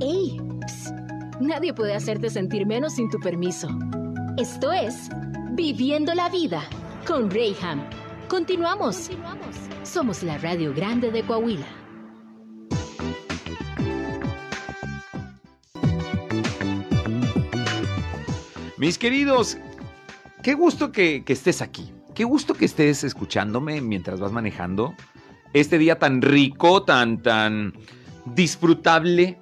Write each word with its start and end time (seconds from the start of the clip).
¡Ey! 0.00 0.38
Psst. 0.66 0.94
Nadie 1.40 1.72
puede 1.72 1.94
hacerte 1.94 2.28
sentir 2.28 2.66
menos 2.66 2.96
sin 2.96 3.08
tu 3.08 3.18
permiso. 3.18 3.68
Esto 4.36 4.70
es 4.70 5.08
Viviendo 5.52 6.12
la 6.12 6.28
Vida 6.28 6.62
con 7.06 7.30
Rayham. 7.30 7.82
Continuamos. 8.28 9.10
Somos 9.84 10.22
la 10.22 10.36
Radio 10.36 10.74
Grande 10.74 11.10
de 11.10 11.22
Coahuila. 11.22 11.66
Mis 18.76 18.98
queridos, 18.98 19.56
qué 20.42 20.52
gusto 20.52 20.92
que, 20.92 21.24
que 21.24 21.32
estés 21.32 21.62
aquí. 21.62 21.90
Qué 22.14 22.24
gusto 22.24 22.52
que 22.52 22.66
estés 22.66 23.02
escuchándome 23.02 23.80
mientras 23.80 24.20
vas 24.20 24.32
manejando. 24.32 24.94
Este 25.54 25.78
día 25.78 25.98
tan 25.98 26.20
rico, 26.20 26.82
tan, 26.82 27.22
tan 27.22 27.72
disfrutable. 28.26 29.38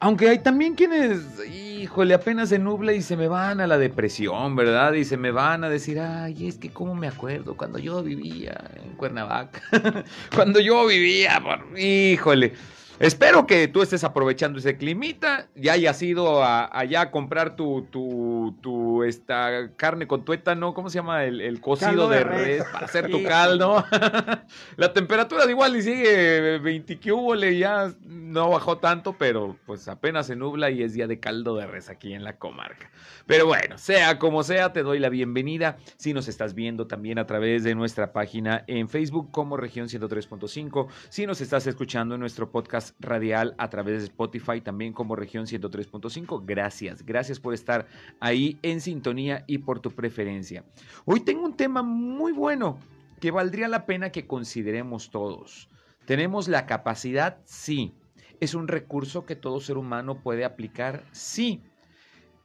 Aunque 0.00 0.28
hay 0.28 0.38
también 0.38 0.74
quienes, 0.74 1.20
híjole, 1.48 2.14
apenas 2.14 2.48
se 2.48 2.58
nubla 2.58 2.92
y 2.92 3.02
se 3.02 3.16
me 3.16 3.28
van 3.28 3.60
a 3.60 3.66
la 3.66 3.78
depresión, 3.78 4.56
¿verdad? 4.56 4.92
Y 4.94 5.04
se 5.04 5.16
me 5.16 5.30
van 5.30 5.64
a 5.64 5.68
decir, 5.68 6.00
ay, 6.00 6.48
es 6.48 6.58
que 6.58 6.70
cómo 6.70 6.94
me 6.94 7.08
acuerdo 7.08 7.56
cuando 7.56 7.78
yo 7.78 8.02
vivía 8.02 8.70
en 8.82 8.92
Cuernavaca. 8.96 9.62
cuando 10.34 10.60
yo 10.60 10.86
vivía, 10.86 11.40
por... 11.40 11.78
híjole. 11.78 12.54
Espero 13.00 13.44
que 13.46 13.66
tú 13.66 13.82
estés 13.82 14.04
aprovechando 14.04 14.60
ese 14.60 14.76
climita, 14.76 15.48
ya 15.56 15.72
hayas 15.72 16.00
ido 16.00 16.44
a- 16.44 16.70
allá 16.78 17.00
a 17.02 17.10
comprar 17.10 17.56
tu, 17.56 17.82
tu, 17.90 18.56
tu 18.62 19.02
esta 19.02 19.70
carne 19.76 20.06
con 20.06 20.24
tuétano, 20.24 20.74
¿cómo 20.74 20.88
se 20.88 20.98
llama? 21.00 21.24
El, 21.24 21.40
el 21.40 21.60
cocido 21.60 22.08
de 22.08 22.18
de 22.18 22.24
res, 22.24 22.46
res. 22.46 22.64
para 22.72 22.86
hacer 22.86 23.10
tu 23.10 23.22
caldo. 23.24 23.84
La 24.76 24.92
temperatura 24.92 25.44
de 25.44 25.50
igual 25.50 25.74
y 25.76 25.82
sigue 25.82 26.58
20 26.58 27.00
que 27.00 27.10
hubo, 27.12 27.34
ya 27.34 27.92
no 28.06 28.50
bajó 28.50 28.78
tanto, 28.78 29.16
pero 29.18 29.56
pues 29.66 29.88
apenas 29.88 30.28
se 30.28 30.36
nubla 30.36 30.70
y 30.70 30.82
es 30.84 30.94
día 30.94 31.08
de 31.08 31.18
caldo 31.18 31.56
de 31.56 31.66
res 31.66 31.88
aquí 31.90 32.12
en 32.14 32.22
la 32.22 32.36
comarca. 32.36 32.90
Pero 33.26 33.46
bueno, 33.46 33.76
sea 33.76 34.18
como 34.20 34.44
sea, 34.44 34.72
te 34.72 34.82
doy 34.84 35.00
la 35.00 35.08
bienvenida. 35.08 35.78
Si 35.96 36.14
nos 36.14 36.28
estás 36.28 36.54
viendo 36.54 36.86
también 36.86 37.18
a 37.18 37.26
través 37.26 37.64
de 37.64 37.74
nuestra 37.74 38.12
página 38.12 38.62
en 38.68 38.88
Facebook 38.88 39.30
como 39.32 39.56
región 39.56 39.88
103.5, 39.88 40.86
si 41.08 41.26
nos 41.26 41.40
estás 41.40 41.66
escuchando 41.66 42.14
en 42.14 42.20
nuestro 42.20 42.50
podcast 42.50 42.83
radial 42.98 43.54
a 43.58 43.70
través 43.70 44.00
de 44.00 44.04
Spotify 44.04 44.60
también 44.60 44.92
como 44.92 45.16
región 45.16 45.46
103.5, 45.46 46.42
gracias, 46.44 47.04
gracias 47.04 47.40
por 47.40 47.54
estar 47.54 47.86
ahí 48.20 48.58
en 48.62 48.80
sintonía 48.80 49.44
y 49.46 49.58
por 49.58 49.80
tu 49.80 49.90
preferencia. 49.90 50.64
Hoy 51.04 51.20
tengo 51.20 51.44
un 51.44 51.56
tema 51.56 51.82
muy 51.82 52.32
bueno 52.32 52.78
que 53.20 53.30
valdría 53.30 53.68
la 53.68 53.86
pena 53.86 54.10
que 54.10 54.26
consideremos 54.26 55.10
todos. 55.10 55.70
¿Tenemos 56.06 56.48
la 56.48 56.66
capacidad? 56.66 57.38
Sí. 57.44 57.94
¿Es 58.40 58.54
un 58.54 58.68
recurso 58.68 59.24
que 59.24 59.36
todo 59.36 59.60
ser 59.60 59.78
humano 59.78 60.20
puede 60.22 60.44
aplicar? 60.44 61.04
Sí. 61.12 61.62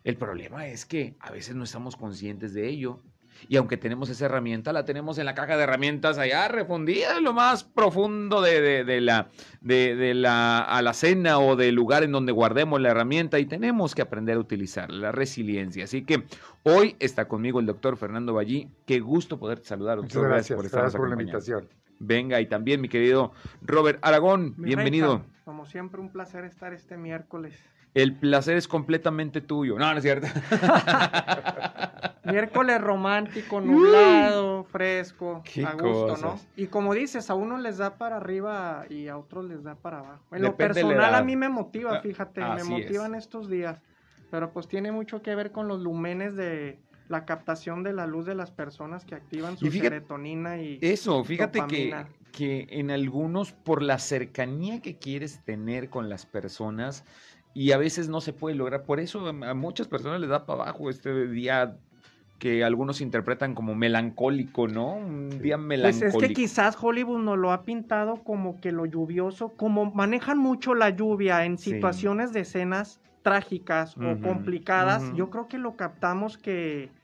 El 0.06 0.16
problema 0.16 0.68
es 0.68 0.86
que 0.86 1.18
a 1.20 1.32
veces 1.32 1.56
no 1.56 1.66
estamos 1.66 1.98
conscientes 1.98 2.54
de 2.54 2.70
ello. 2.70 3.02
Y 3.48 3.56
aunque 3.58 3.78
tenemos 3.78 4.10
esa 4.10 4.26
herramienta, 4.26 4.74
la 4.74 4.86
tenemos 4.86 5.18
en 5.18 5.26
la 5.26 5.34
caja 5.36 5.56
de 5.58 5.64
herramientas 5.64 6.18
allá 6.18 6.48
refundida 6.50 7.18
en 7.18 7.24
lo 7.24 7.34
más 7.34 7.64
profundo 7.64 8.42
de, 8.42 8.62
de- 8.62 8.84
de 8.84 9.02
la, 9.02 9.30
de, 9.62 9.96
de 9.96 10.14
la 10.14 10.60
alacena 10.60 11.40
o 11.40 11.56
del 11.56 11.76
lugar 11.76 12.04
en 12.04 12.12
donde 12.12 12.32
guardemos 12.32 12.82
la 12.82 12.90
herramienta 12.90 13.40
y 13.40 13.46
tenemos 13.46 13.96
que 13.96 14.02
aprender 14.02 14.38
a 14.38 14.40
utilizarla, 14.40 14.98
la 15.00 15.12
resiliencia. 15.12 15.86
Así 15.86 16.04
que 16.04 16.24
hoy 16.64 16.96
está 17.00 17.28
conmigo 17.28 17.60
el 17.60 17.66
doctor 17.66 17.98
Fernando 17.98 18.34
Ballí. 18.34 18.70
Qué 18.86 19.00
gusto 19.00 19.40
poder 19.40 19.60
saludar, 19.64 19.98
Muchas 19.98 20.14
doctor. 20.14 20.32
gracias, 20.32 20.56
por 20.56 20.64
gracias 20.66 20.86
estarnos 20.88 20.96
por 20.96 21.10
la 21.10 21.22
invitación. 21.22 21.70
Venga, 22.02 22.40
y 22.40 22.46
también 22.48 22.80
mi 22.82 22.88
querido 22.88 23.34
Robert 23.62 24.00
Aragón, 24.02 24.54
Mi 24.58 24.68
bienvenido. 24.68 25.26
Como 25.44 25.66
siempre, 25.66 26.00
un 26.00 26.12
placer 26.12 26.46
estar 26.46 26.74
este 26.74 26.96
miércoles. 26.98 27.56
El 27.94 28.16
placer 28.16 28.56
es 28.58 28.68
completamente 28.68 29.42
tuyo. 29.42 29.78
No, 29.80 29.92
no 29.92 29.98
es 29.98 30.04
cierto. 30.04 30.28
Miércoles 32.26 32.80
romántico, 32.82 33.60
nublado, 33.62 34.64
fresco, 34.66 35.42
Qué 35.44 35.66
a 35.66 35.72
gusto, 35.72 36.08
cosas. 36.10 36.22
¿no? 36.22 36.40
Y 36.56 36.68
como 36.68 36.94
dices, 36.94 37.30
a 37.30 37.34
uno 37.34 37.58
les 37.58 37.78
da 37.78 37.96
para 37.96 38.18
arriba 38.18 38.86
y 38.90 39.08
a 39.08 39.18
otros 39.18 39.46
les 39.46 39.64
da 39.64 39.76
para 39.76 40.00
abajo. 40.00 40.24
En 40.36 40.44
lo 40.44 40.50
Depende 40.50 40.82
personal 40.82 41.16
a 41.16 41.24
mí 41.24 41.36
me 41.36 41.50
motiva, 41.50 41.96
Ah, 41.98 42.02
fíjate, 42.02 42.42
me 42.42 42.64
motivan 42.64 43.16
es. 43.16 43.24
estos 43.24 43.50
días. 43.50 43.82
Pero 44.30 44.52
pues 44.52 44.68
tiene 44.68 44.92
mucho 44.92 45.24
que 45.24 45.34
ver 45.34 45.52
con 45.52 45.68
los 45.68 45.80
lumenes 45.82 46.36
de 46.36 46.78
la 47.08 47.26
captación 47.26 47.82
de 47.82 47.94
la 47.94 48.06
luz 48.06 48.28
de 48.28 48.36
las 48.36 48.52
personas 48.52 49.04
que 49.06 49.16
activan 49.16 49.58
su 49.58 49.66
Y 49.66 49.72
fíjate- 49.72 49.90
serotonina 49.96 50.62
y 50.62 50.78
Eso, 50.82 51.24
fíjate 51.24 51.66
que, 51.68 51.96
que 52.32 52.68
en 52.70 52.92
algunos, 52.92 53.54
por 53.54 53.82
la 53.82 53.98
cercanía 53.98 54.82
que 54.84 55.00
quieres 55.00 55.44
tener 55.44 55.90
con 55.90 56.10
las 56.10 56.28
personas, 56.28 57.06
y 57.54 57.72
a 57.74 57.78
veces 57.78 58.10
no 58.10 58.22
se 58.22 58.34
puede 58.34 58.56
lograr, 58.56 58.86
por 58.86 59.00
eso 59.00 59.28
a 59.28 59.54
muchas 59.56 59.88
personas 59.88 60.22
les 60.22 60.30
da 60.30 60.46
para 60.46 60.64
abajo 60.64 60.90
este 60.90 61.28
día 61.28 61.80
que 62.40 62.64
algunos 62.64 63.02
interpretan 63.02 63.56
como 63.56 63.76
melancólico, 63.76 64.68
¿no? 64.68 64.96
Un 64.98 65.42
día 65.42 65.58
Pues 65.82 66.02
melancólico. 66.02 66.02
es 66.02 66.18
que 66.18 66.34
quizás 66.34 66.78
Hollywood 66.82 67.20
nos 67.20 67.38
lo 67.38 67.52
ha 67.54 67.64
pintado 67.64 68.24
como 68.26 68.60
que 68.60 68.74
lo 68.74 68.86
lluvioso, 68.86 69.56
como 69.56 69.86
manejan 69.94 70.38
mucho 70.38 70.76
la 70.76 70.90
lluvia 70.90 71.46
en 71.46 71.58
Sí. 71.58 71.66
situaciones 71.68 72.34
de 72.34 72.42
escenas 72.42 73.02
trágicas 73.22 73.98
o 74.02 74.22
complicadas, 74.22 75.08
yo 75.12 75.30
creo 75.30 75.48
que 75.48 75.58
lo 75.58 75.78
captamos 75.78 76.38
que 76.38 76.96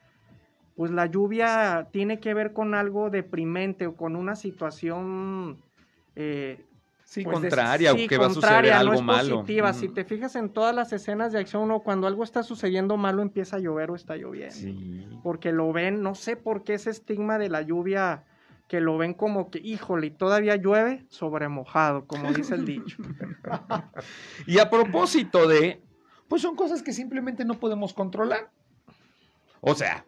pues 0.76 0.92
la 0.92 1.08
lluvia 1.08 1.90
tiene 1.94 2.20
que 2.22 2.34
ver 2.34 2.54
con 2.54 2.76
algo 2.76 3.10
deprimente 3.12 3.88
o 3.88 3.96
con 3.98 4.16
una 4.16 4.36
situación 4.36 5.64
eh, 6.16 6.65
sí, 7.06 7.24
pues, 7.24 7.40
de- 7.42 7.48
contraria, 7.50 7.92
sí, 7.94 8.08
va 8.08 8.26
a 8.26 8.30
suceder 8.30 8.34
contraria, 8.34 8.80
algo 8.80 8.94
no 8.94 9.00
es 9.00 9.04
malo. 9.06 9.36
positiva. 9.38 9.72
Si 9.74 9.86
Ujú. 9.86 9.94
te 9.94 10.04
fijas 10.04 10.36
en 10.36 10.50
todas 10.50 10.76
las 10.76 10.92
escenas 10.92 11.32
de 11.32 11.40
acción 11.40 11.72
o 11.72 11.80
cuando 11.82 12.08
algo 12.08 12.24
está 12.26 12.44
sucediendo 12.44 12.98
malo 12.98 13.22
empieza 13.22 13.56
a 13.56 13.60
llover 13.60 13.92
o 13.92 13.96
está 13.96 14.18
lloviendo 14.18 14.54
Sí. 14.56 15.08
porque 15.24 15.52
lo 15.54 15.72
ven, 15.72 16.02
no 16.02 16.16
sé 16.16 16.36
por 16.36 16.64
qué 16.66 16.74
ese 16.74 16.90
estigma 16.90 17.38
de 17.38 17.48
la 17.50 17.62
lluvia, 17.62 18.26
que 18.68 18.82
lo 18.82 18.98
ven 18.98 19.14
como 19.14 19.52
que, 19.52 19.60
híjole, 19.60 20.10
todavía 20.10 20.56
llueve 20.56 21.06
sobre 21.10 21.48
mojado, 21.48 22.06
como 22.08 22.34
dice 22.34 22.56
el 22.56 22.66
dicho. 22.66 22.98
Y 24.48 24.58
a 24.60 24.70
propósito 24.70 25.48
de, 25.48 25.82
pues 26.28 26.42
son 26.42 26.56
cosas 26.56 26.82
que 26.82 26.92
simplemente 26.92 27.46
no 27.46 27.60
podemos 27.60 27.94
controlar. 27.94 28.50
O 29.62 29.76
sea, 29.76 30.06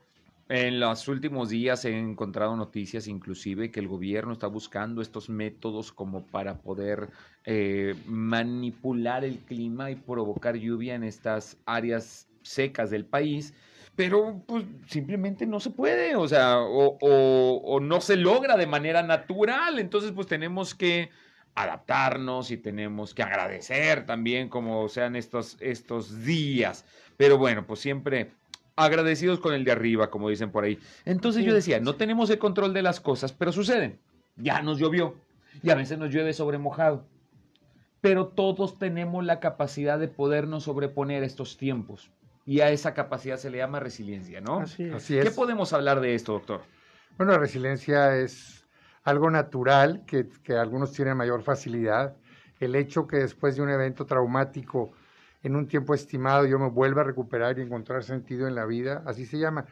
en 0.50 0.80
los 0.80 1.08
últimos 1.08 1.50
días 1.50 1.84
he 1.84 1.98
encontrado 1.98 2.56
noticias 2.56 3.08
inclusive 3.08 3.70
que 3.70 3.82
el 3.82 3.88
gobierno 3.88 4.34
está 4.34 4.48
buscando 4.48 5.02
estos 5.02 5.30
métodos 5.30 5.92
como 5.92 6.26
para 6.26 6.60
poder 6.60 7.10
eh, 7.44 7.96
manipular 8.06 9.26
el 9.26 9.40
clima 9.40 9.92
y 9.92 9.96
provocar 9.96 10.56
lluvia 10.56 10.96
en 10.96 11.04
estas 11.04 11.58
áreas 11.66 12.28
secas 12.44 12.90
del 12.90 13.06
país. 13.06 13.54
Pero 13.96 14.44
pues 14.46 14.64
simplemente 14.86 15.46
no 15.46 15.60
se 15.60 15.72
puede, 15.72 16.16
o 16.16 16.28
sea, 16.28 16.60
o, 16.60 17.80
no 17.82 18.00
se 18.00 18.16
logra 18.16 18.56
de 18.56 18.68
manera 18.68 19.02
natural. 19.02 19.80
Entonces 19.80 20.12
pues 20.12 20.28
tenemos 20.28 20.76
que 20.76 21.10
adaptarnos 21.56 22.52
y 22.52 22.58
tenemos 22.58 23.16
que 23.16 23.24
agradecer 23.24 24.06
también 24.06 24.50
como 24.50 24.88
sean 24.88 25.16
estos, 25.16 25.58
estos 25.60 26.24
días. 26.24 26.86
Pero 27.18 27.40
bueno, 27.40 27.66
pues 27.66 27.80
siempre 27.80 28.32
agradecidos 28.78 29.40
con 29.40 29.54
el 29.54 29.66
de 29.66 29.72
arriba, 29.72 30.10
como 30.10 30.30
dicen 30.30 30.52
por 30.52 30.64
ahí. 30.64 30.80
Entonces 31.04 31.44
yo 31.44 31.54
decía, 31.54 31.80
no 31.82 31.96
tenemos 31.96 32.30
el 32.30 32.38
control 32.38 32.74
de 32.74 32.84
las 32.84 33.02
cosas, 33.02 33.34
pero 33.34 33.52
suceden. 33.52 34.00
Ya 34.38 34.62
nos 34.62 34.78
llovió 34.78 35.16
y 35.64 35.72
a 35.72 35.76
veces 35.76 35.98
nos 35.98 36.14
llueve 36.14 36.34
sobre 36.34 36.60
mojado. 36.60 37.06
Pero 38.00 38.28
todos 38.28 38.78
tenemos 38.78 39.26
la 39.26 39.40
capacidad 39.40 39.98
de 39.98 40.08
podernos 40.08 40.64
sobreponer 40.64 41.24
a 41.24 41.26
estos 41.26 41.58
tiempos. 41.58 42.12
Y 42.46 42.62
a 42.62 42.70
esa 42.70 42.94
capacidad 42.94 43.38
se 43.38 43.50
le 43.50 43.58
llama 43.58 43.80
resiliencia, 43.80 44.40
¿no? 44.40 44.60
Así 44.60 44.84
es. 44.84 44.94
Así 44.94 45.18
es. 45.18 45.26
¿Qué 45.26 45.32
podemos 45.32 45.74
hablar 45.74 46.00
de 46.00 46.14
esto, 46.14 46.34
doctor? 46.34 46.62
Bueno, 47.18 47.34
la 47.34 47.40
resiliencia 47.40 48.16
es 48.16 48.66
algo 49.04 49.32
natural 49.32 50.04
que, 50.06 50.30
que 50.44 50.54
algunos 50.54 50.94
tienen 50.94 51.18
mayor 51.18 51.42
facilidad. 51.42 52.16
El 52.60 52.76
hecho 52.76 53.08
que 53.08 53.18
después 53.18 53.56
de 53.56 53.64
un 53.64 53.70
evento 53.70 54.06
traumático, 54.06 54.94
en 55.48 55.56
un 55.56 55.68
tiempo 55.68 55.94
estimado, 55.94 56.46
yo 56.46 56.60
me 56.60 56.70
vuelva 56.70 57.02
a 57.02 57.06
recuperar 57.06 57.58
y 57.58 57.62
encontrar 57.62 58.04
sentido 58.04 58.48
en 58.48 58.56
la 58.56 58.66
vida, 58.66 59.02
así 59.06 59.26
se 59.26 59.40
llama. 59.40 59.66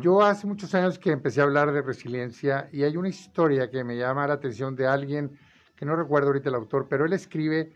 Yo 0.00 0.22
hace 0.22 0.46
muchos 0.46 0.74
años 0.74 0.98
que 0.98 1.10
empecé 1.10 1.40
a 1.40 1.44
hablar 1.44 1.70
de 1.72 1.82
resiliencia 1.82 2.68
y 2.72 2.82
hay 2.82 2.96
una 2.96 3.08
historia 3.08 3.70
que 3.70 3.84
me 3.84 3.96
llama 3.96 4.26
la 4.26 4.34
atención 4.34 4.74
de 4.74 4.86
alguien, 4.86 5.38
que 5.76 5.84
no 5.84 5.94
recuerdo 5.96 6.28
ahorita 6.28 6.48
el 6.48 6.54
autor, 6.54 6.86
pero 6.88 7.04
él 7.04 7.12
escribe 7.12 7.72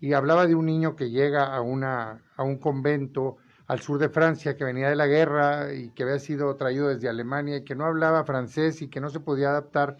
y 0.00 0.14
hablaba 0.14 0.46
de 0.46 0.54
un 0.54 0.66
niño 0.66 0.96
que 0.96 1.10
llega 1.10 1.54
a, 1.54 1.60
una, 1.60 2.22
a 2.36 2.42
un 2.42 2.56
convento 2.56 3.36
al 3.66 3.80
sur 3.80 3.98
de 3.98 4.08
Francia, 4.08 4.56
que 4.56 4.64
venía 4.64 4.88
de 4.88 4.96
la 4.96 5.06
guerra 5.06 5.74
y 5.74 5.90
que 5.90 6.04
había 6.04 6.18
sido 6.18 6.56
traído 6.56 6.88
desde 6.88 7.08
Alemania 7.08 7.58
y 7.58 7.64
que 7.64 7.74
no 7.74 7.84
hablaba 7.84 8.24
francés 8.24 8.82
y 8.82 8.88
que 8.88 9.00
no 9.00 9.10
se 9.10 9.20
podía 9.20 9.50
adaptar. 9.50 9.98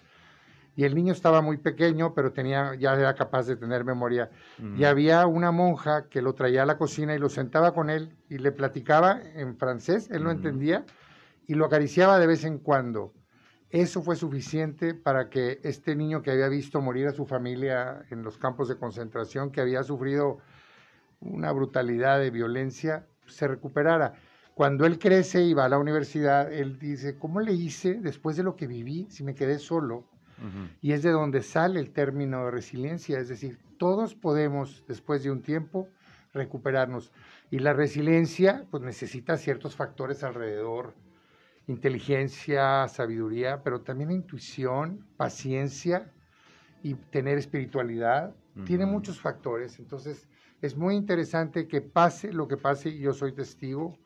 Y 0.77 0.85
el 0.85 0.95
niño 0.95 1.13
estaba 1.13 1.41
muy 1.41 1.59
pequeño, 1.59 2.15
pero 2.15 2.33
tenía, 2.33 2.75
ya 2.75 2.95
era 2.95 3.15
capaz 3.15 3.47
de 3.47 3.57
tener 3.57 3.85
memoria. 3.85 4.31
Y 4.77 4.85
había 4.85 5.27
una 5.27 5.53
monja 5.53 6.09
que 6.09 6.21
lo 6.21 6.35
traía 6.35 6.65
a 6.65 6.67
la 6.67 6.79
cocina 6.79 7.15
y 7.15 7.19
lo 7.19 7.29
sentaba 7.29 7.73
con 7.73 7.91
él 7.91 8.17
y 8.29 8.39
le 8.39 8.51
platicaba 8.51 9.21
en 9.35 9.57
francés, 9.57 10.11
él 10.11 10.25
no 10.25 10.31
entendía, 10.31 10.85
y 11.47 11.55
lo 11.55 11.67
acariciaba 11.67 12.19
de 12.19 12.27
vez 12.27 12.45
en 12.45 12.59
cuando. 12.59 13.13
Eso 13.71 14.03
fue 14.03 14.17
suficiente 14.17 14.95
para 14.95 15.29
que 15.31 15.61
este 15.63 15.95
niño 15.97 16.23
que 16.23 16.31
había 16.31 16.49
visto 16.49 16.81
morir 16.81 17.09
a 17.09 17.13
su 17.13 17.27
familia 17.27 18.05
en 18.11 18.23
los 18.23 18.39
campos 18.39 18.69
de 18.69 18.77
concentración, 18.77 19.51
que 19.51 19.61
había 19.61 19.83
sufrido 19.83 20.39
una 21.21 21.51
brutalidad 21.53 22.19
de 22.19 22.31
violencia, 22.31 23.07
se 23.27 23.49
recuperara. 23.49 24.15
Cuando 24.55 24.87
él 24.87 24.99
crece 24.99 25.43
y 25.43 25.55
va 25.55 25.65
a 25.65 25.69
la 25.69 25.79
universidad, 25.79 26.53
él 26.53 26.79
dice, 26.79 27.19
¿cómo 27.19 27.41
le 27.41 27.53
hice 27.53 27.95
después 27.95 28.37
de 28.37 28.45
lo 28.45 28.55
que 28.55 28.69
viví 28.69 29.09
si 29.11 29.25
me 29.25 29.35
quedé 29.35 29.59
solo? 29.59 30.09
Y 30.83 30.93
es 30.93 31.03
de 31.03 31.11
donde 31.11 31.43
sale 31.43 31.81
el 31.81 31.91
término 31.91 32.45
de 32.45 32.51
resiliencia, 32.51 33.19
es 33.19 33.29
decir, 33.29 33.59
todos 33.79 34.15
podemos 34.15 34.85
después 34.87 35.23
de 35.23 35.31
un 35.31 35.43
tiempo 35.43 35.89
recuperarnos. 36.33 37.13
Y 37.51 37.61
la 37.61 37.73
resiliencia 37.73 38.65
pues 38.71 38.83
necesita 38.83 39.37
ciertos 39.37 39.77
factores 39.77 40.23
alrededor, 40.25 40.95
inteligencia, 41.67 42.87
sabiduría, 42.89 43.63
pero 43.63 43.81
también 43.81 44.11
intuición, 44.11 45.07
paciencia 45.17 46.13
y 46.83 46.95
tener 46.95 47.39
espiritualidad. 47.39 48.35
Tiene 48.67 48.87
muchos 48.87 49.21
factores, 49.21 49.81
entonces 49.81 50.29
es 50.63 50.77
muy 50.77 50.95
interesante 50.95 51.67
que 51.67 51.81
pase 51.81 52.33
lo 52.33 52.47
que 52.47 52.57
pase, 52.57 52.89
y 52.91 53.01
yo 53.01 53.13
soy 53.13 53.33
testigo, 53.33 53.99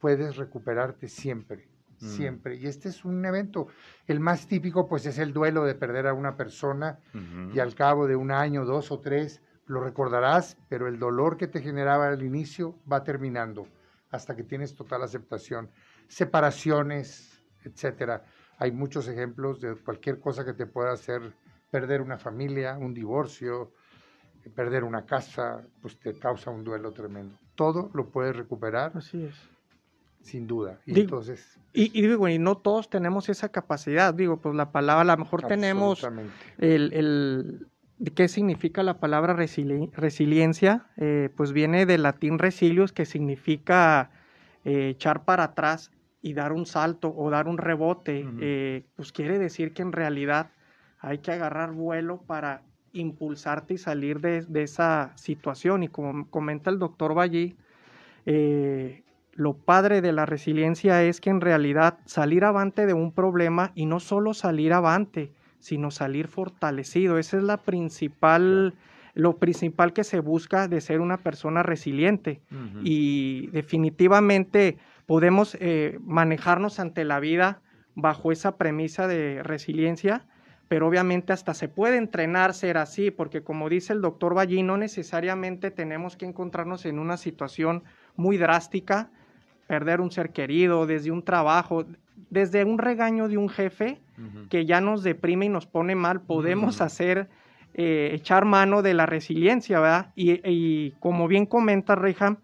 puedes 0.00 0.36
recuperarte 0.36 1.06
siempre, 1.06 1.68
mm. 2.00 2.06
siempre. 2.06 2.56
Y 2.56 2.66
este 2.66 2.88
es 2.88 3.04
un 3.04 3.24
evento, 3.24 3.68
el 4.06 4.20
más 4.20 4.46
típico 4.46 4.88
pues 4.88 5.06
es 5.06 5.18
el 5.18 5.32
duelo 5.32 5.64
de 5.64 5.74
perder 5.74 6.06
a 6.06 6.14
una 6.14 6.36
persona 6.36 6.98
y 7.52 7.58
al 7.58 7.74
cabo 7.74 8.06
de 8.06 8.16
un 8.16 8.30
año, 8.30 8.64
dos 8.64 8.90
o 8.90 9.00
tres, 9.00 9.42
lo 9.66 9.80
recordarás, 9.80 10.56
pero 10.68 10.88
el 10.88 10.98
dolor 10.98 11.36
que 11.36 11.46
te 11.46 11.60
generaba 11.60 12.08
al 12.08 12.22
inicio 12.22 12.74
va 12.90 13.04
terminando 13.04 13.66
hasta 14.10 14.34
que 14.34 14.42
tienes 14.42 14.74
total 14.74 15.02
aceptación. 15.02 15.70
Separaciones, 16.08 17.40
etcétera. 17.64 18.24
Hay 18.58 18.72
muchos 18.72 19.08
ejemplos 19.08 19.60
de 19.60 19.76
cualquier 19.76 20.18
cosa 20.20 20.44
que 20.44 20.52
te 20.52 20.66
pueda 20.66 20.92
hacer 20.92 21.22
perder 21.70 22.00
una 22.02 22.18
familia, 22.18 22.76
un 22.76 22.92
divorcio, 22.92 23.72
perder 24.54 24.84
una 24.84 25.04
casa, 25.04 25.64
pues 25.80 25.98
te 25.98 26.18
causa 26.18 26.50
un 26.50 26.64
duelo 26.64 26.92
tremendo. 26.92 27.36
Todo 27.54 27.90
lo 27.94 28.10
puedes 28.10 28.36
recuperar. 28.36 28.92
Así 28.96 29.24
es. 29.24 29.34
Sin 30.22 30.46
duda. 30.46 30.80
Y 30.86 31.00
entonces. 31.00 31.58
Y, 31.72 31.98
y, 31.98 32.06
digo, 32.06 32.28
y 32.28 32.38
no 32.38 32.56
todos 32.56 32.90
tenemos 32.90 33.28
esa 33.28 33.50
capacidad. 33.50 34.12
Digo, 34.12 34.38
pues 34.38 34.54
la 34.54 34.72
palabra, 34.72 35.12
a 35.12 35.16
lo 35.16 35.24
mejor 35.24 35.46
tenemos 35.46 36.06
el, 36.58 36.92
el, 36.92 37.66
¿Qué 38.14 38.28
significa 38.28 38.82
la 38.82 38.98
palabra 38.98 39.34
resiliencia? 39.34 40.86
Eh, 40.96 41.28
pues 41.36 41.52
viene 41.52 41.84
del 41.84 42.02
latín 42.02 42.38
resilius, 42.38 42.92
que 42.92 43.04
significa 43.04 44.10
eh, 44.64 44.88
echar 44.88 45.26
para 45.26 45.44
atrás 45.44 45.90
y 46.22 46.32
dar 46.32 46.52
un 46.52 46.64
salto 46.64 47.12
o 47.14 47.28
dar 47.28 47.46
un 47.46 47.58
rebote. 47.58 48.26
Eh, 48.40 48.86
pues 48.96 49.12
quiere 49.12 49.38
decir 49.38 49.74
que 49.74 49.82
en 49.82 49.92
realidad 49.92 50.50
hay 50.98 51.18
que 51.18 51.32
agarrar 51.32 51.72
vuelo 51.72 52.22
para 52.22 52.62
impulsarte 52.94 53.74
y 53.74 53.78
salir 53.78 54.20
de, 54.20 54.46
esa 54.62 55.12
situación. 55.16 55.82
Y 55.82 55.88
como 55.88 56.30
comenta 56.30 56.70
el 56.70 56.78
doctor 56.78 57.12
Ballí, 57.12 57.54
lo 59.32 59.54
padre 59.54 60.00
de 60.00 60.12
la 60.12 60.26
resiliencia 60.26 61.02
es 61.02 61.20
que 61.20 61.30
en 61.30 61.40
realidad 61.40 61.98
salir 62.04 62.44
avante 62.44 62.86
de 62.86 62.94
un 62.94 63.12
problema 63.12 63.72
y 63.74 63.86
no 63.86 64.00
solo 64.00 64.34
salir 64.34 64.72
avante, 64.72 65.32
sino 65.60 65.90
salir 65.90 66.26
fortalecido. 66.28 67.18
Esa 67.18 67.36
es 67.36 67.42
la 67.42 67.58
principal, 67.58 68.74
lo 69.14 69.36
principal 69.36 69.92
que 69.92 70.04
se 70.04 70.20
busca 70.20 70.68
de 70.68 70.80
ser 70.80 71.00
una 71.00 71.18
persona 71.18 71.62
resiliente. 71.62 72.40
Y 72.82 73.48
definitivamente 73.48 74.78
podemos 75.06 75.56
eh, 75.60 75.98
manejarnos 76.02 76.80
ante 76.80 77.04
la 77.04 77.20
vida 77.20 77.60
bajo 77.94 78.32
esa 78.32 78.56
premisa 78.56 79.06
de 79.06 79.42
resiliencia, 79.42 80.26
pero 80.68 80.86
obviamente 80.86 81.32
hasta 81.32 81.52
se 81.52 81.68
puede 81.68 81.96
entrenar 81.96 82.54
ser 82.54 82.78
así, 82.78 83.10
porque 83.10 83.42
como 83.42 83.68
dice 83.68 83.92
el 83.92 84.00
doctor 84.00 84.34
Ballín, 84.34 84.68
no 84.68 84.76
necesariamente 84.76 85.70
tenemos 85.70 86.16
que 86.16 86.26
encontrarnos 86.26 86.86
en 86.86 86.98
una 86.98 87.16
situación 87.16 87.82
muy 88.16 88.36
drástica, 88.38 89.10
perder 89.70 90.00
un 90.00 90.10
ser 90.10 90.30
querido, 90.30 90.84
desde 90.84 91.12
un 91.12 91.22
trabajo, 91.22 91.84
desde 92.28 92.64
un 92.64 92.76
regaño 92.76 93.28
de 93.28 93.38
un 93.38 93.48
jefe 93.48 94.00
que 94.48 94.66
ya 94.66 94.80
nos 94.80 95.04
deprime 95.04 95.46
y 95.46 95.48
nos 95.48 95.68
pone 95.68 95.94
mal, 95.94 96.22
podemos 96.22 96.80
hacer, 96.80 97.28
eh, 97.74 98.10
echar 98.12 98.46
mano 98.46 98.82
de 98.82 98.94
la 98.94 99.06
resiliencia, 99.06 99.78
¿verdad? 99.78 100.12
Y, 100.16 100.90
como 100.98 101.28
bien 101.28 101.46
comenta 101.46 101.94
Reham, 101.94 102.38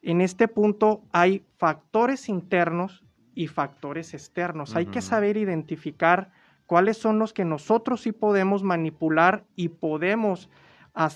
en 0.00 0.20
este 0.20 0.46
punto 0.46 1.02
hay 1.10 1.42
factores 1.58 2.28
internos 2.28 3.02
y 3.34 3.48
factores 3.48 4.14
externos. 4.14 4.76
Hay 4.76 4.86
que 4.86 5.02
saber 5.02 5.38
identificar 5.38 6.30
cuáles 6.66 6.98
son 6.98 7.18
los 7.18 7.32
que 7.32 7.44
nosotros 7.44 8.02
sí 8.02 8.12
podemos 8.12 8.62
manipular 8.62 9.42
y 9.56 9.70
podemos 9.70 10.48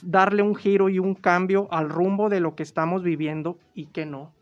darle 0.03 0.43
un 0.43 0.57
giro 0.57 0.89
y 0.89 0.99
un 0.99 1.15
cambio 1.15 1.69
al 1.71 1.91
rumbo 1.91 2.29
de 2.29 2.41
lo 2.41 2.57
que 2.57 2.65
estamos 2.65 3.05
viviendo 3.05 3.57
y 3.73 3.87
que 3.87 4.05
no. 4.05 4.33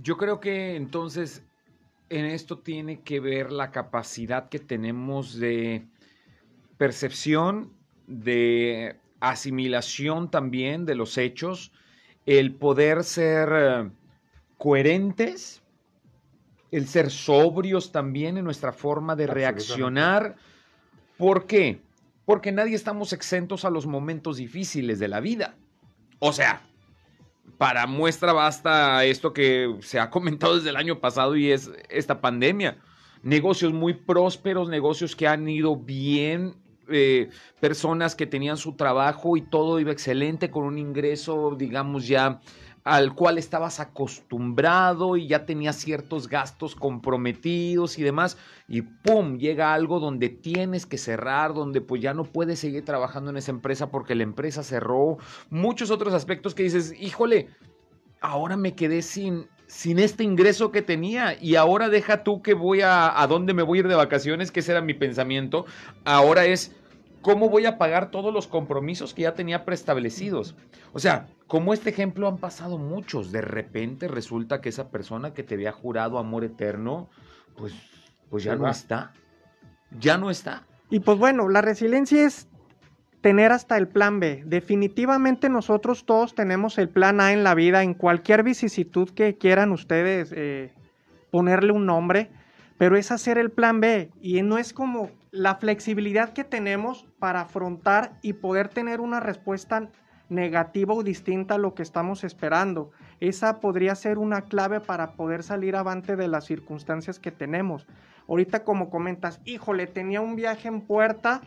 Yo 0.00 0.16
creo 0.16 0.40
que 0.40 0.76
entonces 0.76 1.42
en 2.08 2.24
esto 2.24 2.58
tiene 2.58 3.00
que 3.00 3.20
ver 3.20 3.52
la 3.52 3.70
capacidad 3.70 4.48
que 4.48 4.58
tenemos 4.58 5.38
de 5.38 5.86
percepción, 6.76 7.72
de 8.06 8.96
asimilación 9.20 10.30
también 10.30 10.86
de 10.86 10.94
los 10.94 11.18
hechos, 11.18 11.72
el 12.24 12.54
poder 12.54 13.04
ser 13.04 13.48
eh, 13.52 13.90
coherentes, 14.56 15.62
el 16.70 16.86
ser 16.86 17.10
sobrios 17.10 17.92
también 17.92 18.36
en 18.38 18.44
nuestra 18.44 18.72
forma 18.72 19.16
de 19.16 19.26
reaccionar. 19.26 20.36
¿Por 21.16 21.46
qué? 21.46 21.80
Porque 22.24 22.52
nadie 22.52 22.76
estamos 22.76 23.12
exentos 23.12 23.64
a 23.64 23.70
los 23.70 23.86
momentos 23.86 24.36
difíciles 24.36 24.98
de 24.98 25.08
la 25.08 25.20
vida. 25.20 25.56
O 26.18 26.32
sea, 26.32 26.67
para 27.56 27.86
muestra 27.86 28.32
basta 28.32 29.04
esto 29.04 29.32
que 29.32 29.76
se 29.80 29.98
ha 29.98 30.10
comentado 30.10 30.56
desde 30.56 30.70
el 30.70 30.76
año 30.76 31.00
pasado 31.00 31.36
y 31.36 31.50
es 31.50 31.70
esta 31.88 32.20
pandemia. 32.20 32.78
Negocios 33.22 33.72
muy 33.72 33.94
prósperos, 33.94 34.68
negocios 34.68 35.16
que 35.16 35.26
han 35.26 35.48
ido 35.48 35.76
bien, 35.76 36.54
eh, 36.90 37.28
personas 37.60 38.14
que 38.14 38.26
tenían 38.26 38.56
su 38.56 38.74
trabajo 38.74 39.36
y 39.36 39.42
todo 39.42 39.78
iba 39.80 39.92
excelente 39.92 40.50
con 40.50 40.64
un 40.64 40.78
ingreso, 40.78 41.54
digamos, 41.58 42.06
ya 42.06 42.40
al 42.88 43.14
cual 43.14 43.36
estabas 43.36 43.80
acostumbrado 43.80 45.18
y 45.18 45.26
ya 45.26 45.44
tenías 45.44 45.76
ciertos 45.76 46.26
gastos 46.26 46.74
comprometidos 46.74 47.98
y 47.98 48.02
demás, 48.02 48.38
y 48.66 48.80
¡pum! 48.80 49.36
llega 49.36 49.74
algo 49.74 50.00
donde 50.00 50.30
tienes 50.30 50.86
que 50.86 50.96
cerrar, 50.96 51.52
donde 51.52 51.82
pues 51.82 52.00
ya 52.00 52.14
no 52.14 52.24
puedes 52.24 52.60
seguir 52.60 52.86
trabajando 52.86 53.30
en 53.30 53.36
esa 53.36 53.50
empresa 53.50 53.90
porque 53.90 54.14
la 54.14 54.22
empresa 54.22 54.62
cerró, 54.62 55.18
muchos 55.50 55.90
otros 55.90 56.14
aspectos 56.14 56.54
que 56.54 56.62
dices, 56.62 56.94
híjole, 56.98 57.50
ahora 58.22 58.56
me 58.56 58.74
quedé 58.74 59.02
sin, 59.02 59.48
sin 59.66 59.98
este 59.98 60.24
ingreso 60.24 60.72
que 60.72 60.80
tenía 60.80 61.36
y 61.38 61.56
ahora 61.56 61.90
deja 61.90 62.24
tú 62.24 62.40
que 62.40 62.54
voy 62.54 62.80
a, 62.80 63.20
a 63.20 63.26
dónde 63.26 63.52
me 63.52 63.62
voy 63.62 63.78
a 63.78 63.80
ir 63.80 63.88
de 63.88 63.96
vacaciones, 63.96 64.50
que 64.50 64.60
ese 64.60 64.72
era 64.72 64.80
mi 64.80 64.94
pensamiento, 64.94 65.66
ahora 66.06 66.46
es 66.46 66.74
¿cómo 67.22 67.48
voy 67.48 67.66
a 67.66 67.78
pagar 67.78 68.10
todos 68.10 68.32
los 68.32 68.46
compromisos 68.46 69.14
que 69.14 69.22
ya 69.22 69.34
tenía 69.34 69.64
preestablecidos? 69.64 70.56
O 70.92 70.98
sea, 70.98 71.26
como 71.46 71.72
este 71.72 71.90
ejemplo 71.90 72.28
han 72.28 72.38
pasado 72.38 72.78
muchos. 72.78 73.32
De 73.32 73.40
repente 73.40 74.08
resulta 74.08 74.60
que 74.60 74.68
esa 74.68 74.90
persona 74.90 75.34
que 75.34 75.42
te 75.42 75.54
había 75.54 75.72
jurado 75.72 76.18
amor 76.18 76.44
eterno, 76.44 77.08
pues, 77.56 77.72
pues 78.30 78.44
ya 78.44 78.56
no 78.56 78.68
está. 78.68 79.12
Ya 79.98 80.18
no 80.18 80.30
está. 80.30 80.64
Y 80.90 81.00
pues 81.00 81.18
bueno, 81.18 81.48
la 81.48 81.60
resiliencia 81.60 82.24
es 82.24 82.48
tener 83.20 83.52
hasta 83.52 83.76
el 83.76 83.88
plan 83.88 84.20
B. 84.20 84.42
Definitivamente 84.46 85.48
nosotros 85.48 86.04
todos 86.04 86.34
tenemos 86.34 86.78
el 86.78 86.88
plan 86.88 87.20
A 87.20 87.32
en 87.32 87.44
la 87.44 87.54
vida, 87.54 87.82
en 87.82 87.94
cualquier 87.94 88.42
vicisitud 88.42 89.10
que 89.10 89.36
quieran 89.36 89.72
ustedes 89.72 90.32
eh, 90.34 90.72
ponerle 91.30 91.72
un 91.72 91.86
nombre, 91.86 92.30
pero 92.78 92.96
es 92.96 93.10
hacer 93.10 93.38
el 93.38 93.50
plan 93.50 93.80
B 93.80 94.10
y 94.20 94.40
no 94.42 94.56
es 94.56 94.72
como 94.72 95.10
la 95.30 95.56
flexibilidad 95.56 96.32
que 96.32 96.44
tenemos 96.44 97.06
para 97.18 97.42
afrontar 97.42 98.18
y 98.22 98.34
poder 98.34 98.68
tener 98.68 99.00
una 99.00 99.20
respuesta 99.20 99.88
negativa 100.28 100.94
o 100.94 101.02
distinta 101.02 101.54
a 101.54 101.58
lo 101.58 101.74
que 101.74 101.82
estamos 101.82 102.24
esperando. 102.24 102.90
Esa 103.20 103.60
podría 103.60 103.94
ser 103.94 104.18
una 104.18 104.42
clave 104.42 104.80
para 104.80 105.12
poder 105.12 105.42
salir 105.42 105.76
avante 105.76 106.16
de 106.16 106.28
las 106.28 106.44
circunstancias 106.44 107.18
que 107.18 107.32
tenemos. 107.32 107.86
Ahorita 108.28 108.64
como 108.64 108.90
comentas, 108.90 109.40
híjole, 109.44 109.86
tenía 109.86 110.20
un 110.20 110.36
viaje 110.36 110.68
en 110.68 110.82
puerta 110.82 111.40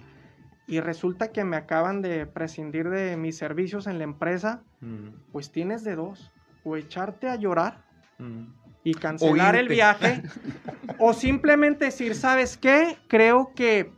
y 0.67 0.79
resulta 0.79 1.31
que 1.31 1.43
me 1.43 1.57
acaban 1.57 2.01
de 2.01 2.25
prescindir 2.25 2.89
de 2.89 3.17
mis 3.17 3.37
servicios 3.37 3.87
en 3.87 3.97
la 3.97 4.03
empresa, 4.03 4.63
mm. 4.79 5.31
pues 5.31 5.51
tienes 5.51 5.83
de 5.83 5.95
dos, 5.95 6.31
o 6.63 6.75
echarte 6.75 7.27
a 7.27 7.35
llorar 7.35 7.83
mm. 8.19 8.60
Y 8.83 8.93
cancelar 8.93 9.55
el 9.55 9.67
viaje, 9.67 10.23
o 10.99 11.13
simplemente 11.13 11.85
decir, 11.85 12.15
¿sabes 12.15 12.57
qué? 12.57 12.97
Creo 13.07 13.51
que 13.55 13.91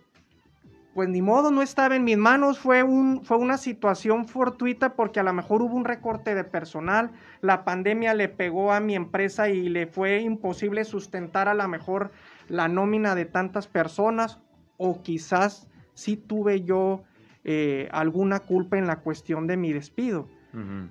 pues 0.93 1.09
ni 1.09 1.21
modo, 1.21 1.49
no 1.49 1.61
estaba 1.61 1.95
en 1.95 2.03
mis 2.03 2.17
manos, 2.17 2.59
fue, 2.59 2.83
un, 2.83 3.25
fue 3.25 3.37
una 3.37 3.57
situación 3.57 4.27
fortuita 4.27 4.93
porque 4.93 5.19
a 5.19 5.23
lo 5.23 5.33
mejor 5.33 5.63
hubo 5.63 5.75
un 5.75 5.85
recorte 5.85 6.35
de 6.35 6.43
personal, 6.43 7.11
la 7.41 7.63
pandemia 7.65 8.13
le 8.13 8.29
pegó 8.29 8.71
a 8.71 8.79
mi 8.79 8.95
empresa 8.95 9.49
y 9.49 9.69
le 9.69 9.87
fue 9.87 10.21
imposible 10.21 10.85
sustentar 10.85 11.47
a 11.47 11.55
lo 11.55 11.67
mejor 11.67 12.11
la 12.47 12.67
nómina 12.67 13.15
de 13.15 13.25
tantas 13.25 13.67
personas 13.67 14.39
o 14.77 15.01
quizás 15.01 15.67
sí 15.95 16.15
tuve 16.15 16.61
yo 16.61 17.03
eh, 17.43 17.89
alguna 17.91 18.39
culpa 18.39 18.77
en 18.77 18.85
la 18.85 18.99
cuestión 18.99 19.47
de 19.47 19.57
mi 19.57 19.73
despido. 19.73 20.27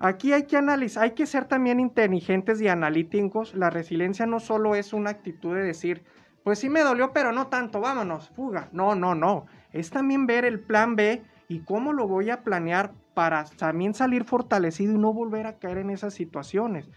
Aquí 0.01 0.33
hay 0.33 0.43
que 0.43 0.57
analizar, 0.57 1.03
hay 1.03 1.11
que 1.11 1.25
ser 1.25 1.45
también 1.45 1.79
inteligentes 1.79 2.59
y 2.61 2.67
analíticos. 2.67 3.55
La 3.55 3.69
resiliencia 3.69 4.25
no 4.25 4.39
solo 4.39 4.75
es 4.75 4.91
una 4.91 5.11
actitud 5.11 5.55
de 5.55 5.63
decir, 5.63 6.03
pues 6.43 6.59
sí 6.59 6.69
me 6.69 6.81
dolió, 6.81 7.13
pero 7.13 7.31
no 7.31 7.47
tanto, 7.47 7.79
vámonos, 7.79 8.29
fuga. 8.29 8.67
No, 8.73 8.95
no, 8.95 9.15
no. 9.15 9.45
Es 9.71 9.89
también 9.89 10.27
ver 10.27 10.43
el 10.43 10.59
plan 10.59 10.95
B 10.95 11.23
y 11.47 11.59
cómo 11.59 11.93
lo 11.93 12.07
voy 12.07 12.29
a 12.29 12.43
planear 12.43 12.91
para 13.13 13.45
también 13.45 13.93
salir 13.93 14.25
fortalecido 14.25 14.93
y 14.93 14.97
no 14.97 15.13
volver 15.13 15.47
a 15.47 15.57
caer 15.59 15.77
en 15.77 15.91
esas 15.91 16.13
situaciones. 16.13 16.89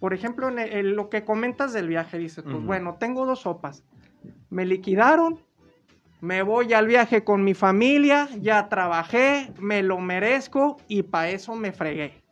Por 0.00 0.14
ejemplo, 0.14 0.48
en, 0.48 0.96
lo 0.96 1.08
que 1.08 1.24
comentas 1.24 1.72
del 1.72 1.88
viaje, 1.88 2.18
dices, 2.18 2.44
pues 2.44 2.62
bueno, 2.64 2.96
tengo 2.98 3.26
dos 3.26 3.40
sopas. 3.40 3.84
Me 4.50 4.66
liquidaron, 4.66 5.40
me 6.24 6.42
voy 6.42 6.72
al 6.72 6.86
viaje 6.86 7.22
con 7.22 7.44
mi 7.44 7.52
familia, 7.52 8.30
ya 8.40 8.70
trabajé, 8.70 9.52
me 9.60 9.82
lo 9.82 9.98
merezco 9.98 10.78
y 10.88 11.02
para 11.02 11.28
eso 11.28 11.54
me 11.54 11.70
fregué. 11.70 12.22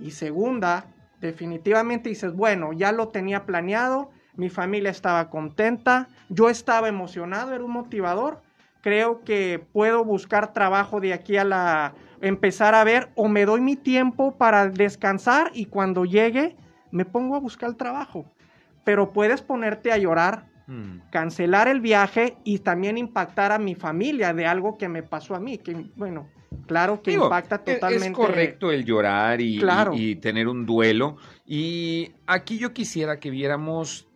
Y 0.00 0.10
segunda, 0.10 0.86
definitivamente 1.20 2.08
dices, 2.08 2.34
bueno, 2.34 2.72
ya 2.72 2.90
lo 2.90 3.10
tenía 3.10 3.46
planeado, 3.46 4.10
mi 4.34 4.50
familia 4.50 4.90
estaba 4.90 5.30
contenta, 5.30 6.08
yo 6.30 6.50
estaba 6.50 6.88
emocionado, 6.88 7.54
era 7.54 7.62
un 7.62 7.70
motivador. 7.70 8.42
Creo 8.80 9.22
que 9.22 9.64
puedo 9.72 10.04
buscar 10.04 10.52
trabajo 10.52 11.00
de 11.00 11.12
aquí 11.12 11.36
a 11.36 11.44
la 11.44 11.94
empezar 12.20 12.74
a 12.74 12.82
ver 12.82 13.10
o 13.14 13.28
me 13.28 13.46
doy 13.46 13.60
mi 13.60 13.76
tiempo 13.76 14.36
para 14.36 14.68
descansar 14.68 15.52
y 15.54 15.66
cuando 15.66 16.06
llegue 16.06 16.56
me 16.90 17.04
pongo 17.04 17.36
a 17.36 17.40
buscar 17.40 17.68
el 17.68 17.76
trabajo. 17.76 18.26
Pero 18.82 19.12
puedes 19.12 19.42
ponerte 19.42 19.92
a 19.92 19.96
llorar, 19.96 20.55
mm. 20.66 21.10
cancelar 21.10 21.68
el 21.68 21.80
viaje 21.80 22.36
y 22.44 22.60
también 22.60 22.98
impactar 22.98 23.52
a 23.52 23.58
mi 23.58 23.74
familia 23.74 24.32
de 24.32 24.46
algo 24.46 24.76
que 24.76 24.88
me 24.88 25.02
pasó 25.02 25.34
a 25.34 25.40
mí, 25.40 25.58
que 25.58 25.86
bueno, 25.96 26.28
claro 26.66 27.02
que 27.02 27.12
impacta 27.12 27.62
e-, 27.64 27.74
totalmente. 27.74 28.08
Es 28.08 28.14
correcto 28.14 28.70
el 28.70 28.84
llorar 28.84 29.40
y, 29.40 29.60
y 29.94 30.16
tener 30.16 30.48
un 30.48 30.66
duelo. 30.66 31.16
Y 31.46 32.12
aquí 32.26 32.58
yo 32.58 32.72
quisiera 32.72 33.18
que 33.18 33.30
viéramos 33.30 34.06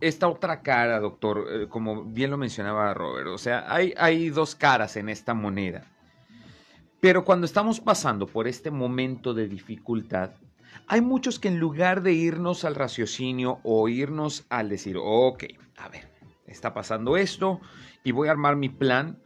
esta 0.00 0.28
otra 0.28 0.62
cara, 0.62 1.00
doctor, 1.00 1.46
eh, 1.50 1.66
como 1.68 2.04
bien 2.04 2.30
lo 2.30 2.38
mencionaba 2.38 2.94
Robert, 2.94 3.28
o 3.28 3.38
sea, 3.38 3.64
hay, 3.72 3.92
hay 3.96 4.30
dos 4.30 4.54
caras 4.54 4.96
en 4.96 5.08
esta 5.08 5.34
moneda. 5.34 5.84
Pero 7.00 7.24
cuando 7.24 7.46
estamos 7.46 7.80
pasando 7.80 8.26
por 8.26 8.48
este 8.48 8.70
momento 8.70 9.32
de 9.34 9.48
dificultad, 9.48 10.32
hay 10.88 11.02
muchos 11.02 11.38
que 11.38 11.48
en 11.48 11.60
lugar 11.60 12.02
de 12.02 12.12
irnos 12.12 12.64
al 12.64 12.74
raciocinio 12.74 13.60
o 13.62 13.88
irnos 13.88 14.46
al 14.48 14.70
decir, 14.70 14.96
ok, 14.98 15.44
a 15.76 15.88
ver, 15.90 16.10
está 16.46 16.72
pasando 16.72 17.18
esto 17.18 17.60
y 18.04 18.12
voy 18.12 18.28
a 18.28 18.30
armar 18.30 18.56
mi 18.56 18.70
plan, 18.70 19.22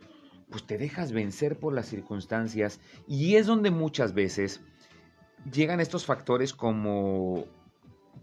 pues 0.50 0.66
te 0.66 0.76
dejas 0.76 1.12
vencer 1.12 1.58
por 1.58 1.72
las 1.72 1.86
circunstancias. 1.86 2.80
Y 3.06 3.36
es 3.36 3.46
donde 3.46 3.70
muchas 3.70 4.12
veces 4.12 4.60
llegan 5.52 5.80
estos 5.80 6.04
factores 6.04 6.52
como 6.52 7.46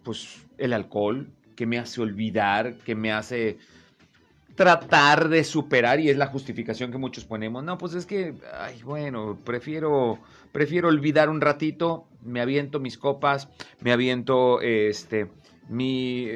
pues 0.04 0.46
el 0.58 0.74
alcohol, 0.74 1.34
que 1.56 1.66
me 1.66 1.80
hace 1.80 2.02
olvidar, 2.02 2.78
que 2.78 2.96
me 2.96 3.12
hace 3.12 3.58
tratar 4.60 5.30
de 5.30 5.46
superar 5.46 6.02
y 6.02 6.10
es 6.10 6.18
la 6.18 6.28
justificación 6.28 6.92
que 6.92 6.98
muchos 6.98 7.24
ponemos. 7.24 7.64
No, 7.64 7.78
pues 7.78 7.94
es 7.94 8.06
que, 8.06 8.36
ay, 8.60 8.84
bueno, 8.84 9.40
prefiero, 9.46 10.20
prefiero 10.52 10.90
olvidar 10.90 11.30
un 11.30 11.40
ratito, 11.40 12.10
me 12.26 12.42
aviento 12.42 12.82
mis 12.82 12.98
copas, 12.98 13.48
me 13.80 13.94
aviento, 13.94 14.60
este, 14.60 15.32
mi, 15.70 16.28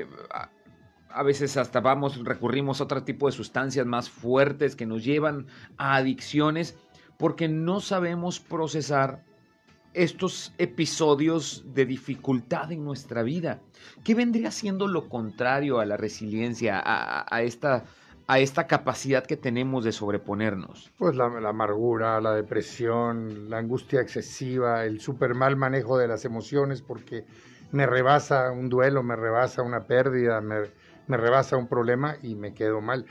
a 1.09 1.23
veces 1.23 1.57
hasta 1.57 1.81
vamos, 1.81 2.23
recurrimos 2.23 2.79
a 2.79 2.85
otro 2.85 3.03
tipo 3.03 3.25
de 3.25 3.33
sustancias 3.33 3.85
más 3.85 4.09
fuertes 4.09 4.77
que 4.77 4.85
nos 4.85 5.03
llevan 5.03 5.47
a 5.75 5.97
adicciones 5.97 6.77
porque 7.17 7.49
no 7.49 7.81
sabemos 7.81 8.39
procesar 8.39 9.25
estos 9.93 10.53
episodios 10.57 11.65
de 11.73 11.85
dificultad 11.85 12.71
en 12.71 12.85
nuestra 12.85 13.21
vida. 13.21 13.59
¿Qué 14.05 14.15
vendría 14.15 14.49
siendo 14.49 14.87
lo 14.87 15.09
contrario 15.09 15.81
a 15.81 15.85
la 15.85 15.97
resiliencia, 15.97 16.81
a, 16.83 17.41
esta, 17.41 17.83
a 18.27 18.39
esta 18.39 18.67
capacidad 18.67 19.25
que 19.25 19.37
tenemos 19.37 19.83
de 19.83 19.91
sobreponernos? 19.91 20.91
Pues 20.97 21.15
la, 21.15 21.25
amargura, 21.25 22.21
la 22.21 22.33
depresión, 22.33 23.49
la 23.49 23.57
angustia 23.57 24.01
excesiva, 24.01 24.85
el 24.85 25.01
super 25.01 25.33
mal 25.33 25.55
manejo 25.55 25.97
de 25.97 26.07
las 26.07 26.25
emociones 26.25 26.81
porque 26.81 27.25
me 27.71 27.85
rebasa 27.85 28.51
un 28.51 28.69
duelo, 28.69 29.03
me 29.03 29.15
rebasa 29.15 29.61
una 29.61 29.81
pérdida, 29.81 30.41
me, 30.41 30.67
rebasa 31.07 31.57
un 31.57 31.67
problema 31.67 32.17
y 32.21 32.35
me 32.35 32.53
quedo 32.53 32.81
mal. 32.81 33.05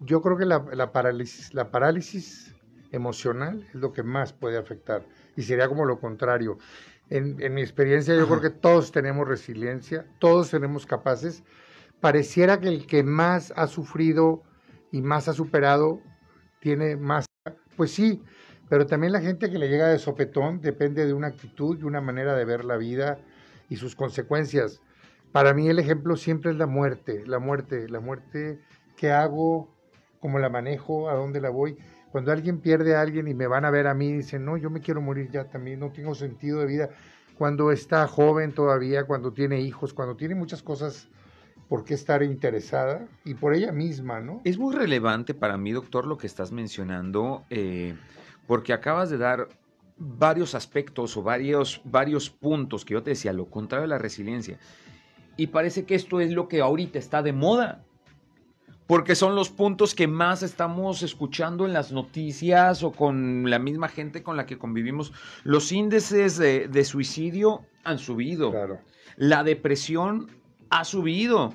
Yo 0.00 0.20
creo 0.20 0.36
que 0.36 0.44
la, 0.44 0.92
parálisis, 0.92 1.54
la 1.54 1.70
parálisis 1.70 2.54
emocional 2.92 3.66
es 3.68 3.74
lo 3.74 3.92
que 3.92 4.02
más 4.02 4.32
puede 4.32 4.58
afectar 4.58 5.02
y 5.36 5.42
sería 5.42 5.68
como 5.68 5.84
lo 5.84 5.98
contrario. 6.00 6.58
En, 7.10 7.36
mi 7.54 7.62
experiencia 7.62 8.14
yo 8.14 8.26
creo 8.26 8.40
que 8.42 8.50
todos 8.50 8.92
tenemos 8.92 9.26
resiliencia, 9.26 10.04
todos 10.18 10.50
tenemos 10.50 10.84
capaces. 10.84 11.42
Pareciera 12.00 12.60
que 12.60 12.68
el 12.68 12.86
que 12.86 13.02
más 13.02 13.52
ha 13.56 13.66
sufrido 13.66 14.42
y 14.92 15.02
más 15.02 15.28
ha 15.28 15.32
superado 15.32 16.00
tiene 16.60 16.96
más, 16.96 17.26
pues 17.76 17.92
sí, 17.92 18.22
pero 18.68 18.86
también 18.86 19.12
la 19.12 19.20
gente 19.20 19.50
que 19.50 19.58
le 19.58 19.68
llega 19.68 19.88
de 19.88 19.98
sopetón 19.98 20.60
depende 20.60 21.06
de 21.06 21.12
una 21.12 21.28
actitud 21.28 21.78
y 21.78 21.84
una 21.84 22.00
manera 22.00 22.34
de 22.34 22.44
ver 22.44 22.64
la 22.64 22.76
vida 22.76 23.18
y 23.68 23.76
sus 23.76 23.94
consecuencias. 23.94 24.80
Para 25.32 25.54
mí 25.54 25.68
el 25.68 25.78
ejemplo 25.78 26.16
siempre 26.16 26.50
es 26.50 26.56
la 26.56 26.66
muerte, 26.66 27.24
la 27.26 27.38
muerte, 27.38 27.88
la 27.88 28.00
muerte, 28.00 28.60
¿qué 28.96 29.10
hago? 29.10 29.74
¿Cómo 30.20 30.38
la 30.38 30.48
manejo? 30.48 31.08
¿A 31.08 31.14
dónde 31.14 31.40
la 31.40 31.50
voy? 31.50 31.76
Cuando 32.10 32.32
alguien 32.32 32.60
pierde 32.60 32.96
a 32.96 33.02
alguien 33.02 33.28
y 33.28 33.34
me 33.34 33.46
van 33.46 33.64
a 33.64 33.70
ver 33.70 33.86
a 33.86 33.94
mí, 33.94 34.12
dicen, 34.12 34.44
no, 34.44 34.56
yo 34.56 34.70
me 34.70 34.80
quiero 34.80 35.00
morir 35.00 35.30
ya 35.30 35.44
también, 35.44 35.80
no 35.80 35.92
tengo 35.92 36.14
sentido 36.14 36.60
de 36.60 36.66
vida. 36.66 36.90
Cuando 37.36 37.70
está 37.70 38.06
joven 38.08 38.52
todavía, 38.52 39.04
cuando 39.04 39.32
tiene 39.32 39.60
hijos, 39.60 39.92
cuando 39.92 40.16
tiene 40.16 40.34
muchas 40.34 40.62
cosas 40.62 41.08
por 41.68 41.84
qué 41.84 41.94
estar 41.94 42.22
interesada 42.22 43.06
y 43.24 43.34
por 43.34 43.54
ella 43.54 43.72
misma, 43.72 44.20
¿no? 44.20 44.40
Es 44.44 44.58
muy 44.58 44.74
relevante 44.74 45.34
para 45.34 45.56
mí, 45.56 45.72
doctor, 45.72 46.06
lo 46.06 46.16
que 46.16 46.26
estás 46.26 46.50
mencionando, 46.52 47.44
eh, 47.50 47.94
porque 48.46 48.72
acabas 48.72 49.10
de 49.10 49.18
dar 49.18 49.48
varios 49.96 50.54
aspectos 50.54 51.16
o 51.16 51.22
varios, 51.22 51.80
varios 51.84 52.30
puntos 52.30 52.84
que 52.84 52.94
yo 52.94 53.02
te 53.02 53.10
decía, 53.10 53.32
lo 53.32 53.46
contrario 53.46 53.82
de 53.82 53.88
la 53.88 53.98
resiliencia. 53.98 54.58
Y 55.36 55.48
parece 55.48 55.84
que 55.84 55.94
esto 55.94 56.20
es 56.20 56.32
lo 56.32 56.48
que 56.48 56.60
ahorita 56.60 56.98
está 56.98 57.22
de 57.22 57.32
moda 57.32 57.84
porque 58.88 59.14
son 59.14 59.34
los 59.34 59.50
puntos 59.50 59.94
que 59.94 60.08
más 60.08 60.42
estamos 60.42 61.02
escuchando 61.02 61.66
en 61.66 61.74
las 61.74 61.92
noticias 61.92 62.82
o 62.82 62.90
con 62.90 63.48
la 63.50 63.58
misma 63.58 63.88
gente 63.88 64.22
con 64.22 64.38
la 64.38 64.46
que 64.46 64.56
convivimos. 64.56 65.12
Los 65.44 65.72
índices 65.72 66.38
de, 66.38 66.84
suicidio 66.84 67.66
han 67.84 67.98
subido. 67.98 68.50
La 69.16 69.44
depresión 69.44 70.30
ha 70.70 70.84
subido. 70.84 71.54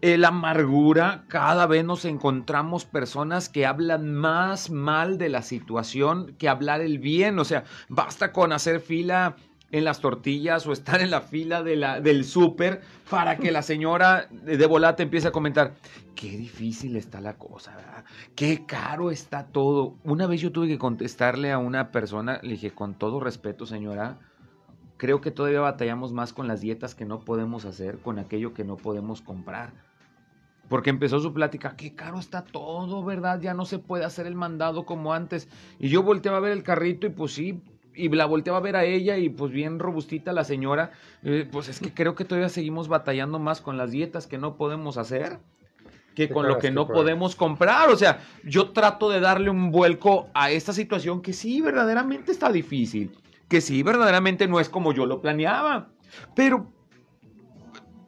Eh, 0.00 0.18
la 0.18 0.28
amargura, 0.28 1.24
cada 1.28 1.66
vez 1.66 1.84
nos 1.84 2.04
encontramos 2.04 2.84
personas 2.84 3.48
que 3.48 3.66
hablan 3.66 4.12
más 4.12 4.70
mal 4.70 5.16
de 5.16 5.28
la 5.28 5.42
situación 5.42 6.34
que 6.38 6.48
hablar 6.48 6.80
el 6.80 6.98
bien. 6.98 7.38
O 7.38 7.44
sea, 7.44 7.64
basta 7.88 8.32
con 8.32 8.52
hacer 8.52 8.80
fila 8.80 9.36
en 9.72 9.84
las 9.84 10.00
tortillas 10.00 10.66
o 10.66 10.72
estar 10.72 11.00
en 11.00 11.10
la 11.10 11.20
fila 11.20 11.62
de 11.62 11.76
la, 11.76 12.00
del 12.00 12.24
súper 12.24 12.82
para 13.08 13.38
que 13.38 13.50
la 13.50 13.62
señora 13.62 14.28
de 14.30 14.66
volate 14.66 15.02
empiece 15.02 15.28
a 15.28 15.32
comentar, 15.32 15.74
qué 16.14 16.30
difícil 16.36 16.96
está 16.96 17.20
la 17.20 17.34
cosa, 17.34 18.04
qué 18.34 18.64
caro 18.66 19.10
está 19.10 19.46
todo. 19.46 19.96
Una 20.04 20.26
vez 20.26 20.40
yo 20.40 20.52
tuve 20.52 20.68
que 20.68 20.78
contestarle 20.78 21.50
a 21.52 21.58
una 21.58 21.90
persona, 21.90 22.38
le 22.42 22.52
dije, 22.52 22.70
con 22.70 22.94
todo 22.94 23.18
respeto 23.18 23.66
señora, 23.66 24.18
creo 25.02 25.20
que 25.20 25.32
todavía 25.32 25.58
batallamos 25.58 26.12
más 26.12 26.32
con 26.32 26.46
las 26.46 26.60
dietas 26.60 26.94
que 26.94 27.04
no 27.04 27.24
podemos 27.24 27.64
hacer, 27.64 27.98
con 27.98 28.20
aquello 28.20 28.54
que 28.54 28.62
no 28.62 28.76
podemos 28.76 29.20
comprar. 29.20 29.72
Porque 30.68 30.90
empezó 30.90 31.18
su 31.18 31.34
plática, 31.34 31.74
qué 31.76 31.96
caro 31.96 32.20
está 32.20 32.44
todo, 32.44 33.02
¿verdad? 33.02 33.40
Ya 33.40 33.52
no 33.52 33.64
se 33.64 33.80
puede 33.80 34.04
hacer 34.04 34.28
el 34.28 34.36
mandado 34.36 34.86
como 34.86 35.12
antes. 35.12 35.48
Y 35.80 35.88
yo 35.88 36.04
volteaba 36.04 36.38
a 36.38 36.40
ver 36.40 36.52
el 36.52 36.62
carrito 36.62 37.08
y 37.08 37.10
pues 37.10 37.32
sí, 37.32 37.60
y 37.96 38.10
la 38.10 38.26
volteaba 38.26 38.58
a 38.58 38.62
ver 38.62 38.76
a 38.76 38.84
ella 38.84 39.16
y 39.16 39.28
pues 39.28 39.50
bien 39.50 39.80
robustita 39.80 40.32
la 40.32 40.44
señora, 40.44 40.92
eh, 41.24 41.48
pues 41.50 41.68
es 41.68 41.80
que 41.80 41.92
creo 41.92 42.14
que 42.14 42.24
todavía 42.24 42.48
seguimos 42.48 42.86
batallando 42.86 43.40
más 43.40 43.60
con 43.60 43.76
las 43.76 43.90
dietas 43.90 44.28
que 44.28 44.38
no 44.38 44.56
podemos 44.56 44.98
hacer 44.98 45.40
que 46.14 46.28
con 46.28 46.46
lo 46.46 46.58
que 46.58 46.70
no 46.70 46.86
podemos 46.86 47.34
comprar. 47.34 47.90
O 47.90 47.96
sea, 47.96 48.20
yo 48.44 48.70
trato 48.70 49.10
de 49.10 49.18
darle 49.18 49.50
un 49.50 49.72
vuelco 49.72 50.28
a 50.32 50.52
esta 50.52 50.72
situación 50.72 51.22
que 51.22 51.32
sí, 51.32 51.60
verdaderamente 51.60 52.30
está 52.30 52.52
difícil, 52.52 53.16
que 53.52 53.60
sí, 53.60 53.82
verdaderamente 53.82 54.48
no 54.48 54.60
es 54.60 54.70
como 54.70 54.94
yo 54.94 55.04
lo 55.04 55.20
planeaba, 55.20 55.90
pero 56.34 56.72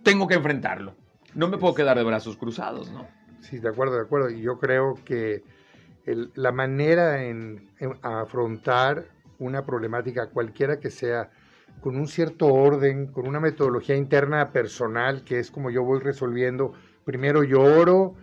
tengo 0.02 0.26
que 0.26 0.32
enfrentarlo. 0.32 0.94
No 1.34 1.48
me 1.48 1.58
puedo 1.58 1.74
quedar 1.74 1.98
de 1.98 2.02
brazos 2.02 2.38
cruzados, 2.38 2.90
¿no? 2.90 3.06
Sí, 3.40 3.58
de 3.58 3.68
acuerdo, 3.68 3.96
de 3.96 4.00
acuerdo. 4.00 4.30
Y 4.30 4.40
yo 4.40 4.58
creo 4.58 4.94
que 5.04 5.44
la 6.06 6.50
manera 6.50 7.24
en 7.24 7.68
afrontar 8.00 9.04
una 9.38 9.66
problemática, 9.66 10.30
cualquiera 10.30 10.80
que 10.80 10.90
sea, 10.90 11.30
con 11.82 11.96
un 11.96 12.08
cierto 12.08 12.46
orden, 12.46 13.08
con 13.08 13.28
una 13.28 13.38
metodología 13.38 13.96
interna 13.96 14.50
personal, 14.50 15.24
que 15.24 15.38
es 15.40 15.50
como 15.50 15.70
yo 15.70 15.84
voy 15.84 16.00
resolviendo. 16.00 16.72
Primero 17.04 17.42
lloro, 17.42 18.14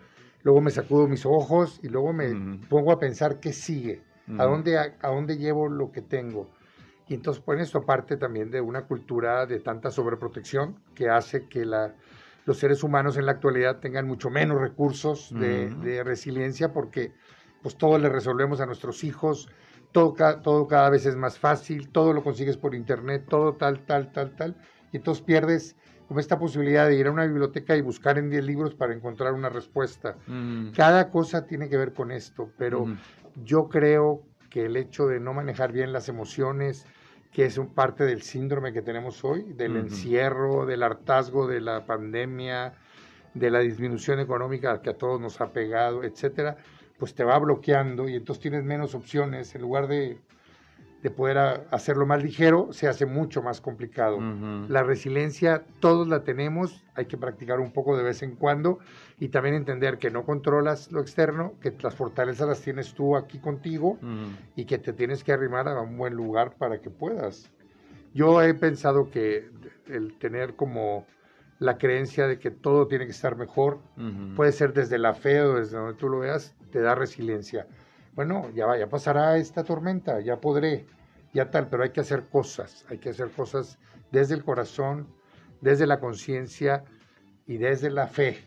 luego 0.41 0.59
me 0.59 0.71
sacudo 0.71 1.07
mis 1.07 1.27
ojos 1.27 1.79
y 1.83 1.89
luego 1.89 2.13
me 2.13 2.57
pongo 2.67 2.91
a 2.91 2.97
pensar 2.97 3.39
qué 3.39 3.53
sigue, 3.53 4.01
a, 4.39 4.45
dónde, 4.45 4.79
a, 4.79 5.07
dónde 5.07 5.37
llevo 5.37 5.69
lo 5.69 5.91
que 5.91 6.01
tengo. 6.01 6.49
Y 7.11 7.15
entonces, 7.15 7.43
pues 7.45 7.59
esto 7.59 7.81
parte 7.81 8.15
también 8.15 8.49
de 8.51 8.61
una 8.61 8.83
cultura 8.83 9.45
de 9.45 9.59
tanta 9.59 9.91
sobreprotección 9.91 10.79
que 10.95 11.09
hace 11.09 11.45
que 11.49 11.65
la, 11.65 11.93
los 12.45 12.57
seres 12.57 12.83
humanos 12.83 13.17
en 13.17 13.25
la 13.25 13.33
actualidad 13.33 13.79
tengan 13.81 14.07
mucho 14.07 14.29
menos 14.29 14.61
recursos 14.61 15.29
de, 15.37 16.03
resiliencia 16.05 16.71
porque 16.71 17.11
pues 17.61 17.75
todo 17.75 17.97
le 17.97 18.07
resolvemos 18.07 18.61
a 18.61 18.65
nuestros 18.65 19.03
hijos, 19.03 19.49
todo, 19.91 20.15
todo 20.41 20.67
cada 20.69 20.89
vez 20.89 21.05
es 21.05 21.17
más 21.17 21.37
fácil, 21.37 21.89
todo 21.89 22.13
lo 22.13 22.23
consigues 22.23 22.55
por 22.55 22.73
internet, 22.73 23.25
todo 23.27 23.55
tal, 23.55 23.85
tal, 23.85 24.13
tal, 24.13 24.33
tal, 24.37 24.55
y 24.93 24.95
entonces 24.95 25.21
pierdes 25.21 25.75
como 26.07 26.21
esta 26.21 26.39
posibilidad 26.39 26.87
de 26.87 26.95
ir 26.95 27.07
a 27.07 27.11
una 27.11 27.25
biblioteca 27.25 27.75
y 27.75 27.81
buscar 27.81 28.19
en 28.19 28.29
10 28.29 28.45
libros 28.45 28.73
para 28.73 28.93
encontrar 28.93 29.33
una 29.33 29.49
respuesta. 29.49 30.15
Cada 30.73 31.09
cosa 31.09 31.45
tiene 31.45 31.67
que 31.67 31.75
ver 31.75 31.91
con 31.93 32.09
esto, 32.09 32.49
pero 32.57 32.85
yo 33.43 33.67
creo 33.67 34.23
que 34.49 34.65
el 34.65 34.77
hecho 34.77 35.07
de 35.07 35.19
no 35.19 35.33
manejar 35.33 35.73
bien 35.73 35.91
las 35.91 36.07
emociones, 36.07 36.85
que 37.31 37.45
es 37.45 37.57
un 37.57 37.73
parte 37.73 38.03
del 38.03 38.21
síndrome 38.21 38.73
que 38.73 38.81
tenemos 38.81 39.23
hoy, 39.23 39.53
del 39.53 39.77
encierro, 39.77 40.65
del 40.65 40.83
hartazgo 40.83 41.47
de 41.47 41.61
la 41.61 41.85
pandemia, 41.85 42.73
de 43.33 43.49
la 43.49 43.59
disminución 43.59 44.19
económica 44.19 44.81
que 44.81 44.89
a 44.89 44.97
todos 44.97 45.21
nos 45.21 45.39
ha 45.39 45.53
pegado, 45.53 46.03
etcétera, 46.03 46.57
pues 46.97 47.15
te 47.15 47.23
va 47.23 47.39
bloqueando 47.39 48.09
y 48.09 48.15
entonces 48.15 48.41
tienes 48.41 48.63
menos 48.63 48.93
opciones 48.95 49.55
en 49.55 49.61
lugar 49.61 49.87
de 49.87 50.19
de 51.01 51.09
poder 51.09 51.65
hacerlo 51.71 52.05
más 52.05 52.23
ligero, 52.23 52.71
se 52.71 52.87
hace 52.87 53.05
mucho 53.05 53.41
más 53.41 53.59
complicado. 53.59 54.19
La 54.67 54.83
resiliencia 54.83 55.63
todos 55.79 56.07
la 56.07 56.23
tenemos, 56.23 56.83
hay 56.93 57.05
que 57.05 57.17
practicar 57.17 57.59
un 57.59 57.71
poco 57.71 57.97
de 57.97 58.03
vez 58.03 58.21
en 58.21 58.35
cuando 58.35 58.79
y 59.19 59.29
también 59.29 59.55
entender 59.55 59.97
que 59.97 60.11
no 60.11 60.23
controlas 60.23 60.91
lo 60.91 61.01
externo, 61.01 61.53
que 61.59 61.73
las 61.81 61.95
fortalezas 61.95 62.47
las 62.47 62.61
tienes 62.61 62.93
tú 62.93 63.15
aquí 63.15 63.39
contigo 63.39 63.97
y 64.55 64.65
que 64.65 64.77
te 64.77 64.93
tienes 64.93 65.23
que 65.23 65.33
arrimar 65.33 65.67
a 65.67 65.81
un 65.81 65.97
buen 65.97 66.13
lugar 66.13 66.55
para 66.57 66.79
que 66.81 66.91
puedas. 66.91 67.49
Yo 68.13 68.41
he 68.41 68.53
pensado 68.53 69.09
que 69.09 69.49
el 69.87 70.17
tener 70.19 70.55
como 70.55 71.05
la 71.57 71.77
creencia 71.77 72.27
de 72.27 72.37
que 72.37 72.51
todo 72.51 72.87
tiene 72.87 73.05
que 73.05 73.11
estar 73.11 73.35
mejor, 73.37 73.79
puede 74.35 74.51
ser 74.51 74.73
desde 74.73 74.99
la 74.99 75.13
fe 75.15 75.41
o 75.41 75.55
desde 75.55 75.77
donde 75.77 75.95
tú 75.95 76.09
lo 76.09 76.19
veas, 76.19 76.55
te 76.71 76.79
da 76.79 76.93
resiliencia 76.93 77.67
bueno, 78.15 78.49
ya, 78.55 78.77
ya 78.77 78.89
pasará 78.89 79.37
esta 79.37 79.63
tormenta, 79.63 80.19
ya 80.21 80.39
podré, 80.39 80.85
ya 81.33 81.49
tal, 81.49 81.69
pero 81.69 81.83
hay 81.83 81.91
que 81.91 82.01
hacer 82.01 82.27
cosas, 82.27 82.85
hay 82.89 82.97
que 82.97 83.09
hacer 83.09 83.31
cosas 83.31 83.77
desde 84.11 84.35
el 84.35 84.43
corazón, 84.43 85.07
desde 85.61 85.87
la 85.87 85.99
conciencia 85.99 86.83
y 87.47 87.57
desde 87.57 87.89
la 87.89 88.07
fe. 88.07 88.37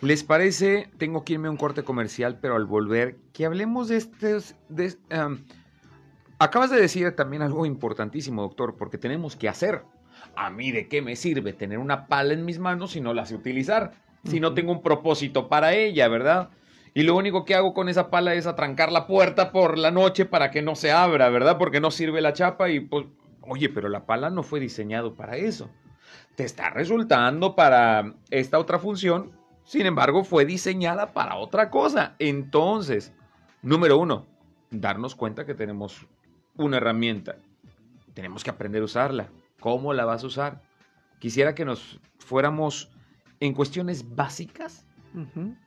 ¿Les 0.00 0.24
parece? 0.24 0.90
Tengo 0.98 1.24
que 1.24 1.34
irme 1.34 1.48
a 1.48 1.50
un 1.50 1.56
corte 1.56 1.82
comercial, 1.82 2.38
pero 2.40 2.56
al 2.56 2.66
volver, 2.66 3.16
que 3.32 3.46
hablemos 3.46 3.88
de 3.88 3.96
estos... 3.96 4.56
De, 4.68 4.94
acabas 6.38 6.70
de 6.70 6.80
decir 6.80 7.14
también 7.14 7.42
algo 7.42 7.64
importantísimo, 7.64 8.42
doctor, 8.42 8.76
porque 8.76 8.98
tenemos 8.98 9.36
que 9.36 9.48
hacer. 9.48 9.82
A 10.36 10.50
mí, 10.50 10.72
¿de 10.72 10.88
qué 10.88 11.00
me 11.00 11.16
sirve 11.16 11.52
tener 11.52 11.78
una 11.78 12.06
pala 12.06 12.34
en 12.34 12.44
mis 12.44 12.58
manos 12.58 12.92
si 12.92 13.00
no 13.00 13.14
la 13.14 13.24
sé 13.24 13.34
utilizar? 13.34 13.92
Si 14.24 14.40
no 14.40 14.54
tengo 14.54 14.72
un 14.72 14.82
propósito 14.82 15.48
para 15.48 15.74
ella, 15.74 16.08
¿verdad? 16.08 16.50
Y 16.94 17.02
lo 17.02 17.16
único 17.16 17.44
que 17.44 17.56
hago 17.56 17.74
con 17.74 17.88
esa 17.88 18.08
pala 18.08 18.34
es 18.34 18.46
atrancar 18.46 18.92
la 18.92 19.08
puerta 19.08 19.50
por 19.50 19.76
la 19.78 19.90
noche 19.90 20.24
para 20.24 20.52
que 20.52 20.62
no 20.62 20.76
se 20.76 20.92
abra, 20.92 21.28
¿verdad? 21.28 21.58
Porque 21.58 21.80
no 21.80 21.90
sirve 21.90 22.20
la 22.20 22.32
chapa 22.32 22.70
y 22.70 22.78
pues, 22.78 23.06
oye, 23.40 23.68
pero 23.68 23.88
la 23.88 24.06
pala 24.06 24.30
no 24.30 24.44
fue 24.44 24.60
diseñado 24.60 25.14
para 25.14 25.36
eso. 25.36 25.68
Te 26.36 26.44
está 26.44 26.70
resultando 26.70 27.56
para 27.56 28.14
esta 28.30 28.60
otra 28.60 28.78
función, 28.78 29.32
sin 29.64 29.86
embargo, 29.86 30.22
fue 30.22 30.44
diseñada 30.44 31.12
para 31.12 31.34
otra 31.36 31.68
cosa. 31.68 32.14
Entonces, 32.20 33.12
número 33.60 33.98
uno, 33.98 34.26
darnos 34.70 35.16
cuenta 35.16 35.44
que 35.44 35.54
tenemos 35.54 36.06
una 36.56 36.76
herramienta. 36.76 37.36
Tenemos 38.14 38.44
que 38.44 38.50
aprender 38.50 38.82
a 38.82 38.84
usarla. 38.84 39.28
¿Cómo 39.58 39.92
la 39.94 40.04
vas 40.04 40.22
a 40.22 40.28
usar? 40.28 40.62
Quisiera 41.18 41.56
que 41.56 41.64
nos 41.64 41.98
fuéramos 42.18 42.90
en 43.40 43.52
cuestiones 43.52 44.14
básicas 44.14 44.83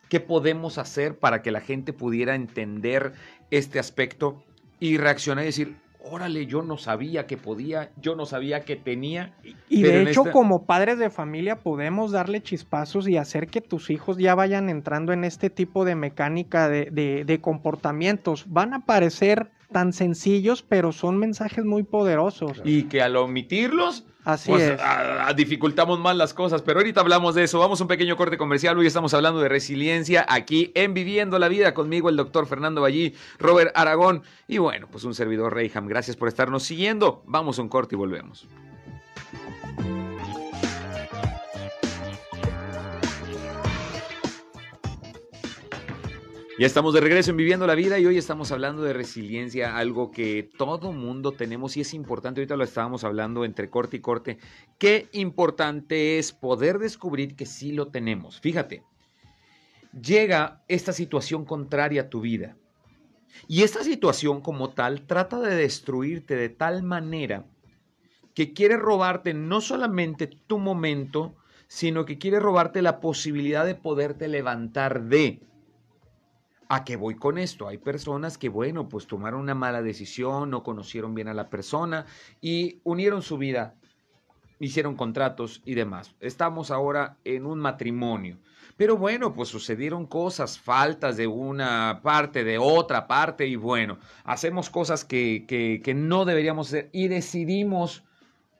¿Qué 0.09 0.19
podemos 0.19 0.77
hacer 0.77 1.19
para 1.19 1.41
que 1.41 1.51
la 1.51 1.61
gente 1.61 1.93
pudiera 1.93 2.35
entender 2.35 3.13
este 3.51 3.79
aspecto 3.79 4.43
y 4.79 4.97
reaccionar 4.97 5.43
y 5.43 5.47
decir, 5.47 5.75
órale, 6.11 6.45
yo 6.45 6.61
no 6.61 6.77
sabía 6.77 7.27
que 7.27 7.37
podía, 7.37 7.91
yo 7.97 8.15
no 8.15 8.25
sabía 8.25 8.61
que 8.61 8.75
tenía. 8.75 9.33
Y, 9.69 9.83
de 9.83 10.03
hecho, 10.03 10.25
como 10.31 10.65
padres 10.65 10.99
de 10.99 11.09
familia, 11.09 11.57
podemos 11.57 12.11
darle 12.11 12.41
chispazos 12.41 13.07
y 13.07 13.17
hacer 13.17 13.47
que 13.47 13.61
tus 13.61 13.89
hijos 13.89 14.17
ya 14.17 14.35
vayan 14.35 14.69
entrando 14.69 15.13
en 15.13 15.23
este 15.23 15.49
tipo 15.49 15.85
de 15.85 15.95
mecánica 15.95 16.69
de, 16.69 17.23
de 17.25 17.41
comportamientos. 17.41 18.45
Van 18.47 18.73
a 18.73 18.85
parecer 18.85 19.51
tan 19.71 19.93
sencillos, 19.93 20.63
pero 20.63 20.91
son 20.91 21.17
mensajes 21.17 21.65
muy 21.65 21.83
poderosos. 21.83 22.61
Y 22.63 22.83
que 22.83 23.01
al 23.01 23.17
omitirlos 23.17 24.05
Así 24.27 24.49
pues, 24.49 24.61
es. 24.61 25.35
dificultamos 25.37 25.99
más 25.99 26.13
las 26.17 26.33
cosas, 26.33 26.61
pero 26.61 26.81
ahorita 26.81 26.99
hablamos 26.99 27.33
de 27.33 27.43
eso. 27.45 27.59
Vamos 27.59 27.79
a 27.79 27.85
un 27.85 27.87
pequeño 27.87 28.17
corte 28.17 28.37
comercial. 28.37 28.77
Hoy 28.77 28.85
estamos 28.85 29.13
hablando 29.13 29.39
de 29.39 29.47
resiliencia 29.47 30.25
aquí 30.27 30.73
en 30.75 30.93
Viviendo 30.93 31.39
la 31.39 31.47
Vida. 31.47 31.73
Conmigo 31.73 32.09
el 32.09 32.17
doctor 32.17 32.45
Fernando 32.45 32.81
Ballí, 32.81 33.15
Robert 33.39 33.71
Aragón 33.73 34.23
y 34.45 34.57
bueno, 34.57 34.89
pues 34.91 35.05
un 35.05 35.15
servidor 35.15 35.53
Reyham. 35.53 35.87
Gracias 35.87 36.17
por 36.17 36.27
estarnos 36.27 36.63
siguiendo. 36.63 37.23
Vamos 37.25 37.57
a 37.57 37.61
un 37.61 37.69
corte 37.69 37.95
y 37.95 37.97
volvemos. 37.97 38.49
Ya 46.59 46.65
estamos 46.65 46.95
de 46.95 47.01
regreso 47.01 47.29
en 47.29 47.37
Viviendo 47.37 47.67
la 47.67 47.75
Vida 47.75 47.99
y 47.99 48.07
hoy 48.07 48.17
estamos 48.17 48.51
hablando 48.51 48.81
de 48.81 48.91
resiliencia, 48.91 49.77
algo 49.77 50.09
que 50.09 50.49
todo 50.57 50.91
mundo 50.91 51.31
tenemos 51.33 51.77
y 51.77 51.81
es 51.81 51.93
importante, 51.93 52.41
ahorita 52.41 52.55
lo 52.55 52.63
estábamos 52.63 53.03
hablando 53.03 53.45
entre 53.45 53.69
corte 53.69 53.97
y 53.97 53.99
corte, 53.99 54.39
qué 54.79 55.07
importante 55.11 56.17
es 56.17 56.31
poder 56.31 56.79
descubrir 56.79 57.35
que 57.35 57.45
sí 57.45 57.73
lo 57.73 57.89
tenemos. 57.89 58.39
Fíjate, 58.41 58.81
llega 60.01 60.63
esta 60.67 60.93
situación 60.93 61.45
contraria 61.45 62.01
a 62.01 62.09
tu 62.09 62.21
vida 62.21 62.57
y 63.47 63.61
esta 63.61 63.83
situación 63.83 64.41
como 64.41 64.71
tal 64.71 65.05
trata 65.05 65.39
de 65.39 65.53
destruirte 65.55 66.35
de 66.35 66.49
tal 66.49 66.81
manera 66.81 67.45
que 68.33 68.53
quiere 68.53 68.77
robarte 68.77 69.35
no 69.35 69.61
solamente 69.61 70.25
tu 70.25 70.57
momento, 70.57 71.35
sino 71.67 72.05
que 72.05 72.17
quiere 72.17 72.39
robarte 72.39 72.81
la 72.81 72.99
posibilidad 72.99 73.63
de 73.63 73.75
poderte 73.75 74.27
levantar 74.27 75.03
de 75.03 75.43
¿A 76.69 76.83
qué 76.83 76.97
voy 76.97 77.15
con 77.15 77.37
esto? 77.37 77.67
Hay 77.67 77.77
personas 77.77 78.37
que, 78.37 78.49
bueno, 78.49 78.89
pues 78.89 79.07
tomaron 79.07 79.39
una 79.41 79.55
mala 79.55 79.81
decisión, 79.81 80.49
no 80.49 80.63
conocieron 80.63 81.15
bien 81.15 81.29
a 81.29 81.33
la 81.33 81.49
persona 81.49 82.05
y 82.41 82.81
unieron 82.83 83.21
su 83.21 83.37
vida, 83.37 83.75
hicieron 84.59 84.95
contratos 84.95 85.61
y 85.63 85.75
demás. 85.75 86.13
Estamos 86.19 86.69
ahora 86.69 87.17
en 87.23 87.45
un 87.45 87.59
matrimonio. 87.59 88.37
Pero 88.75 88.97
bueno, 88.97 89.33
pues 89.33 89.49
sucedieron 89.49 90.05
cosas, 90.05 90.59
faltas 90.59 91.15
de 91.15 91.25
una 91.25 92.01
parte, 92.03 92.43
de 92.43 92.57
otra 92.57 93.07
parte, 93.07 93.47
y 93.47 93.55
bueno, 93.55 93.97
hacemos 94.23 94.69
cosas 94.69 95.05
que, 95.05 95.45
que, 95.47 95.81
que 95.83 95.93
no 95.93 96.25
deberíamos 96.25 96.67
hacer 96.67 96.89
y 96.91 97.07
decidimos 97.07 98.03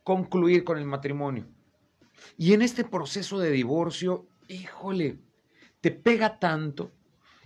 concluir 0.04 0.63
con 0.63 0.78
el 0.78 0.86
matrimonio. 0.86 1.46
Y 2.38 2.54
en 2.54 2.62
este 2.62 2.84
proceso 2.84 3.38
de 3.38 3.52
divorcio, 3.52 4.26
híjole, 4.48 5.20
te 5.82 5.91
pega 5.91 6.39
tanto 6.39 6.91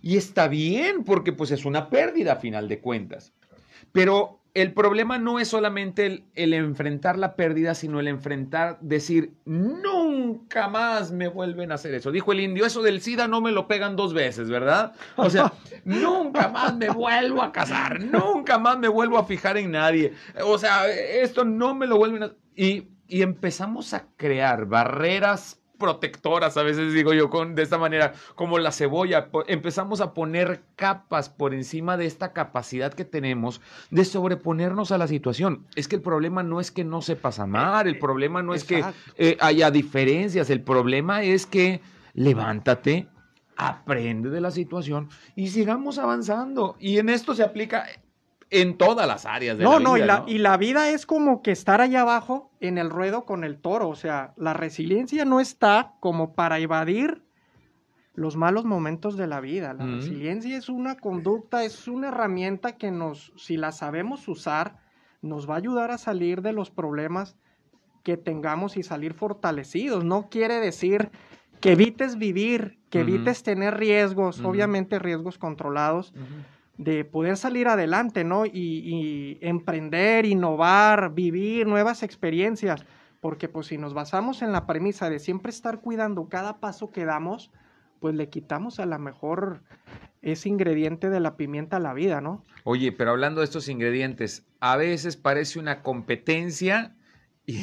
y 0.02 0.18
está 0.18 0.48
bien, 0.48 1.04
porque 1.04 1.32
pues 1.32 1.52
es 1.52 1.66
una 1.66 1.90
pérdida 1.90 2.34
a 2.34 2.38
final 2.38 2.68
de 2.68 2.80
cuentas. 2.80 3.34
Pero 3.92 4.42
el 4.54 4.74
problema 4.74 5.18
no 5.18 5.40
es 5.40 5.48
solamente 5.48 6.26
el, 6.36 6.54
enfrentar 6.54 7.18
la 7.18 7.36
pérdida, 7.36 7.74
sino 7.74 8.00
el 8.00 8.08
enfrentar, 8.08 8.80
decir, 8.82 9.34
nunca 9.46 10.68
más 10.68 11.12
me 11.12 11.28
vuelven 11.30 11.72
a 11.72 11.76
hacer 11.76 11.94
eso. 11.94 12.12
Dijo 12.12 12.32
el 12.32 12.42
indio, 12.42 12.66
eso 12.66 12.82
del 12.82 13.02
SIDA 13.02 13.28
no 13.28 13.40
me 13.40 13.52
lo 13.52 13.68
pegan 13.68 13.96
dos 13.96 14.14
veces, 14.14 14.50
¿verdad? 14.50 14.94
O 15.16 15.30
sea, 15.30 15.54
nunca 15.86 16.50
más 16.50 16.76
me 16.76 16.90
vuelvo 16.90 17.42
a 17.42 17.52
casar, 17.52 18.02
nunca 18.02 18.58
más 18.58 18.78
me 18.78 18.90
vuelvo 18.90 19.18
a 19.18 19.26
fijar 19.26 19.58
en 19.58 19.72
nadie. 19.72 20.14
O 20.44 20.58
sea, 20.58 20.90
esto 20.90 21.46
no 21.46 21.74
me 21.74 21.88
lo 21.88 21.98
vuelven 21.98 22.24
a... 22.24 22.32
Y, 22.56 22.90
y 23.08 23.22
empezamos 23.22 23.94
a 23.94 24.08
crear 24.18 24.66
barreras 24.66 25.61
protectoras, 25.82 26.56
a 26.56 26.64
veces 26.64 26.94
digo 26.94 27.14
yo, 27.14 27.30
con, 27.30 27.56
de 27.56 27.64
esta 27.64 27.78
manera, 27.78 28.14
como 28.36 28.58
la 28.60 28.72
cebolla. 28.72 29.30
Empezamos 29.48 30.00
a 30.00 30.14
poner 30.14 30.62
capas 30.78 31.28
por 31.28 31.54
encima 31.54 31.98
de 31.98 32.06
esta 32.06 32.32
capacidad 32.32 32.94
que 32.94 33.04
tenemos 33.04 33.60
de 33.90 34.06
sobreponernos 34.06 34.94
a 34.94 34.98
la 34.98 35.08
situación. 35.08 35.66
Es 35.76 35.90
que 35.90 35.98
el 35.98 36.02
problema 36.02 36.44
no 36.44 36.62
es 36.62 36.72
que 36.72 36.86
no 36.86 37.02
sepas 37.02 37.40
amar, 37.40 37.88
el 37.88 38.00
problema 38.00 38.42
no 38.42 38.54
es 38.54 38.64
que 38.64 38.86
eh, 39.18 39.38
haya 39.42 39.72
diferencias, 39.72 40.50
el 40.50 40.62
problema 40.62 41.24
es 41.24 41.46
que 41.46 41.82
levántate, 42.14 43.08
aprende 43.58 44.30
de 44.30 44.42
la 44.42 44.52
situación 44.52 45.10
y 45.36 45.50
sigamos 45.50 45.98
avanzando. 45.98 46.78
Y 46.80 47.00
en 47.00 47.10
esto 47.10 47.36
se 47.36 47.44
aplica 47.44 47.86
en 48.52 48.78
todas 48.78 49.08
las 49.08 49.26
áreas 49.26 49.58
de 49.58 49.64
no, 49.64 49.72
la 49.72 49.78
vida. 49.80 49.90
No, 49.90 49.98
y 49.98 50.02
la, 50.02 50.24
y 50.28 50.38
la 50.38 50.58
vida 50.58 50.90
es 50.90 51.06
como 51.06 51.42
que 51.42 51.52
estar 51.52 51.82
allá 51.82 52.02
abajo 52.02 52.52
en 52.60 52.78
el 52.78 52.90
ruedo 52.90 53.26
con 53.26 53.44
el 53.44 53.58
toro. 53.58 53.90
O 53.90 53.96
sea, 53.96 54.34
la 54.38 54.54
resiliencia 54.54 55.26
no 55.26 55.40
está 55.40 55.94
como 56.02 56.34
para 56.34 56.60
evadir 56.60 57.24
los 58.14 58.36
malos 58.36 58.66
momentos 58.66 59.16
de 59.16 59.26
la 59.26 59.40
vida. 59.40 59.74
La 59.74 59.86
resiliencia 59.86 60.58
es 60.58 60.68
una 60.68 60.98
conducta, 60.98 61.64
es 61.64 61.88
una 61.88 62.10
herramienta 62.10 62.74
que 62.74 62.92
nos, 62.92 63.32
si 63.38 63.56
la 63.56 63.72
sabemos 63.72 64.28
usar, 64.28 64.80
nos 65.22 65.50
va 65.50 65.56
a 65.56 65.58
ayudar 65.58 65.92
a 65.92 65.98
salir 65.98 66.42
de 66.42 66.52
los 66.52 66.72
problemas 66.72 67.38
que 68.04 68.18
tengamos 68.18 68.76
y 68.76 68.84
salir 68.84 69.14
fortalecidos. 69.14 70.04
No 70.04 70.28
quiere 70.30 70.60
decir 70.60 71.10
que 71.62 71.72
evites 71.72 72.18
vivir, 72.18 72.80
que 72.90 73.02
evites 73.02 73.44
tener 73.44 73.78
riesgos, 73.78 74.42
obviamente 74.42 75.00
riesgos 75.00 75.38
controlados, 75.38 76.14
de 76.84 77.06
poder 77.06 77.38
salir 77.38 77.68
adelante, 77.68 78.24
¿no? 78.24 78.46
Y, 78.46 79.38
emprender, 79.42 80.26
innovar, 80.26 81.14
vivir 81.14 81.68
nuevas 81.68 82.02
experiencias. 82.02 82.86
Porque 83.20 83.48
pues 83.48 83.68
si 83.68 83.78
nos 83.78 83.94
basamos 83.94 84.42
en 84.42 84.52
la 84.52 84.66
premisa 84.66 85.10
de 85.10 85.20
siempre 85.20 85.52
estar 85.52 85.82
cuidando 85.82 86.28
cada 86.28 86.60
paso 86.60 86.92
que 86.92 87.06
damos, 87.06 87.52
pues 88.00 88.16
le 88.16 88.30
quitamos 88.30 88.80
a 88.80 88.88
lo 88.88 88.98
mejor 88.98 89.62
ese 90.24 90.50
ingrediente 90.50 91.12
de 91.12 91.20
la 91.20 91.38
pimienta 91.38 91.78
a 91.78 91.80
la 91.80 91.94
vida, 91.94 92.20
¿no? 92.20 92.44
Oye, 92.64 92.92
pero 92.92 93.12
hablando 93.12 93.42
de 93.42 93.46
estos 93.46 93.70
ingredientes, 93.70 94.48
a 94.60 94.76
veces 94.76 95.18
parece 95.18 95.60
una 95.60 95.84
competencia 95.84 96.96
y 97.46 97.60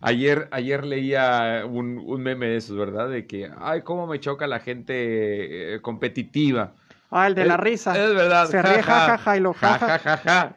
ayer, 0.00 0.48
ayer 0.50 0.84
leía 0.84 1.64
un, 1.66 1.98
un, 1.98 2.22
meme 2.22 2.48
de 2.48 2.56
esos, 2.56 2.76
¿verdad? 2.76 3.08
De 3.08 3.26
que, 3.26 3.50
ay, 3.56 3.82
cómo 3.82 4.06
me 4.06 4.20
choca 4.20 4.46
la 4.46 4.60
gente 4.60 5.74
eh, 5.74 5.80
competitiva. 5.80 6.74
Ah, 7.16 7.28
el 7.28 7.36
de 7.36 7.44
la 7.44 7.56
risa. 7.56 7.92
Es 7.92 8.12
verdad. 8.12 8.48
Se 8.48 8.60
ríe 8.60 8.82
jajaja 8.82 9.36
y 9.36 9.40
lo 9.40 9.54
jajaja. 9.54 10.56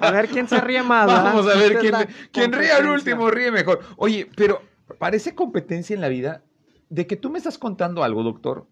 A 0.00 0.10
ver 0.12 0.28
quién 0.32 0.46
se 0.46 0.60
ríe 0.60 0.84
más. 0.84 1.08
Vamos 1.08 1.48
a 1.48 1.58
ver 1.58 1.78
quién, 1.78 1.94
quién 2.30 2.52
ríe 2.52 2.70
al 2.70 2.86
último, 2.86 3.28
ríe 3.28 3.50
mejor. 3.50 3.80
Oye, 3.96 4.30
pero 4.36 4.62
parece 5.00 5.34
competencia 5.34 5.94
en 5.94 6.00
la 6.00 6.06
vida 6.06 6.44
de 6.90 7.08
que 7.08 7.16
tú 7.16 7.30
me 7.30 7.38
estás 7.38 7.58
contando 7.58 8.04
algo, 8.04 8.22
doctor. 8.22 8.68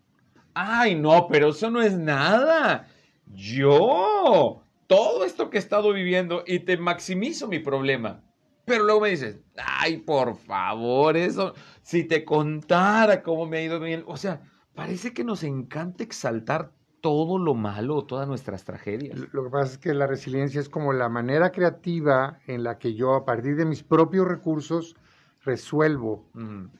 Ay, 0.55 0.95
no, 0.95 1.27
pero 1.27 1.49
eso 1.49 1.73
no 1.73 1.83
es 1.83 1.99
nada. 1.99 2.87
Yo, 3.27 4.62
todo 4.87 5.25
esto 5.25 5.51
que 5.51 5.57
he 5.57 5.61
estado 5.61 5.93
viviendo 5.93 6.45
y 6.47 6.61
te 6.61 6.77
maximizo 6.77 7.49
mi 7.49 7.59
problema. 7.59 8.23
Pero 8.64 8.85
luego 8.85 9.01
me 9.01 9.11
dices, 9.11 9.40
ay, 9.57 9.97
por 9.97 10.37
favor, 10.37 11.17
eso, 11.17 11.53
si 11.83 12.05
te 12.05 12.25
contara 12.25 13.25
cómo 13.25 13.45
me 13.45 13.59
ha 13.59 13.62
ido 13.62 13.81
bien. 13.81 14.05
O 14.07 14.17
sea, 14.17 14.40
parece 14.74 15.12
que 15.12 15.24
nos 15.24 15.42
encanta 15.42 16.04
exaltar 16.04 16.70
todo 17.00 17.38
lo 17.38 17.54
malo, 17.54 18.04
todas 18.04 18.26
nuestras 18.26 18.64
tragedias. 18.64 19.18
Lo 19.32 19.44
que 19.44 19.50
pasa 19.50 19.72
es 19.72 19.78
que 19.78 19.92
la 19.92 20.06
resiliencia 20.06 20.60
es 20.60 20.70
como 20.70 20.92
la 20.94 21.08
manera 21.08 21.52
creativa 21.52 22.38
en 22.46 22.64
la 22.64 22.78
que 22.78 22.94
yo, 22.94 23.14
a 23.14 23.24
partir 23.26 23.56
de 23.56 23.66
mis 23.66 23.82
propios 23.82 24.26
recursos, 24.26 24.96
resuelvo 25.44 26.24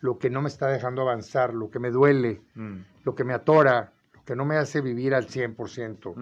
lo 0.01 0.19
que 0.19 0.31
no 0.31 0.41
me 0.41 0.49
está 0.49 0.69
dejando 0.69 1.03
avanzar, 1.03 1.53
lo 1.53 1.71
que 1.71 1.79
me 1.79 1.91
duele, 1.91 2.41
mm. 2.55 2.77
lo 3.05 3.15
que 3.15 3.25
me 3.25 3.35
atora, 3.35 3.93
lo 4.15 4.25
que 4.25 4.35
no 4.35 4.47
me 4.47 4.57
hace 4.57 4.81
vivir 4.81 5.15
al 5.15 5.27
100%. 5.27 6.15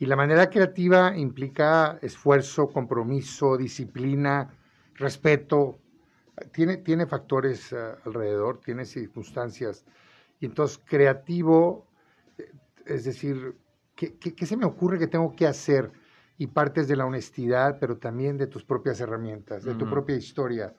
Y 0.00 0.06
la 0.06 0.16
manera 0.16 0.48
creativa 0.50 1.16
implica 1.16 1.98
esfuerzo, 2.02 2.68
compromiso, 2.68 3.56
disciplina, 3.56 4.50
respeto. 4.94 5.78
Tiene, 6.52 6.78
tiene 6.78 7.06
factores 7.06 7.72
eh, 7.72 7.76
alrededor, 8.04 8.58
tiene 8.58 8.84
circunstancias. 8.84 9.84
Y 10.40 10.46
entonces, 10.46 10.80
creativo, 10.84 11.86
eh, 12.36 12.50
es 12.86 13.04
decir, 13.04 13.56
¿qué, 13.94 14.16
¿qué, 14.16 14.46
se 14.46 14.56
me 14.56 14.64
ocurre 14.64 14.98
que 14.98 15.06
tengo 15.06 15.34
que 15.34 15.46
hacer? 15.46 15.90
Y 16.40 16.46
partes 16.46 16.86
de 16.86 16.94
la 16.94 17.04
honestidad, 17.04 17.78
pero 17.80 17.96
también 17.96 18.36
de 18.36 18.46
tus 18.46 18.64
propias 18.64 19.00
herramientas, 19.00 19.64
de 19.64 19.74
tu 19.74 19.90
propia 19.90 20.14
historia. 20.14 20.72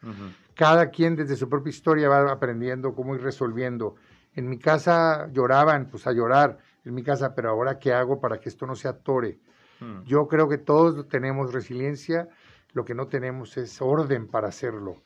Cada 0.56 0.90
quien 0.90 1.18
desde 1.18 1.36
su 1.36 1.50
propia 1.50 1.70
historia 1.70 2.08
va 2.08 2.32
aprendiendo 2.32 2.96
cómo 2.96 3.14
ir 3.14 3.22
resolviendo. 3.22 3.96
En 4.34 4.48
mi 4.48 4.58
casa 4.58 5.28
lloraban, 5.34 5.90
pues 5.90 6.08
a 6.08 6.14
llorar 6.14 6.60
en 6.86 6.96
mi 6.96 7.04
casa, 7.04 7.36
pero 7.36 7.50
ahora 7.50 7.78
qué 7.78 7.92
hago 7.92 8.22
para 8.22 8.40
que 8.40 8.48
esto 8.48 8.66
no 8.66 8.76
se 8.76 8.88
atore. 8.88 9.40
Hmm. 9.82 10.04
Yo 10.04 10.30
creo 10.30 10.48
que 10.48 10.58
todos 10.58 11.10
tenemos 11.10 11.52
resiliencia, 11.52 12.30
lo 12.72 12.86
que 12.86 12.94
no 12.94 13.08
tenemos 13.08 13.58
es 13.58 13.82
orden 13.82 14.28
para 14.28 14.48
hacerlo. 14.48 15.04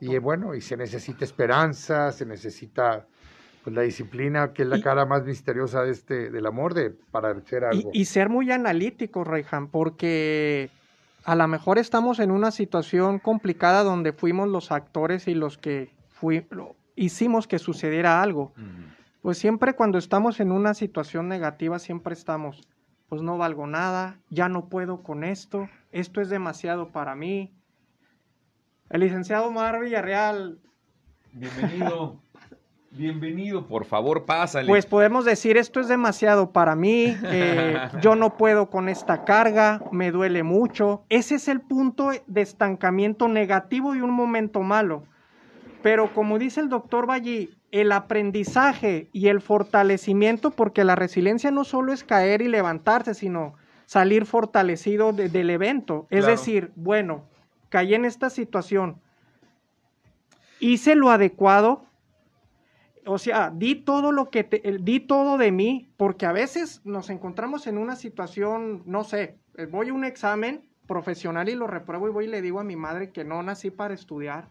Y 0.00 0.16
bueno, 0.18 0.54
y 0.54 0.60
se 0.60 0.76
necesita 0.76 1.24
esperanza, 1.24 2.12
se 2.12 2.24
necesita 2.24 3.06
pues, 3.62 3.76
la 3.76 3.82
disciplina, 3.82 4.52
que 4.52 4.62
es 4.62 4.68
la 4.68 4.80
cara 4.80 5.04
más 5.06 5.24
misteriosa 5.24 5.82
de 5.82 5.90
este, 5.90 6.30
del 6.30 6.46
amor, 6.46 6.74
de, 6.74 6.90
para 6.90 7.30
hacer 7.30 7.64
algo. 7.64 7.90
Y, 7.92 8.04
ser 8.06 8.28
muy 8.28 8.50
analítico, 8.50 9.24
Reyhan, 9.24 9.68
porque 9.68 10.70
a 11.24 11.34
lo 11.34 11.46
mejor 11.48 11.78
estamos 11.78 12.20
en 12.20 12.30
una 12.30 12.50
situación 12.50 13.18
complicada 13.18 13.82
donde 13.82 14.12
fuimos 14.12 14.48
los 14.48 14.72
actores 14.72 15.28
y 15.28 15.34
los 15.34 15.58
que 15.58 15.90
hicimos 16.96 17.46
que 17.46 17.58
sucediera 17.58 18.22
algo. 18.22 18.52
Pues 19.22 19.36
siempre 19.36 19.74
cuando 19.74 19.98
estamos 19.98 20.40
en 20.40 20.50
una 20.50 20.72
situación 20.72 21.28
negativa, 21.28 21.78
siempre 21.78 22.14
estamos, 22.14 22.66
pues 23.08 23.20
no 23.20 23.36
valgo 23.36 23.66
nada, 23.66 24.18
ya 24.30 24.48
no 24.48 24.70
puedo 24.70 25.02
con 25.02 25.24
esto, 25.24 25.68
esto 25.92 26.22
es 26.22 26.30
demasiado 26.30 26.88
para 26.88 27.14
mí. 27.14 27.52
El 28.88 29.02
licenciado 29.02 29.50
Mar 29.52 29.80
Villarreal. 29.80 30.58
Bienvenido. 31.32 32.22
Bienvenido, 32.92 33.68
por 33.68 33.84
favor, 33.84 34.24
pásale. 34.24 34.66
Pues 34.66 34.84
podemos 34.84 35.24
decir, 35.24 35.56
esto 35.56 35.78
es 35.78 35.86
demasiado 35.86 36.50
para 36.50 36.74
mí, 36.74 37.16
eh, 37.22 37.76
yo 38.02 38.16
no 38.16 38.36
puedo 38.36 38.68
con 38.68 38.88
esta 38.88 39.24
carga, 39.24 39.80
me 39.92 40.10
duele 40.10 40.42
mucho. 40.42 41.04
Ese 41.08 41.36
es 41.36 41.46
el 41.46 41.60
punto 41.60 42.10
de 42.26 42.40
estancamiento 42.40 43.28
negativo 43.28 43.94
y 43.94 44.00
un 44.00 44.10
momento 44.10 44.62
malo. 44.62 45.04
Pero 45.82 46.12
como 46.12 46.40
dice 46.40 46.60
el 46.60 46.68
doctor 46.68 47.08
Valle, 47.08 47.50
el 47.70 47.92
aprendizaje 47.92 49.08
y 49.12 49.28
el 49.28 49.40
fortalecimiento, 49.40 50.50
porque 50.50 50.82
la 50.82 50.96
resiliencia 50.96 51.52
no 51.52 51.62
solo 51.62 51.92
es 51.92 52.02
caer 52.02 52.42
y 52.42 52.48
levantarse, 52.48 53.14
sino 53.14 53.54
salir 53.86 54.26
fortalecido 54.26 55.12
del 55.12 55.50
evento. 55.50 56.08
Es 56.10 56.26
decir, 56.26 56.72
bueno, 56.74 57.24
caí 57.68 57.94
en 57.94 58.04
esta 58.04 58.30
situación, 58.30 59.00
hice 60.58 60.96
lo 60.96 61.10
adecuado, 61.10 61.86
o 63.06 63.18
sea, 63.18 63.50
di 63.54 63.76
todo 63.76 64.12
lo 64.12 64.30
que 64.30 64.44
te, 64.44 64.78
di 64.80 65.00
todo 65.00 65.38
de 65.38 65.52
mí, 65.52 65.90
porque 65.96 66.26
a 66.26 66.32
veces 66.32 66.80
nos 66.84 67.10
encontramos 67.10 67.66
en 67.66 67.78
una 67.78 67.96
situación, 67.96 68.82
no 68.86 69.04
sé, 69.04 69.38
voy 69.70 69.88
a 69.88 69.92
un 69.92 70.04
examen 70.04 70.68
profesional 70.86 71.48
y 71.48 71.54
lo 71.54 71.66
repruebo 71.66 72.08
y 72.08 72.10
voy 72.10 72.24
y 72.24 72.28
le 72.28 72.42
digo 72.42 72.60
a 72.60 72.64
mi 72.64 72.76
madre 72.76 73.10
que 73.10 73.24
no 73.24 73.42
nací 73.42 73.70
para 73.70 73.94
estudiar 73.94 74.48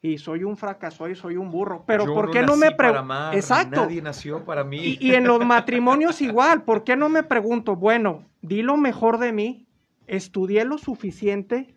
y 0.00 0.18
soy 0.18 0.44
un 0.44 0.56
fracaso 0.56 1.08
y 1.08 1.16
soy 1.16 1.36
un 1.36 1.50
burro. 1.50 1.84
Pero 1.86 2.06
¿por 2.06 2.30
qué 2.30 2.42
no, 2.42 2.56
me 2.56 2.70
pregunto? 2.70 3.32
Exacto. 3.32 3.82
Nadie 3.82 4.00
nació 4.00 4.44
para 4.44 4.64
mí. 4.64 4.96
Y, 5.00 5.14
en 5.14 5.24
los 5.24 5.44
matrimonios 5.44 6.20
igual, 6.22 6.62
¿por 6.62 6.84
qué 6.84 6.96
no 6.96 7.08
me 7.08 7.22
pregunto, 7.22 7.76
bueno, 7.76 8.24
di 8.40 8.62
lo 8.62 8.76
mejor 8.76 9.18
de 9.18 9.32
mí, 9.32 9.66
estudié 10.06 10.64
lo 10.64 10.78
suficiente? 10.78 11.74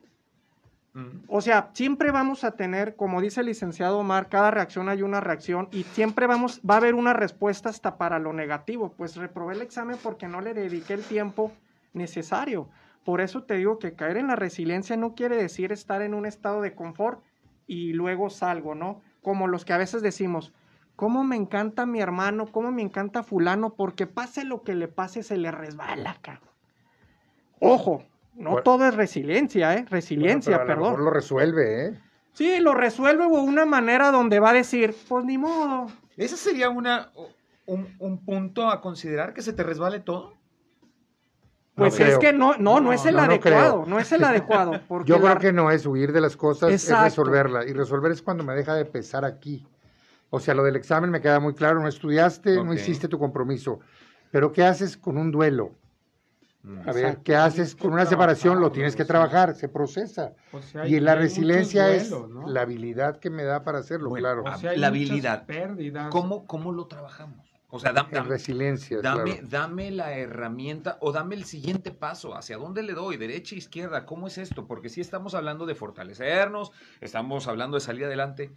O 1.27 1.39
sea, 1.39 1.69
siempre 1.73 2.11
vamos 2.11 2.43
a 2.43 2.51
tener, 2.51 2.97
como 2.97 3.21
dice 3.21 3.39
el 3.39 3.45
licenciado 3.45 3.99
Omar, 3.99 4.27
cada 4.27 4.51
reacción 4.51 4.89
hay 4.89 5.03
una 5.03 5.21
reacción 5.21 5.69
y 5.71 5.83
siempre 5.83 6.27
vamos, 6.27 6.59
va 6.69 6.73
a 6.73 6.77
haber 6.77 6.95
una 6.95 7.13
respuesta 7.13 7.69
hasta 7.69 7.97
para 7.97 8.19
lo 8.19 8.33
negativo. 8.33 8.93
Pues 8.97 9.15
reprobé 9.15 9.55
el 9.55 9.61
examen 9.61 9.97
porque 10.03 10.27
no 10.27 10.41
le 10.41 10.53
dediqué 10.53 10.93
el 10.93 11.03
tiempo 11.03 11.53
necesario. 11.93 12.67
Por 13.05 13.21
eso 13.21 13.43
te 13.43 13.55
digo 13.55 13.79
que 13.79 13.93
caer 13.93 14.17
en 14.17 14.27
la 14.27 14.35
resiliencia 14.35 14.97
no 14.97 15.15
quiere 15.15 15.37
decir 15.37 15.71
estar 15.71 16.01
en 16.01 16.13
un 16.13 16.25
estado 16.25 16.61
de 16.61 16.75
confort, 16.75 17.21
y 17.71 17.93
luego 17.93 18.29
salgo, 18.29 18.75
¿no? 18.75 19.01
Como 19.21 19.47
los 19.47 19.63
que 19.63 19.71
a 19.71 19.77
veces 19.77 20.01
decimos, 20.01 20.53
¿cómo 20.97 21.23
me 21.23 21.37
encanta 21.37 21.85
mi 21.85 22.01
hermano? 22.01 22.47
¿Cómo 22.47 22.69
me 22.69 22.81
encanta 22.81 23.23
fulano? 23.23 23.75
Porque 23.75 24.07
pase 24.07 24.43
lo 24.43 24.63
que 24.63 24.75
le 24.75 24.89
pase, 24.89 25.23
se 25.23 25.37
le 25.37 25.51
resbala, 25.51 26.17
cabrón. 26.21 26.49
Ojo, 27.61 28.03
no 28.33 28.57
todo 28.57 28.87
es 28.87 28.95
resiliencia, 28.95 29.75
¿eh? 29.75 29.85
Resiliencia, 29.89 30.63
perdón. 30.65 31.03
lo 31.03 31.09
resuelve, 31.09 31.87
¿eh? 31.87 31.99
Sí, 32.33 32.59
lo 32.59 32.73
resuelve 32.73 33.23
de 33.23 33.29
una 33.29 33.65
manera 33.65 34.11
donde 34.11 34.39
va 34.39 34.51
a 34.51 34.53
decir, 34.53 34.95
pues 35.07 35.25
ni 35.25 35.37
modo. 35.37 35.87
¿Ese 36.15 36.37
sería 36.37 36.69
una, 36.69 37.11
un, 37.65 37.87
un 37.99 38.23
punto 38.23 38.69
a 38.69 38.81
considerar 38.81 39.33
que 39.33 39.41
se 39.41 39.53
te 39.53 39.63
resbale 39.63 39.99
todo? 39.99 40.41
Pues 41.75 41.99
es 41.99 42.17
que 42.19 42.33
no, 42.33 42.55
no, 42.57 42.79
no, 42.79 42.93
es 42.93 43.05
el 43.05 43.17
adecuado, 43.17 43.85
no, 43.87 43.97
es 43.97 44.11
el 44.11 44.23
adecuado. 44.23 44.73
Yo 45.05 45.19
creo 45.19 45.37
que 45.39 45.53
no 45.53 45.71
es 45.71 45.85
huir 45.85 46.11
de 46.11 46.21
las 46.21 46.35
cosas, 46.35 46.71
es 46.71 46.89
resolverla. 46.89 47.65
Y 47.65 47.73
resolver 47.73 48.11
es 48.11 48.21
cuando 48.21 48.43
me 48.43 48.53
deja 48.53 48.75
de 48.75 48.85
pesar 48.85 49.25
aquí. 49.25 49.65
O 50.29 50.39
sea, 50.39 50.53
lo 50.53 50.63
del 50.63 50.75
examen 50.75 51.09
me 51.09 51.21
queda 51.21 51.39
muy 51.39 51.53
claro, 51.53 51.81
no 51.81 51.87
estudiaste, 51.87 52.63
no 52.63 52.73
hiciste 52.73 53.07
tu 53.07 53.17
compromiso. 53.17 53.79
Pero 54.31 54.51
¿qué 54.51 54.63
haces 54.63 54.95
con 54.95 55.17
un 55.17 55.31
duelo? 55.31 55.71
A 56.85 56.91
ver, 56.91 57.17
¿qué 57.23 57.35
haces 57.35 57.75
con 57.75 57.93
una 57.93 58.05
separación? 58.05 58.59
Lo 58.59 58.71
tienes 58.71 58.95
que 58.95 59.05
trabajar, 59.05 59.55
se 59.55 59.67
procesa. 59.67 60.33
y 60.85 60.99
la 60.99 61.15
resiliencia 61.15 61.89
es 61.93 62.13
la 62.45 62.61
habilidad 62.61 63.17
que 63.17 63.29
me 63.29 63.43
da 63.43 63.63
para 63.63 63.79
hacerlo, 63.79 64.11
claro. 64.11 64.43
la 64.75 64.87
habilidad. 64.87 65.47
¿Cómo, 66.09 66.45
¿Cómo 66.45 66.71
lo 66.71 66.87
trabajamos? 66.87 67.51
O 67.73 67.79
sea, 67.79 67.93
dame, 67.93 68.19
resiliencia. 68.19 68.99
Dame, 69.01 69.41
dame 69.43 69.91
la 69.91 70.17
herramienta 70.17 70.97
o 70.99 71.13
dame 71.13 71.35
el 71.35 71.45
siguiente 71.45 71.91
paso. 71.91 72.35
¿Hacia 72.35 72.57
dónde 72.57 72.83
le 72.83 72.93
doy? 72.93 73.15
¿Derecha, 73.15 73.55
izquierda? 73.55 74.05
¿Cómo 74.05 74.27
es 74.27 74.37
esto? 74.37 74.67
Porque 74.67 74.89
si 74.89 74.99
estamos 74.99 75.35
hablando 75.35 75.65
de 75.65 75.73
fortalecernos, 75.73 76.73
estamos 76.99 77.47
hablando 77.47 77.75
de 77.77 77.81
salir 77.81 78.03
adelante. 78.05 78.51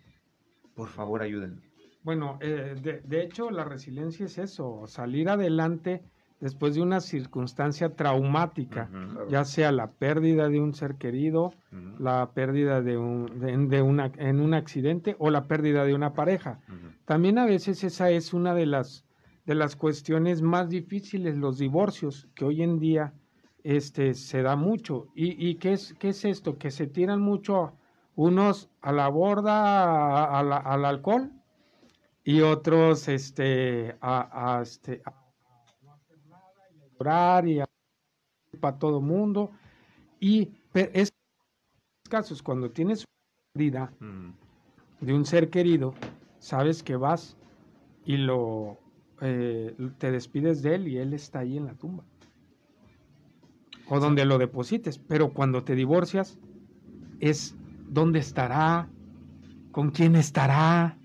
Por 0.75 0.89
favor, 0.89 1.23
ayúdenme. 1.23 1.63
Bueno, 2.03 2.39
eh, 2.43 3.01
de, 3.05 3.23
hecho, 3.23 3.51
la 3.51 3.65
resiliencia 3.65 4.27
es 4.27 4.37
eso, 4.37 4.87
salir 4.87 5.31
adelante 5.31 6.03
después 6.45 6.75
de 6.75 6.83
una 6.83 7.01
circunstancia 7.01 7.97
traumática, 7.97 8.91
ya 9.31 9.47
sea 9.47 9.73
la 9.73 9.93
pérdida 9.93 10.51
de 10.51 10.61
un 10.61 10.75
ser 10.75 10.97
querido, 10.97 11.55
la 11.99 12.33
pérdida 12.35 12.83
de 12.83 12.99
un, 12.99 13.41
de, 13.71 13.81
una, 13.81 14.13
en 14.19 14.41
un 14.41 14.53
accidente 14.53 15.17
o 15.19 15.31
la 15.31 15.49
pérdida 15.49 15.87
de 15.87 15.95
una 15.95 16.13
pareja. 16.13 16.61
También 17.07 17.39
a 17.39 17.47
veces 17.47 17.83
esa 17.83 18.11
es 18.11 18.35
una 18.35 18.53
de 18.53 18.67
las, 18.67 19.07
de 19.47 19.55
las 19.55 19.75
cuestiones 19.75 20.43
más 20.43 20.69
difíciles, 20.69 21.39
los 21.39 21.57
divorcios, 21.57 22.29
que 22.35 22.45
hoy 22.45 22.63
en 22.63 22.79
día 22.79 23.15
este, 23.63 24.13
se 24.13 24.43
da 24.43 24.55
mucho. 24.55 25.07
¿Y, 25.15 25.49
y 25.49 25.55
qué, 25.55 25.73
es, 25.73 25.95
qué 25.99 26.11
es 26.11 26.27
esto? 26.27 26.59
Que 26.59 26.71
se 26.71 26.87
tiran 26.87 27.23
mucho 27.23 27.73
unos 28.17 28.69
a 28.83 28.93
la 28.93 29.09
borda, 29.09 30.41
al 30.41 30.85
alcohol, 30.85 31.31
y 32.23 32.43
otros 32.43 33.09
este, 33.09 33.97
a, 34.03 34.61
este, 34.63 35.01
y 37.47 37.61
para 38.61 38.79
todo 38.79 39.01
mundo. 39.01 39.51
Y 40.21 40.53
es 40.73 41.13
casos, 42.09 42.43
cuando 42.43 42.71
tienes 42.71 43.05
vida 43.55 43.93
de 45.01 45.15
un 45.15 45.25
ser 45.25 45.51
querido, 45.51 45.95
sabes 46.39 46.83
que 46.83 46.97
vas 46.97 47.37
y 48.05 48.17
lo 48.17 48.79
eh, 49.21 49.75
te 49.99 50.11
despides 50.11 50.63
de 50.63 50.75
él 50.75 50.89
y 50.89 50.99
él 50.99 51.13
está 51.13 51.41
ahí 51.41 51.57
en 51.57 51.67
la 51.67 51.75
tumba. 51.75 52.05
O 53.89 54.01
donde 54.01 54.25
lo 54.25 54.39
deposites. 54.39 54.99
Pero 54.99 55.33
cuando 55.33 55.63
te 55.63 55.75
divorcias, 55.75 56.39
es 57.21 57.55
dónde 57.89 58.19
estará, 58.19 58.89
con 59.73 59.91
quién 59.91 60.17
estará. 60.17 60.97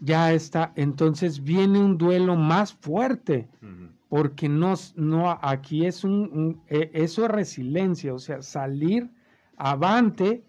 Ya 0.00 0.32
está. 0.32 0.72
Entonces 0.76 1.42
viene 1.42 1.78
un 1.78 1.96
duelo 1.96 2.36
más 2.36 2.74
fuerte 2.74 3.48
porque 4.08 4.48
no, 4.48 4.74
no, 4.94 5.38
aquí 5.42 5.86
es 5.86 6.04
un, 6.04 6.62
e, 6.68 6.90
eso 6.94 7.24
es 7.24 7.30
resiliencia, 7.30 8.14
o 8.14 8.18
sea, 8.18 8.42
salir 8.42 9.10
avante 9.56 10.44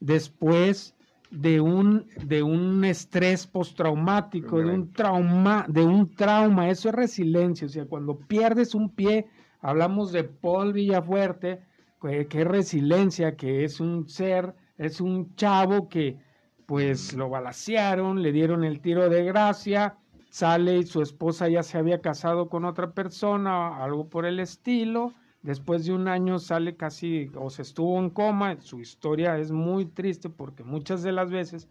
después 0.00 0.94
de 1.30 1.60
un, 1.60 2.06
de 2.24 2.42
un 2.42 2.84
estrés 2.84 3.46
postraumático, 3.46 4.58
de 4.58 4.66
un 4.66 4.92
trauma, 4.92 5.64
de 5.68 5.82
un 5.84 6.14
trauma, 6.14 6.68
eso 6.68 6.88
es 6.88 6.94
resiliencia, 6.94 7.66
o 7.66 7.70
sea, 7.70 7.86
cuando 7.86 8.18
pierdes 8.18 8.74
un 8.74 8.90
pie, 8.90 9.26
hablamos 9.60 10.12
de 10.12 10.24
Paul 10.24 10.72
Villafuerte, 10.72 11.62
que, 12.00 12.26
que 12.26 12.40
es 12.42 12.46
resiliencia, 12.46 13.36
que 13.36 13.64
es 13.64 13.80
un 13.80 14.08
ser, 14.08 14.54
es 14.76 15.00
un 15.00 15.34
chavo 15.36 15.88
que 15.88 16.18
pues 16.66 17.12
lo 17.14 17.28
balacearon, 17.28 18.22
le 18.22 18.32
dieron 18.32 18.64
el 18.64 18.80
tiro 18.80 19.08
de 19.08 19.24
gracia, 19.24 19.96
sale 20.32 20.78
y 20.78 20.86
su 20.86 21.02
esposa 21.02 21.46
ya 21.50 21.62
se 21.62 21.76
había 21.76 22.00
casado 22.00 22.48
con 22.48 22.64
otra 22.64 22.92
persona, 22.92 23.84
algo 23.84 24.08
por 24.08 24.24
el 24.24 24.40
estilo. 24.40 25.12
Después 25.42 25.84
de 25.84 25.92
un 25.92 26.08
año 26.08 26.38
sale 26.38 26.74
casi 26.74 27.30
o 27.36 27.50
se 27.50 27.60
estuvo 27.60 27.98
en 27.98 28.08
coma. 28.08 28.56
Su 28.60 28.80
historia 28.80 29.36
es 29.36 29.52
muy 29.52 29.84
triste 29.84 30.30
porque 30.30 30.64
muchas 30.64 31.02
de 31.02 31.12
las 31.12 31.30
veces 31.30 31.68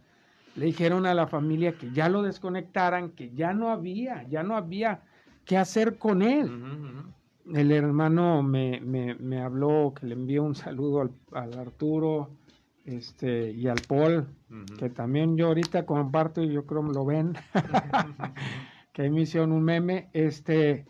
le 0.56 0.68
dijeron 0.68 1.08
a 1.08 1.16
la 1.16 1.26
familia 1.26 1.74
que 1.76 1.92
ya 1.92 2.08
lo 2.08 2.22
desconectaran, 2.22 3.10
que 3.10 3.32
ya 3.32 3.52
no 3.52 3.72
había, 3.72 4.28
ya 4.30 4.44
no 4.44 4.56
había 4.56 5.02
qué 5.46 5.58
hacer 5.58 5.98
con 5.98 6.22
él. 6.22 6.52
El 7.52 7.72
hermano 7.72 8.44
me, 8.44 8.80
me, 8.82 9.16
me, 9.16 9.42
habló 9.42 9.92
que 10.00 10.06
le 10.06 10.14
envió 10.14 10.44
un 10.44 10.54
saludo 10.54 11.02
al, 11.02 11.12
al 11.32 11.58
Arturo, 11.58 12.30
este, 12.86 13.52
y 13.52 13.68
al 13.68 13.82
Paul, 13.88 14.28
que 14.78 14.90
también 14.90 15.38
yo 15.38 15.48
ahorita 15.48 15.86
comparto 15.86 16.42
y 16.42 16.52
yo 16.52 16.66
creo 16.66 16.86
que 16.86 16.94
lo 16.94 17.06
ven, 17.06 17.34
que 18.94 19.10
me 19.10 19.22
hicieron 19.22 19.52
un 19.52 19.64
meme, 19.64 20.10
este, 20.14 20.86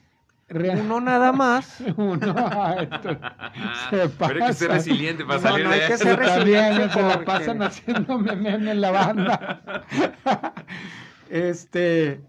uno 0.50 1.00
nada 1.00 1.32
más. 1.32 1.82
Uno, 1.98 2.20
Pero 3.92 4.10
hay 4.20 4.48
que 4.48 4.54
ser 4.54 4.72
resiliente 4.72 5.26
para 5.26 5.40
salir 5.40 5.66
no, 5.66 5.72
hay 5.72 5.88
que 5.88 5.98
ser 5.98 6.20
resiliente, 6.20 6.90
se 6.90 7.02
la 7.02 7.24
pasan 7.24 7.62
haciendo 7.62 8.20
meme 8.20 8.56
en 8.56 8.82
la 8.82 8.92
banda. 8.92 9.86
este, 11.30 12.22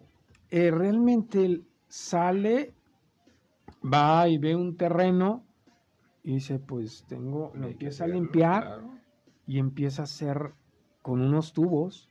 eh, 0.51 0.71
realmente 0.71 1.63
sale, 1.89 2.75
va 3.83 4.29
y 4.29 4.39
ve 4.39 4.55
un 4.55 4.77
terreno 4.77 5.45
y 6.23 6.35
dice, 6.35 6.61
pues 6.61 7.05
tengo, 7.09 7.53
lo 7.55 7.67
empieza 7.67 8.05
a 8.05 8.09
limpiar 8.09 8.83
y 9.53 9.59
empieza 9.59 10.01
a 10.01 10.05
hacer 10.05 10.55
con 11.03 11.21
unos 11.21 11.53
tubos 11.53 12.09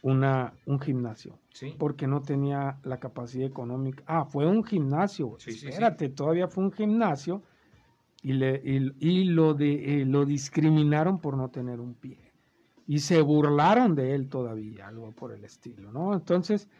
una, 0.00 0.54
un 0.64 0.80
gimnasio. 0.80 1.38
Porque 1.78 2.06
no 2.06 2.22
tenía 2.22 2.78
la 2.82 2.98
capacidad 2.98 3.46
económica. 3.46 4.02
Ah, 4.06 4.24
fue 4.24 4.46
un 4.46 4.64
gimnasio. 4.64 5.36
Espérate, 5.46 6.08
todavía 6.08 6.48
fue 6.48 6.64
un 6.64 6.72
gimnasio 6.72 7.42
y, 8.22 8.32
le, 8.32 8.62
y, 8.64 9.24
lo, 9.24 9.52
de, 9.52 10.00
eh, 10.00 10.06
lo 10.06 10.24
discriminaron 10.24 11.18
por 11.18 11.36
no 11.36 11.50
tener 11.50 11.78
un 11.78 11.92
pie. 11.92 12.32
Y 12.86 13.00
se 13.00 13.20
burlaron 13.20 13.94
de 13.94 14.14
él 14.14 14.30
todavía, 14.30 14.86
algo 14.86 15.12
por 15.12 15.32
el 15.32 15.44
estilo, 15.44 15.92
¿no? 15.92 16.14
Entonces, 16.14 16.70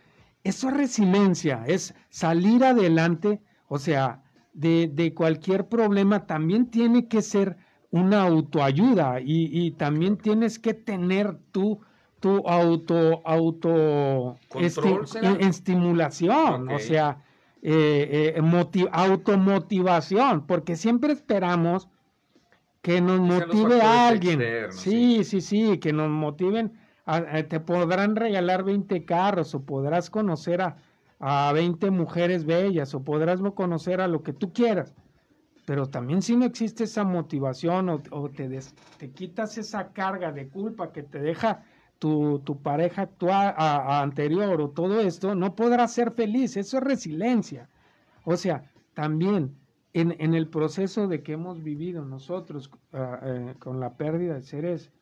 eso 0.42 0.68
es 0.70 0.74
resiliencia, 0.74 1.64
es 1.66 1.94
salir 2.08 2.64
adelante, 2.64 3.42
o 3.68 3.78
sea, 3.78 4.22
de, 4.54 4.88
de 4.88 5.12
cualquier 5.12 5.68
problema 5.68 6.26
también 6.26 6.70
tiene 6.70 7.08
que 7.08 7.20
ser 7.20 7.58
una 7.90 8.22
autoayuda 8.22 9.20
y, 9.20 9.70
también 9.72 10.16
tienes 10.16 10.58
que 10.58 10.74
tener 10.74 11.36
tu, 11.52 11.80
tu 12.20 12.46
auto, 12.48 13.22
auto 13.24 14.36
estimulación, 15.40 16.68
o 16.70 16.78
sea, 16.78 17.22
eh, 17.62 18.34
eh 18.36 18.88
automotivación, 18.92 20.46
porque 20.46 20.76
siempre 20.76 21.12
esperamos 21.12 21.88
que 22.82 23.00
nos 23.00 23.20
motive 23.20 23.80
a 23.80 24.08
alguien. 24.08 24.40
sí, 24.70 25.24
sí, 25.24 25.40
sí, 25.40 25.78
que 25.78 25.92
nos 25.92 26.08
motiven. 26.08 26.72
te 27.48 27.60
podrán 27.60 28.16
regalar 28.16 28.64
20 28.64 29.04
carros 29.04 29.54
o 29.54 29.62
podrás 29.64 30.10
conocer 30.10 30.60
a, 30.60 30.76
a 31.18 31.52
20 31.52 31.90
mujeres 31.90 32.44
bellas 32.44 32.94
o 32.94 33.02
podrás 33.02 33.40
conocer 33.54 34.00
a 34.00 34.08
lo 34.08 34.22
que 34.22 34.32
tú 34.32 34.52
quieras 34.52 34.94
pero 35.66 35.88
también 35.88 36.22
si 36.22 36.36
no 36.36 36.46
existe 36.46 36.84
esa 36.84 37.04
motivación 37.04 37.90
o, 37.90 38.30
te, 38.30 38.48
te, 38.98 39.10
quitas 39.10 39.58
esa 39.58 39.92
carga 39.92 40.32
de 40.32 40.48
culpa 40.48 40.92
que 40.92 41.02
te 41.02 41.18
deja 41.18 41.64
tu, 41.98 42.40
pareja 42.62 43.02
actual, 43.02 43.54
anterior 43.58 44.60
o 44.60 44.70
todo 44.70 45.00
esto, 45.00 45.34
no 45.34 45.56
podrás 45.56 45.92
ser 45.92 46.12
feliz. 46.12 46.56
Eso 46.56 46.78
es 46.78 46.84
resiliencia. 46.84 47.68
O 48.24 48.36
sea, 48.36 48.70
también 48.94 49.56
en, 49.92 50.34
el 50.34 50.48
proceso 50.48 51.08
de 51.08 51.22
que 51.22 51.32
hemos 51.32 51.62
vivido 51.62 52.04
nosotros 52.04 52.70
ah, 52.92 53.18
eh, 53.22 53.54
con 53.58 53.80
la 53.80 53.96
pérdida 53.96 54.34
de 54.34 54.42
seres 54.42 54.92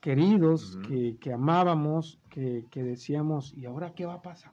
queridos 0.00 0.78
que, 0.86 1.32
amábamos, 1.32 2.20
que, 2.28 2.64
decíamos, 2.72 3.52
¿y 3.54 3.64
ahora 3.64 3.94
qué 3.94 4.06
va 4.06 4.14
a 4.14 4.22
pasar? 4.22 4.52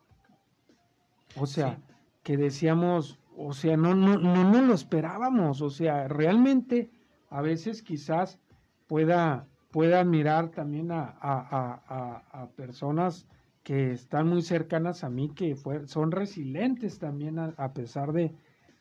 O 1.35 1.45
sea, 1.45 1.77
que 2.23 2.37
decíamos, 2.37 3.19
o 3.35 3.53
sea, 3.53 3.77
no, 3.77 3.95
no, 3.95 4.17
no, 4.17 4.49
no 4.49 4.61
lo 4.61 4.73
esperábamos, 4.73 5.61
o 5.61 5.69
sea, 5.69 6.07
realmente 6.07 6.89
a 7.29 7.41
veces 7.41 7.81
quizás 7.81 8.39
pueda, 8.87 9.47
pueda 9.71 10.03
mirar 10.03 10.49
también 10.49 10.91
a, 10.91 11.15
a, 11.21 12.47
personas 12.55 13.25
que 13.63 13.91
están 13.91 14.27
muy 14.27 14.41
cercanas 14.41 15.03
a 15.03 15.09
mí, 15.09 15.29
que 15.33 15.55
son 15.85 16.11
resilientes 16.11 16.99
también 16.99 17.39
a, 17.39 17.73
pesar 17.73 18.11
de, 18.11 18.33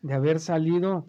de, 0.03 0.15
haber 0.15 0.41
salido 0.41 1.07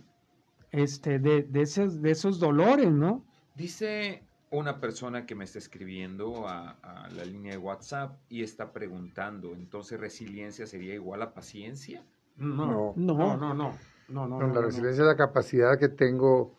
este, 0.71 1.19
de, 1.19 1.43
de, 1.43 1.61
esos, 1.61 2.01
de 2.01 2.11
esos 2.11 2.39
dolores, 2.39 2.91
¿no? 2.91 3.25
Dice 3.55 4.23
una 4.51 4.79
persona 4.79 5.25
que 5.25 5.33
me 5.33 5.45
está 5.45 5.57
escribiendo 5.57 6.47
a, 6.47 6.77
a, 6.83 7.09
la 7.09 7.25
línea 7.25 7.53
de 7.53 7.57
WhatsApp 7.57 8.19
y 8.29 8.43
está 8.43 8.71
preguntando, 8.71 9.53
entonces 9.53 9.99
resiliencia 9.99 10.67
sería 10.67 10.93
igual 10.93 11.21
a 11.21 11.33
paciencia? 11.33 12.03
No, 12.41 12.93
no, 12.95 13.37
no, 13.37 13.53
no. 13.53 14.27
no, 14.27 14.53
la 14.53 14.61
resiliencia 14.61 15.03
es 15.03 15.07
la 15.07 15.15
capacidad 15.15 15.77
que 15.77 15.89
tengo 15.89 16.57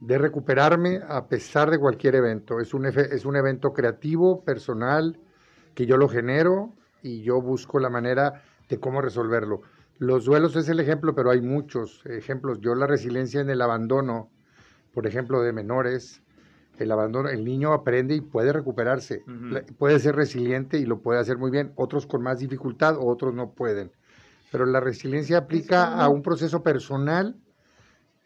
de 0.00 0.16
recuperarme 0.16 1.00
a 1.06 1.26
pesar 1.28 1.70
de 1.70 1.78
cualquier 1.78 2.14
evento. 2.14 2.58
Es 2.58 2.72
un, 2.72 2.86
es 2.86 3.24
un 3.26 3.36
evento 3.36 3.74
creativo, 3.74 4.42
personal, 4.42 5.20
que 5.74 5.84
yo 5.84 5.98
lo 5.98 6.08
genero 6.08 6.72
y 7.02 7.20
yo 7.20 7.42
busco 7.42 7.78
la 7.78 7.90
manera 7.90 8.42
de 8.70 8.80
cómo 8.80 9.02
resolverlo. 9.02 9.60
Los 9.98 10.24
duelos 10.24 10.56
es 10.56 10.70
el 10.70 10.80
ejemplo, 10.80 11.14
pero 11.14 11.30
hay 11.30 11.42
muchos 11.42 12.00
ejemplos. 12.06 12.58
Yo 12.60 12.74
la 12.74 12.86
resiliencia 12.86 13.42
en 13.42 13.50
el 13.50 13.60
abandono, 13.60 14.30
por 14.94 15.06
ejemplo, 15.06 15.42
de 15.42 15.52
menores, 15.52 16.22
el 16.78 16.90
abandono, 16.92 17.28
el 17.28 17.44
niño 17.44 17.74
aprende 17.74 18.14
y 18.14 18.22
puede 18.22 18.54
recuperarse, 18.54 19.22
puede 19.76 19.98
ser 19.98 20.16
resiliente 20.16 20.78
y 20.78 20.86
lo 20.86 21.02
puede 21.02 21.20
hacer 21.20 21.36
muy 21.36 21.50
bien, 21.50 21.72
otros 21.76 22.06
con 22.06 22.22
más 22.22 22.38
dificultad, 22.38 22.96
otros 22.98 23.34
no 23.34 23.50
pueden 23.50 23.92
pero 24.50 24.66
la 24.66 24.80
resiliencia 24.80 25.38
aplica 25.38 25.94
a 25.94 26.08
un 26.08 26.22
proceso 26.22 26.62
personal, 26.62 27.36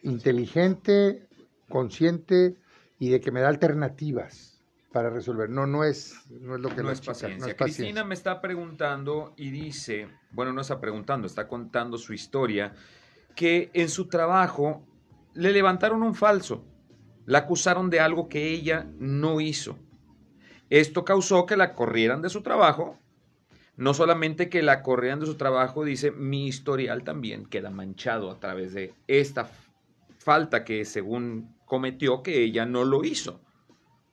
inteligente, 0.02 1.26
consciente 1.68 2.56
y 2.98 3.10
de 3.10 3.20
que 3.20 3.30
me 3.30 3.40
da 3.40 3.48
alternativas 3.48 4.62
para 4.92 5.10
resolver. 5.10 5.50
No, 5.50 5.66
no 5.66 5.84
es, 5.84 6.14
no 6.30 6.54
es 6.54 6.60
lo 6.60 6.68
que 6.68 6.82
no 6.82 6.90
es 6.90 7.00
paciencia. 7.00 7.56
Cristina 7.56 8.04
me 8.04 8.14
está 8.14 8.40
preguntando 8.40 9.34
y 9.36 9.50
dice, 9.50 10.08
bueno, 10.30 10.52
no 10.52 10.60
está 10.60 10.80
preguntando, 10.80 11.26
está 11.26 11.48
contando 11.48 11.98
su 11.98 12.12
historia. 12.14 12.72
que 13.34 13.70
en 13.74 13.88
su 13.88 14.06
trabajo 14.06 14.86
le 15.34 15.52
levantaron 15.52 16.04
un 16.04 16.14
falso. 16.14 16.64
La 17.26 17.38
acusaron 17.38 17.90
de 17.90 17.98
algo 17.98 18.28
que 18.28 18.50
ella 18.50 18.86
no 18.98 19.40
hizo. 19.40 19.76
Esto 20.70 21.04
causó 21.04 21.44
que 21.44 21.56
la 21.56 21.74
corrieran 21.74 22.22
de 22.22 22.28
su 22.28 22.42
trabajo. 22.42 22.98
No 23.76 23.92
solamente 23.94 24.48
que 24.48 24.62
la 24.62 24.82
corrieran 24.82 25.20
de 25.20 25.26
su 25.26 25.36
trabajo, 25.36 25.84
dice, 25.84 26.10
mi 26.12 26.46
historial 26.46 27.02
también 27.02 27.46
queda 27.46 27.70
manchado 27.70 28.30
a 28.30 28.38
través 28.38 28.72
de 28.72 28.94
esta 29.08 29.48
falta 30.18 30.64
que 30.64 30.84
según 30.84 31.54
cometió 31.64 32.22
que 32.22 32.42
ella 32.44 32.66
no 32.66 32.84
lo 32.84 33.04
hizo. 33.04 33.40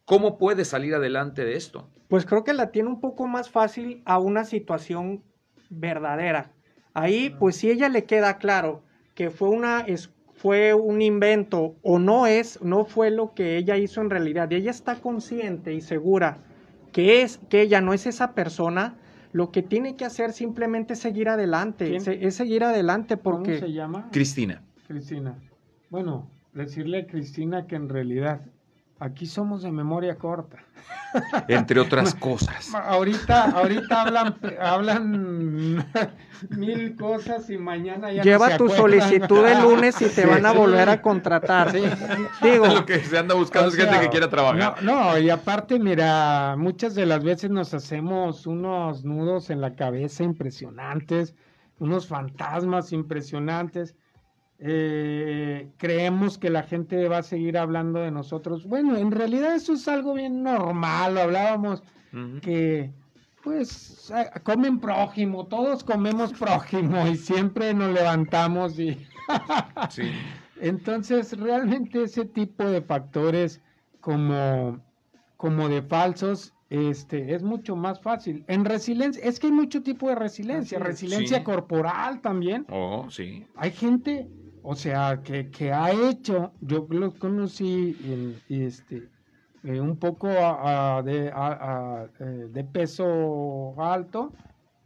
¿Cómo 0.06 0.38
puede 0.38 0.66
salir 0.66 0.96
adelante 0.96 1.46
de 1.46 1.56
esto? 1.56 1.90
Pues 2.08 2.26
creo 2.26 2.44
que 2.44 2.54
la 2.54 2.72
tiene 2.72 2.90
un 2.90 3.00
poco 3.00 3.28
más 3.28 3.50
fácil 3.50 4.02
a 4.06 4.18
una 4.18 4.44
situación 4.44 5.24
verdadera. 5.70 6.52
Ahí, 6.94 7.36
pues 7.40 7.56
si 7.56 7.70
ella 7.70 7.88
le 7.88 8.06
queda 8.06 8.38
claro 8.38 8.84
que 9.16 9.30
fue 9.30 9.50
una 9.50 9.86
fue 10.34 10.74
un 10.74 11.04
invento 11.04 11.76
o 11.84 12.00
no 12.00 12.26
es, 12.26 12.60
no 12.64 12.84
fue 12.84 13.12
lo 13.12 13.36
que 13.36 13.58
ella 13.58 13.78
hizo 13.78 14.02
en 14.02 14.10
realidad, 14.10 14.50
y 14.50 14.56
ella 14.56 14.72
está 14.72 14.96
consciente 14.96 15.74
y 15.76 15.82
segura 15.82 16.40
que 16.92 17.22
es 17.22 17.40
que 17.50 17.62
ella 17.62 17.80
no 17.80 17.94
es 17.94 18.08
esa 18.08 18.34
persona, 18.34 18.98
lo 19.34 19.52
que 19.52 19.62
tiene 19.62 19.96
que 19.96 20.06
hacer 20.06 20.34
simplemente 20.34 20.94
es 20.94 21.00
seguir 21.00 21.30
adelante, 21.30 21.96
es 21.96 22.36
seguir 22.36 22.64
adelante 22.64 23.18
porque 23.18 23.56
¿Cómo 23.56 23.68
se 23.68 23.74
llama? 23.74 24.10
Cristina. 24.12 24.62
Cristina. 24.88 25.38
Bueno, 25.90 26.30
decirle 26.54 27.00
a 27.00 27.08
Cristina 27.08 27.66
que 27.68 27.76
en 27.76 27.90
realidad 27.90 28.42
aquí 29.02 29.26
somos 29.26 29.64
de 29.64 29.72
memoria 29.72 30.16
corta. 30.16 30.58
Entre 31.48 31.80
otras 31.80 32.14
cosas. 32.28 32.74
Ahorita, 32.74 33.52
ahorita 33.52 34.02
hablan, 34.04 34.38
hablan 34.62 35.86
mil 36.50 36.96
cosas 36.96 37.50
y 37.50 37.58
mañana 37.58 38.12
ya 38.14 38.22
Lleva 38.22 38.58
tu 38.58 38.70
solicitud 38.70 39.46
el 39.46 39.62
lunes 39.64 40.00
y 40.02 40.08
te 40.08 40.26
van 40.26 40.46
a 40.46 40.54
volver 40.54 40.88
a 40.88 41.02
contratar. 41.02 41.74
Digo, 41.74 42.68
lo 42.68 42.86
que 42.86 43.00
se 43.00 43.18
anda 43.18 43.34
buscando 43.34 43.70
es 43.70 43.76
gente 43.76 44.00
que 44.00 44.10
quiera 44.10 44.30
trabajar. 44.30 44.82
No, 44.84 45.12
no, 45.12 45.18
y 45.18 45.30
aparte, 45.30 45.80
mira, 45.80 46.56
muchas 46.58 46.94
de 46.94 47.08
las 47.08 47.24
veces 47.24 47.50
nos 47.50 47.74
hacemos 47.74 48.46
unos 48.46 49.04
nudos 49.04 49.50
en 49.50 49.62
la 49.62 49.76
cabeza 49.76 50.24
impresionantes, 50.24 51.34
unos 51.80 52.08
fantasmas 52.08 52.94
impresionantes 52.94 53.96
eh, 54.64 55.72
creemos 55.78 56.38
que 56.38 56.52
la 56.52 56.62
gente 56.62 57.08
va 57.08 57.18
a 57.18 57.24
seguir 57.24 57.58
hablando 57.58 58.00
de 58.00 58.12
nosotros. 58.12 58.68
Bueno, 58.68 58.96
en 58.96 59.10
realidad 59.10 59.56
eso 59.56 59.74
es 59.74 59.88
algo 59.88 60.14
bien 60.14 60.44
normal, 60.44 61.16
lo 61.16 61.22
hablábamos 61.22 61.84
que 62.42 62.92
pues 63.44 64.14
comen 64.44 64.80
prójimo, 64.80 65.48
todos 65.48 65.84
comemos 65.84 66.34
prójimo 66.34 67.08
y 67.08 67.16
siempre 67.16 67.74
nos 67.74 67.92
levantamos 67.92 68.78
y 68.78 68.98
entonces 70.62 71.40
realmente 71.40 72.04
ese 72.04 72.26
tipo 72.26 72.66
de 72.66 72.82
factores 72.82 73.62
como 74.00 74.80
como 75.38 75.70
de 75.70 75.82
falsos 75.82 76.54
este 76.70 77.34
es 77.34 77.42
mucho 77.42 77.76
más 77.76 78.00
fácil. 78.00 78.46
En 78.48 78.64
resiliencia, 78.64 79.24
es 79.24 79.40
que 79.40 79.48
hay 79.48 79.54
mucho 79.54 79.82
tipo 79.82 80.08
de 80.08 80.16
resiliencia, 80.16 80.80
resiliencia 80.80 81.44
corporal 81.44 82.22
también. 82.22 82.66
Oh, 82.70 83.08
sí. 83.10 83.46
Hay 83.56 83.72
gente 83.72 84.30
o 84.64 84.76
sea, 84.76 85.22
que, 85.24 85.50
que 85.50 85.72
ha 85.72 85.92
hecho, 85.92 86.52
yo 86.62 86.86
los 86.90 87.16
conocí 87.16 88.40
y, 88.48 88.64
este, 88.64 89.10
eh, 89.64 89.80
un 89.80 89.98
poco 89.98 90.28
de, 90.28 91.28
eh, 91.28 92.48
de, 92.50 92.64
peso 92.66 93.74
alto, 93.82 94.32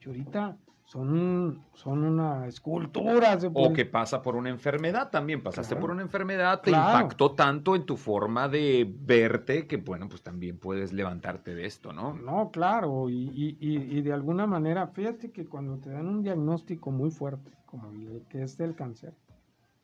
y 0.02 0.08
ahorita 0.08 0.58
son, 0.86 1.62
son 1.74 2.04
una 2.04 2.48
escultura. 2.48 3.38
O 3.54 3.74
que 3.74 3.86
pasa 3.86 4.22
por 4.22 4.38
una 4.38 4.50
enfermedad 4.50 5.10
también, 5.10 5.44
pasaste 5.44 5.76
por 5.76 5.92
una 5.92 6.04
enfermedad, 6.04 6.62
te 6.62 6.70
impactó 6.70 7.32
tanto 7.32 7.76
en 7.76 7.86
tu 7.86 7.98
forma 7.98 8.48
de 8.48 8.90
verte 8.98 9.68
que, 9.68 9.78
bueno, 9.78 10.08
pues 10.08 10.22
también 10.22 10.58
puedes 10.58 10.94
levantarte 10.94 11.54
de 11.54 11.66
esto, 11.66 11.92
¿no? 11.92 12.14
No, 12.14 12.50
claro, 12.50 13.10
y, 13.10 13.30
y, 13.34 13.58
y 13.60 14.02
de 14.02 14.14
alguna 14.14 14.48
manera, 14.48 14.88
fíjate 14.88 15.32
que 15.32 15.46
cuando 15.46 15.78
te 15.78 15.90
dan 15.90 16.08
un 16.08 16.24
diagnóstico 16.24 16.92
muy 16.92 17.12
fuerte, 17.12 17.52
como 17.66 17.90
el 17.90 18.24
que 18.30 18.44
es 18.44 18.58
del 18.58 18.74
cáncer, 18.76 19.14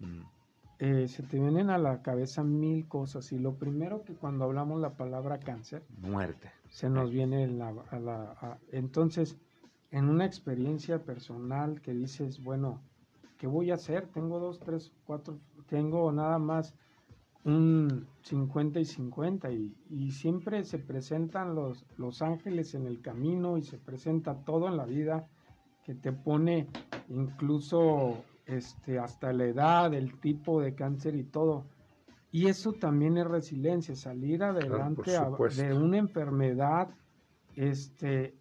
Mm. 0.01 0.21
Eh, 0.79 1.07
se 1.07 1.21
te 1.21 1.37
vienen 1.39 1.69
a 1.69 1.77
la 1.77 2.01
cabeza 2.01 2.43
mil 2.43 2.87
cosas 2.87 3.31
y 3.31 3.37
lo 3.37 3.53
primero 3.53 4.03
que 4.03 4.15
cuando 4.15 4.45
hablamos 4.45 4.81
la 4.81 4.95
palabra 4.95 5.39
cáncer, 5.39 5.83
muerte, 5.99 6.51
se 6.69 6.89
nos 6.89 7.11
viene 7.11 7.47
la, 7.47 7.69
a 7.91 7.99
la... 7.99 8.59
entonces, 8.71 9.37
en 9.91 10.09
una 10.09 10.25
experiencia 10.25 10.97
personal 11.03 11.81
que 11.81 11.93
dices, 11.93 12.43
bueno, 12.43 12.81
¿qué 13.37 13.45
voy 13.45 13.69
a 13.69 13.75
hacer? 13.75 14.07
Tengo 14.07 14.39
dos, 14.39 14.59
tres, 14.59 14.91
cuatro, 15.05 15.37
tengo 15.67 16.11
nada 16.11 16.39
más 16.39 16.73
un 17.43 18.07
50 18.23 18.79
y 18.79 18.85
50 18.85 19.51
y, 19.51 19.75
y, 19.89 20.11
siempre 20.11 20.63
se 20.63 20.79
presentan 20.79 21.53
los, 21.53 21.85
los 21.97 22.23
ángeles 22.23 22.73
en 22.73 22.87
el 22.87 23.01
camino 23.01 23.57
y 23.57 23.61
se 23.61 23.77
presenta 23.77 24.43
todo 24.45 24.67
en 24.67 24.77
la 24.77 24.85
vida 24.85 25.27
que 25.83 25.95
te 25.95 26.11
pone 26.11 26.67
incluso 27.09 28.23
este, 28.51 28.99
hasta 28.99 29.33
la 29.33 29.45
edad, 29.45 29.93
el 29.93 30.19
tipo 30.19 30.61
de 30.61 30.75
cáncer 30.75 31.15
y 31.15 31.23
todo. 31.23 31.65
Y 32.31 32.47
eso 32.47 32.73
también 32.73 33.17
es 33.17 33.27
resiliencia, 33.27 33.95
salir 33.95 34.43
adelante 34.43 35.11
de 35.55 35.73
una 35.73 35.97
enfermedad. 35.97 36.89
Este, 37.55 38.35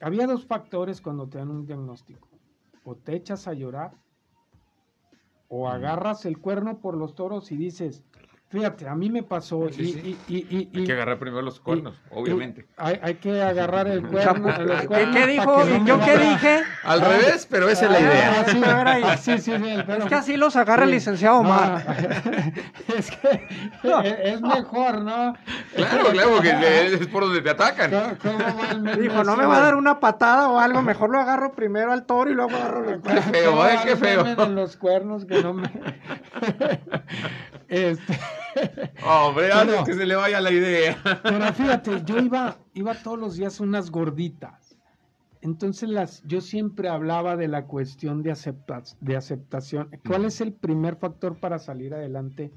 había 0.00 0.26
dos 0.26 0.46
factores 0.46 1.00
cuando 1.00 1.28
te 1.28 1.38
dan 1.38 1.50
un 1.50 1.66
diagnóstico. 1.66 2.28
O 2.84 2.94
te 2.94 3.16
echas 3.16 3.46
a 3.48 3.52
llorar, 3.52 3.92
o 5.48 5.68
agarras 5.68 6.24
el 6.24 6.38
cuerno 6.38 6.78
por 6.78 6.96
los 6.96 7.14
toros 7.14 7.50
y 7.52 7.56
dices, 7.56 8.04
Fíjate, 8.48 8.88
a 8.88 8.94
mí 8.94 9.10
me 9.10 9.24
pasó. 9.24 9.68
y, 9.68 10.16
Y, 10.28 10.70
hay 10.72 10.84
que 10.84 10.92
agarrar 10.92 11.18
primero 11.18 11.42
los 11.42 11.58
cuernos, 11.58 12.00
obviamente. 12.10 12.64
Hay, 12.76 13.14
que 13.16 13.42
agarrar 13.42 13.88
el 13.88 14.06
cuerno. 14.06 14.54
¿Qué, 15.12 15.26
dijo? 15.26 15.66
¿Yo 15.84 15.98
qué 15.98 16.16
dije? 16.16 16.62
Al 16.84 17.00
revés, 17.00 17.48
pero 17.50 17.68
esa 17.68 17.86
es 17.86 17.90
la 17.90 18.00
idea. 18.00 18.44
Ah, 19.04 19.16
sí, 19.16 19.38
sí, 19.38 19.52
es 19.52 20.04
que 20.04 20.14
así 20.14 20.36
los 20.36 20.54
agarra 20.54 20.84
el 20.84 20.92
licenciado 20.92 21.38
Omar. 21.38 21.84
es 22.96 23.10
que 23.10 23.48
es 24.22 24.40
mejor, 24.40 25.02
¿no? 25.02 25.34
Claro, 25.74 26.10
claro, 26.12 26.30
porque 26.36 26.94
es 26.94 27.06
por 27.08 27.24
donde 27.24 27.42
te 27.42 27.50
atacan. 27.50 27.90
Dijo, 29.00 29.24
no 29.24 29.36
me 29.36 29.44
va 29.44 29.56
a 29.56 29.60
dar 29.60 29.74
una 29.74 29.98
patada 29.98 30.48
o 30.50 30.60
algo, 30.60 30.82
mejor 30.82 31.10
lo 31.10 31.18
agarro 31.18 31.50
primero 31.52 31.92
al 31.92 32.06
toro 32.06 32.30
y 32.30 32.34
luego 32.34 32.54
agarro 32.54 32.82
los 32.82 33.00
cuernos. 33.00 33.24
Qué 33.24 33.32
feo, 33.32 33.66
¿eh? 33.66 33.78
Qué 33.82 33.96
feo. 33.96 34.46
los 34.46 34.76
cuernos 34.76 35.24
que 35.24 35.42
no 35.42 35.52
me... 35.52 35.68
este... 37.68 38.18
Hombre, 39.06 39.52
antes 39.52 39.82
que 39.84 39.94
se 39.94 40.06
le 40.06 40.16
vaya 40.16 40.40
la 40.40 40.50
idea. 40.50 40.96
Pero 41.22 41.52
fíjate, 41.52 42.02
yo 42.04 42.18
iba, 42.18 42.56
iba 42.74 42.94
todos 42.94 43.18
los 43.18 43.36
días 43.36 43.60
unas 43.60 43.90
gorditas. 43.90 44.76
Entonces 45.42 45.88
las, 45.88 46.22
yo 46.24 46.40
siempre 46.40 46.88
hablaba 46.88 47.36
de 47.36 47.48
la 47.48 47.66
cuestión 47.66 48.22
de, 48.22 48.34
de 49.00 49.16
aceptación. 49.16 49.90
¿Cuál 50.06 50.24
es 50.24 50.40
el 50.40 50.52
primer 50.52 50.96
factor 50.96 51.38
para 51.38 51.58
salir 51.58 51.94
adelante 51.94 52.50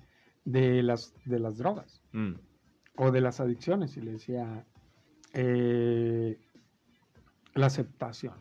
de 0.45 0.81
las, 0.81 1.13
de 1.25 1.39
las 1.39 1.57
drogas? 1.57 2.01
Mm. 2.13 2.33
O 2.95 3.11
de 3.11 3.21
las 3.21 3.39
adicciones, 3.39 3.95
y 3.95 4.01
le 4.01 4.13
decía, 4.13 4.65
eh, 5.33 6.37
la 7.53 7.67
aceptación. 7.67 8.33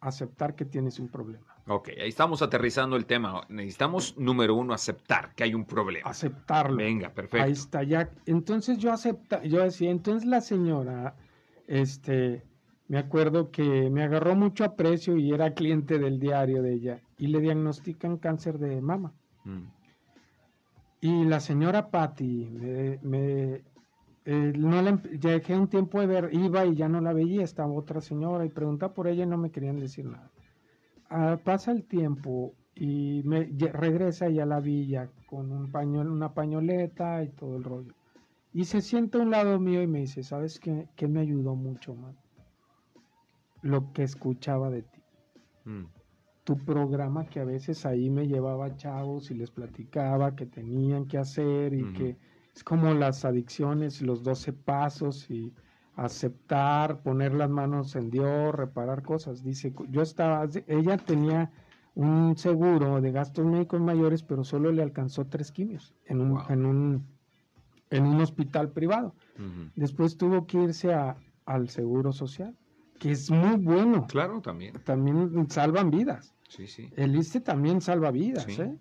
Aceptar 0.00 0.54
que 0.54 0.64
tienes 0.64 0.98
un 0.98 1.08
problema. 1.08 1.51
Ok, 1.74 1.88
ahí 2.00 2.08
estamos 2.08 2.42
aterrizando 2.42 2.96
el 2.96 3.06
tema. 3.06 3.46
Necesitamos, 3.48 4.16
número 4.18 4.54
uno, 4.54 4.74
aceptar 4.74 5.34
que 5.34 5.44
hay 5.44 5.54
un 5.54 5.64
problema. 5.64 6.10
Aceptarlo. 6.10 6.76
Venga, 6.76 7.10
perfecto. 7.10 7.44
Ahí 7.44 7.52
está, 7.52 7.82
ya. 7.82 8.10
Entonces 8.26 8.78
yo 8.78 8.92
acepta, 8.92 9.42
yo 9.42 9.62
decía, 9.62 9.90
entonces 9.90 10.28
la 10.28 10.40
señora, 10.40 11.14
este, 11.66 12.42
me 12.88 12.98
acuerdo 12.98 13.50
que 13.50 13.88
me 13.90 14.02
agarró 14.02 14.34
mucho 14.34 14.64
aprecio 14.64 15.16
y 15.16 15.32
era 15.32 15.54
cliente 15.54 15.98
del 15.98 16.20
diario 16.20 16.62
de 16.62 16.74
ella 16.74 17.00
y 17.16 17.28
le 17.28 17.40
diagnostican 17.40 18.18
cáncer 18.18 18.58
de 18.58 18.82
mama. 18.82 19.14
Mm. 19.44 19.62
Y 21.00 21.24
la 21.24 21.40
señora 21.40 21.90
Patty 21.90 22.50
me, 23.02 23.62
eh, 24.24 24.52
no 24.56 24.82
la, 24.82 25.02
ya 25.18 25.30
dejé 25.30 25.56
un 25.56 25.68
tiempo 25.68 26.00
de 26.00 26.06
ver, 26.06 26.28
iba 26.32 26.64
y 26.66 26.76
ya 26.76 26.88
no 26.88 27.00
la 27.00 27.12
veía, 27.12 27.42
estaba 27.42 27.72
otra 27.72 28.00
señora 28.00 28.44
y 28.44 28.50
preguntaba 28.50 28.92
por 28.92 29.08
ella 29.08 29.24
y 29.24 29.26
no 29.26 29.38
me 29.38 29.50
querían 29.50 29.80
decir 29.80 30.04
nada. 30.04 30.30
Ah, 31.14 31.38
pasa 31.44 31.72
el 31.72 31.84
tiempo 31.84 32.54
y 32.74 33.20
me 33.26 33.44
regresa 33.44 34.30
ya 34.30 34.44
a 34.44 34.46
la 34.46 34.60
villa 34.60 35.10
con 35.26 35.52
un 35.52 35.70
pañuelo, 35.70 36.10
una 36.10 36.32
pañoleta 36.32 37.22
y 37.22 37.28
todo 37.28 37.58
el 37.58 37.64
rollo. 37.64 37.92
Y 38.54 38.64
se 38.64 38.80
sienta 38.80 39.18
a 39.18 39.20
un 39.20 39.30
lado 39.30 39.60
mío 39.60 39.82
y 39.82 39.86
me 39.86 40.00
dice, 40.00 40.22
¿sabes 40.22 40.58
qué, 40.58 40.88
qué 40.96 41.08
me 41.08 41.20
ayudó 41.20 41.54
mucho 41.54 41.94
más? 41.94 42.16
Lo 43.60 43.92
que 43.92 44.04
escuchaba 44.04 44.70
de 44.70 44.84
ti. 44.84 45.02
Mm. 45.66 45.84
Tu 46.44 46.56
programa 46.64 47.26
que 47.26 47.40
a 47.40 47.44
veces 47.44 47.84
ahí 47.84 48.08
me 48.08 48.26
llevaba 48.26 48.74
chavos 48.76 49.30
y 49.30 49.34
les 49.34 49.50
platicaba 49.50 50.34
que 50.34 50.46
tenían 50.46 51.06
que 51.06 51.18
hacer 51.18 51.74
y 51.74 51.92
que 51.92 52.16
es 52.56 52.64
como 52.64 52.94
las 52.94 53.26
adicciones, 53.26 54.00
los 54.00 54.22
12 54.22 54.54
pasos 54.54 55.30
y 55.30 55.52
aceptar, 55.96 57.02
poner 57.02 57.34
las 57.34 57.50
manos 57.50 57.94
en 57.96 58.10
Dios, 58.10 58.54
reparar 58.54 59.02
cosas. 59.02 59.42
Dice, 59.44 59.74
yo 59.90 60.02
estaba, 60.02 60.46
ella 60.66 60.96
tenía 60.96 61.50
un 61.94 62.36
seguro 62.36 63.00
de 63.00 63.12
gastos 63.12 63.44
médicos 63.44 63.80
mayores, 63.80 64.22
pero 64.22 64.44
solo 64.44 64.72
le 64.72 64.82
alcanzó 64.82 65.26
tres 65.26 65.52
quimios 65.52 65.94
en 66.06 66.20
un, 66.20 66.40
en 66.48 66.64
un, 66.64 67.06
en 67.90 68.06
un 68.06 68.20
hospital 68.20 68.70
privado. 68.70 69.14
Después 69.76 70.16
tuvo 70.16 70.46
que 70.46 70.62
irse 70.62 70.94
a, 70.94 71.16
al 71.44 71.68
seguro 71.68 72.12
social, 72.12 72.56
que 72.98 73.10
es 73.10 73.30
muy 73.30 73.56
bueno. 73.56 74.06
Claro, 74.06 74.40
también. 74.40 74.74
También 74.84 75.50
salvan 75.50 75.90
vidas. 75.90 76.34
Sí, 76.48 76.66
sí. 76.66 76.90
El 76.96 77.16
ISTE 77.16 77.40
también 77.40 77.80
salva 77.80 78.10
vidas, 78.10 78.46
¿eh? 78.58 78.76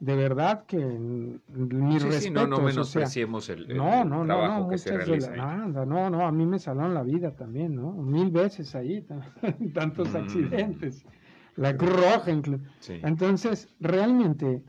De 0.00 0.16
verdad 0.16 0.64
que 0.66 0.76
mi 0.76 1.98
respeto. 1.98 2.32
no, 2.32 2.46
no 2.46 2.60
menospreciemos 2.60 3.48
el, 3.48 3.68
no, 3.76 4.04
no, 4.04 4.24
no, 4.24 4.60
no, 4.60 4.68
que 4.68 4.76
se 4.76 4.92
Nada, 5.30 5.86
no, 5.86 6.10
no, 6.10 6.26
a 6.26 6.32
mí 6.32 6.44
me 6.46 6.58
salvaron 6.58 6.94
la 6.94 7.02
vida 7.02 7.30
también, 7.34 7.76
¿no? 7.76 7.92
Mil 7.92 8.30
veces 8.30 8.74
ahí, 8.74 9.06
tantos 9.74 10.12
mm. 10.12 10.16
accidentes. 10.16 11.06
La 11.56 11.76
Cruz 11.76 11.92
Roja, 11.92 12.30
incluso. 12.30 12.64
Entonces, 12.88 13.68
realmente, 13.80 14.62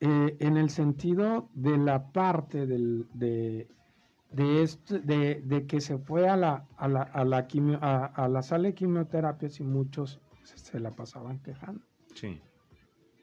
eh, 0.00 0.36
en 0.38 0.56
el 0.56 0.70
sentido 0.70 1.48
de 1.54 1.76
la 1.76 2.12
parte 2.12 2.66
del, 2.66 3.06
de, 3.14 3.66
de, 4.30 4.62
esto, 4.62 4.98
de, 5.00 5.42
de, 5.44 5.66
que 5.66 5.80
se 5.80 5.98
fue 5.98 6.28
a 6.28 6.36
la, 6.36 6.64
a 6.76 6.86
la, 6.86 7.02
a 7.02 7.24
la, 7.24 7.48
a, 8.14 8.28
la 8.28 8.42
sala 8.42 8.68
de 8.68 8.74
quimioterapia 8.74 9.48
y 9.58 9.62
muchos 9.64 10.20
se, 10.44 10.78
la 10.78 10.92
pasaban 10.92 11.40
quejando. 11.40 11.80
Sí. 12.14 12.40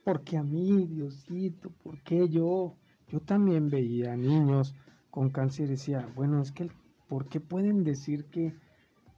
Porque 0.05 0.37
a 0.37 0.43
mí, 0.43 0.85
Diosito, 0.85 1.71
¿por 1.83 1.99
qué 2.03 2.29
yo? 2.29 2.77
Yo 3.07 3.19
también 3.21 3.71
veía 3.71 4.15
niños 4.15 4.75
con 5.09 5.31
cáncer 5.31 5.65
y 5.65 5.71
decía, 5.71 6.07
bueno, 6.15 6.43
es 6.43 6.51
que, 6.51 6.69
¿por 7.07 7.27
qué 7.27 7.39
pueden 7.39 7.83
decir 7.83 8.25
que, 8.25 8.55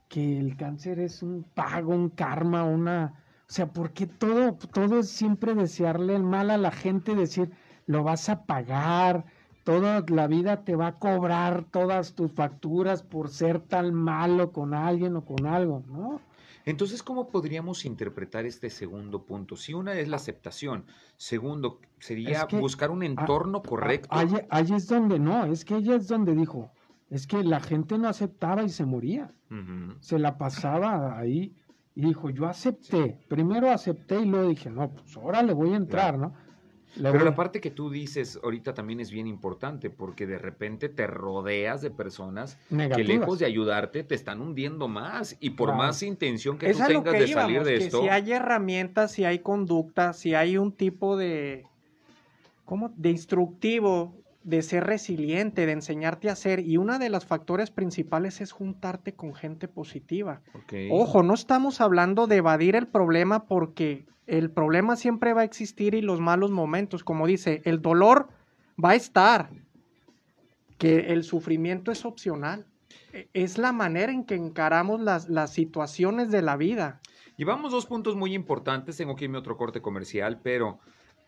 que 0.08 0.38
el 0.38 0.56
cáncer 0.56 0.98
es 0.98 1.22
un 1.22 1.44
pago, 1.54 1.94
un 1.94 2.08
karma, 2.08 2.64
una... 2.64 3.22
O 3.42 3.52
sea, 3.52 3.70
¿por 3.70 3.92
qué 3.92 4.06
todo, 4.06 4.54
todo 4.54 5.00
es 5.00 5.10
siempre 5.10 5.54
desearle 5.54 6.16
el 6.16 6.22
mal 6.22 6.50
a 6.50 6.56
la 6.56 6.70
gente, 6.70 7.14
decir, 7.14 7.50
lo 7.84 8.02
vas 8.02 8.30
a 8.30 8.46
pagar, 8.46 9.26
toda 9.64 10.02
la 10.08 10.26
vida 10.26 10.64
te 10.64 10.74
va 10.74 10.86
a 10.86 10.98
cobrar 10.98 11.64
todas 11.70 12.14
tus 12.14 12.32
facturas 12.32 13.02
por 13.02 13.28
ser 13.28 13.60
tan 13.60 13.92
malo 13.92 14.52
con 14.52 14.72
alguien 14.72 15.16
o 15.16 15.24
con 15.26 15.46
algo, 15.46 15.84
¿no? 15.86 16.27
Entonces, 16.68 17.02
¿cómo 17.02 17.28
podríamos 17.28 17.86
interpretar 17.86 18.44
este 18.44 18.68
segundo 18.68 19.24
punto? 19.24 19.56
Si 19.56 19.72
una 19.72 19.94
es 19.94 20.06
la 20.06 20.16
aceptación, 20.16 20.84
segundo 21.16 21.80
sería 21.98 22.44
buscar 22.44 22.90
un 22.90 23.02
entorno 23.02 23.62
correcto. 23.62 24.08
Ahí, 24.10 24.66
es 24.74 24.86
donde 24.86 25.18
no, 25.18 25.46
es 25.46 25.64
que 25.64 25.76
ella 25.76 25.96
es 25.96 26.08
donde 26.08 26.34
dijo, 26.34 26.70
es 27.08 27.26
que 27.26 27.42
la 27.42 27.60
gente 27.60 27.96
no 27.96 28.06
aceptaba 28.06 28.64
y 28.64 28.68
se 28.68 28.84
moría. 28.84 29.32
Se 30.00 30.18
la 30.18 30.36
pasaba 30.36 31.18
ahí 31.18 31.56
y 31.94 32.02
dijo, 32.02 32.28
yo 32.28 32.46
acepté, 32.46 33.18
primero 33.28 33.70
acepté 33.70 34.20
y 34.20 34.26
luego 34.26 34.50
dije, 34.50 34.68
no, 34.68 34.90
pues 34.90 35.16
ahora 35.16 35.42
le 35.42 35.54
voy 35.54 35.72
a 35.72 35.76
entrar, 35.76 36.18
¿no? 36.18 36.34
Pero 36.96 37.24
la 37.24 37.34
parte 37.34 37.60
que 37.60 37.70
tú 37.70 37.90
dices 37.90 38.38
ahorita 38.42 38.74
también 38.74 39.00
es 39.00 39.10
bien 39.10 39.26
importante 39.26 39.90
porque 39.90 40.26
de 40.26 40.38
repente 40.38 40.88
te 40.88 41.06
rodeas 41.06 41.82
de 41.82 41.90
personas 41.90 42.58
que 42.68 43.04
lejos 43.04 43.38
de 43.38 43.46
ayudarte 43.46 44.04
te 44.04 44.14
están 44.14 44.40
hundiendo 44.40 44.88
más 44.88 45.36
y 45.40 45.50
por 45.50 45.74
más 45.74 46.02
intención 46.02 46.58
que 46.58 46.72
tú 46.72 46.78
tengas 46.86 47.12
de 47.12 47.28
salir 47.28 47.62
de 47.64 47.76
esto. 47.76 48.02
Si 48.02 48.08
hay 48.08 48.32
herramientas, 48.32 49.12
si 49.12 49.24
hay 49.24 49.40
conducta, 49.40 50.12
si 50.12 50.34
hay 50.34 50.56
un 50.56 50.72
tipo 50.72 51.16
de, 51.16 51.66
¿cómo? 52.64 52.92
de 52.96 53.10
instructivo 53.10 54.14
de 54.44 54.62
ser 54.62 54.84
resiliente, 54.84 55.66
de 55.66 55.72
enseñarte 55.72 56.30
a 56.30 56.36
ser. 56.36 56.60
Y 56.60 56.76
uno 56.76 56.98
de 56.98 57.10
los 57.10 57.26
factores 57.26 57.70
principales 57.70 58.40
es 58.40 58.52
juntarte 58.52 59.14
con 59.14 59.34
gente 59.34 59.68
positiva. 59.68 60.40
Ojo, 60.90 61.22
no 61.22 61.34
estamos 61.34 61.80
hablando 61.80 62.26
de 62.26 62.36
evadir 62.36 62.76
el 62.76 62.86
problema 62.86 63.44
porque 63.46 64.06
el 64.26 64.50
problema 64.50 64.96
siempre 64.96 65.32
va 65.32 65.40
a 65.42 65.44
existir 65.44 65.94
y 65.94 66.02
los 66.02 66.20
malos 66.20 66.50
momentos, 66.50 67.02
como 67.02 67.26
dice, 67.26 67.62
el 67.64 67.80
dolor 67.82 68.28
va 68.82 68.90
a 68.90 68.94
estar, 68.94 69.50
que 70.76 71.12
el 71.12 71.24
sufrimiento 71.24 71.90
es 71.90 72.04
opcional. 72.04 72.66
E, 73.12 73.28
es 73.32 73.58
la 73.58 73.72
manera 73.72 74.12
en 74.12 74.24
que 74.24 74.34
encaramos 74.34 75.00
las, 75.00 75.28
las 75.28 75.52
situaciones 75.52 76.30
de 76.30 76.42
la 76.42 76.56
vida. 76.56 77.00
Llevamos 77.36 77.72
dos 77.72 77.86
puntos 77.86 78.16
muy 78.16 78.34
importantes, 78.34 78.96
tengo 78.96 79.16
que 79.16 79.24
irme 79.24 79.38
a 79.38 79.40
otro 79.40 79.56
corte 79.56 79.80
comercial, 79.80 80.40
pero 80.42 80.78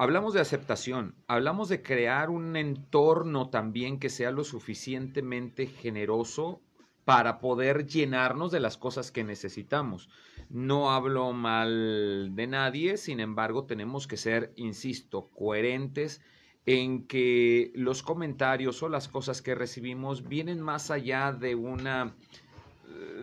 hablamos 0.01 0.33
de 0.33 0.41
aceptación, 0.41 1.15
hablamos 1.27 1.69
de 1.69 1.83
crear 1.83 2.31
un 2.31 2.57
entorno 2.57 3.51
también 3.51 3.99
que 3.99 4.09
sea 4.09 4.31
lo 4.31 4.45
suficientemente 4.45 5.67
generoso 5.67 6.63
para 7.05 7.39
poder 7.39 7.87
llenarnos 7.87 8.51
de 8.51 8.61
las 8.61 8.79
cosas 8.79 9.11
que 9.11 9.25
necesitamos. 9.25 10.09
No 10.49 10.91
hablo 10.91 11.35
mal 11.35 12.35
de 12.35 12.47
nadie, 12.47 12.97
sin 12.97 13.21
embargo, 13.21 13.67
tenemos 13.67 14.07
que 14.07 14.17
ser, 14.17 14.55
insisto, 14.57 15.29
coherentes 15.37 16.23
en 16.65 17.07
que 17.07 17.71
los 17.75 18.03
comentarios 18.03 18.83
o 18.83 18.89
las 18.89 19.07
cosas 19.07 19.43
que 19.43 19.55
recibimos 19.55 20.27
vienen 20.27 20.63
más 20.63 20.91
allá 20.91 21.31
de 21.31 21.57
una 21.57 22.17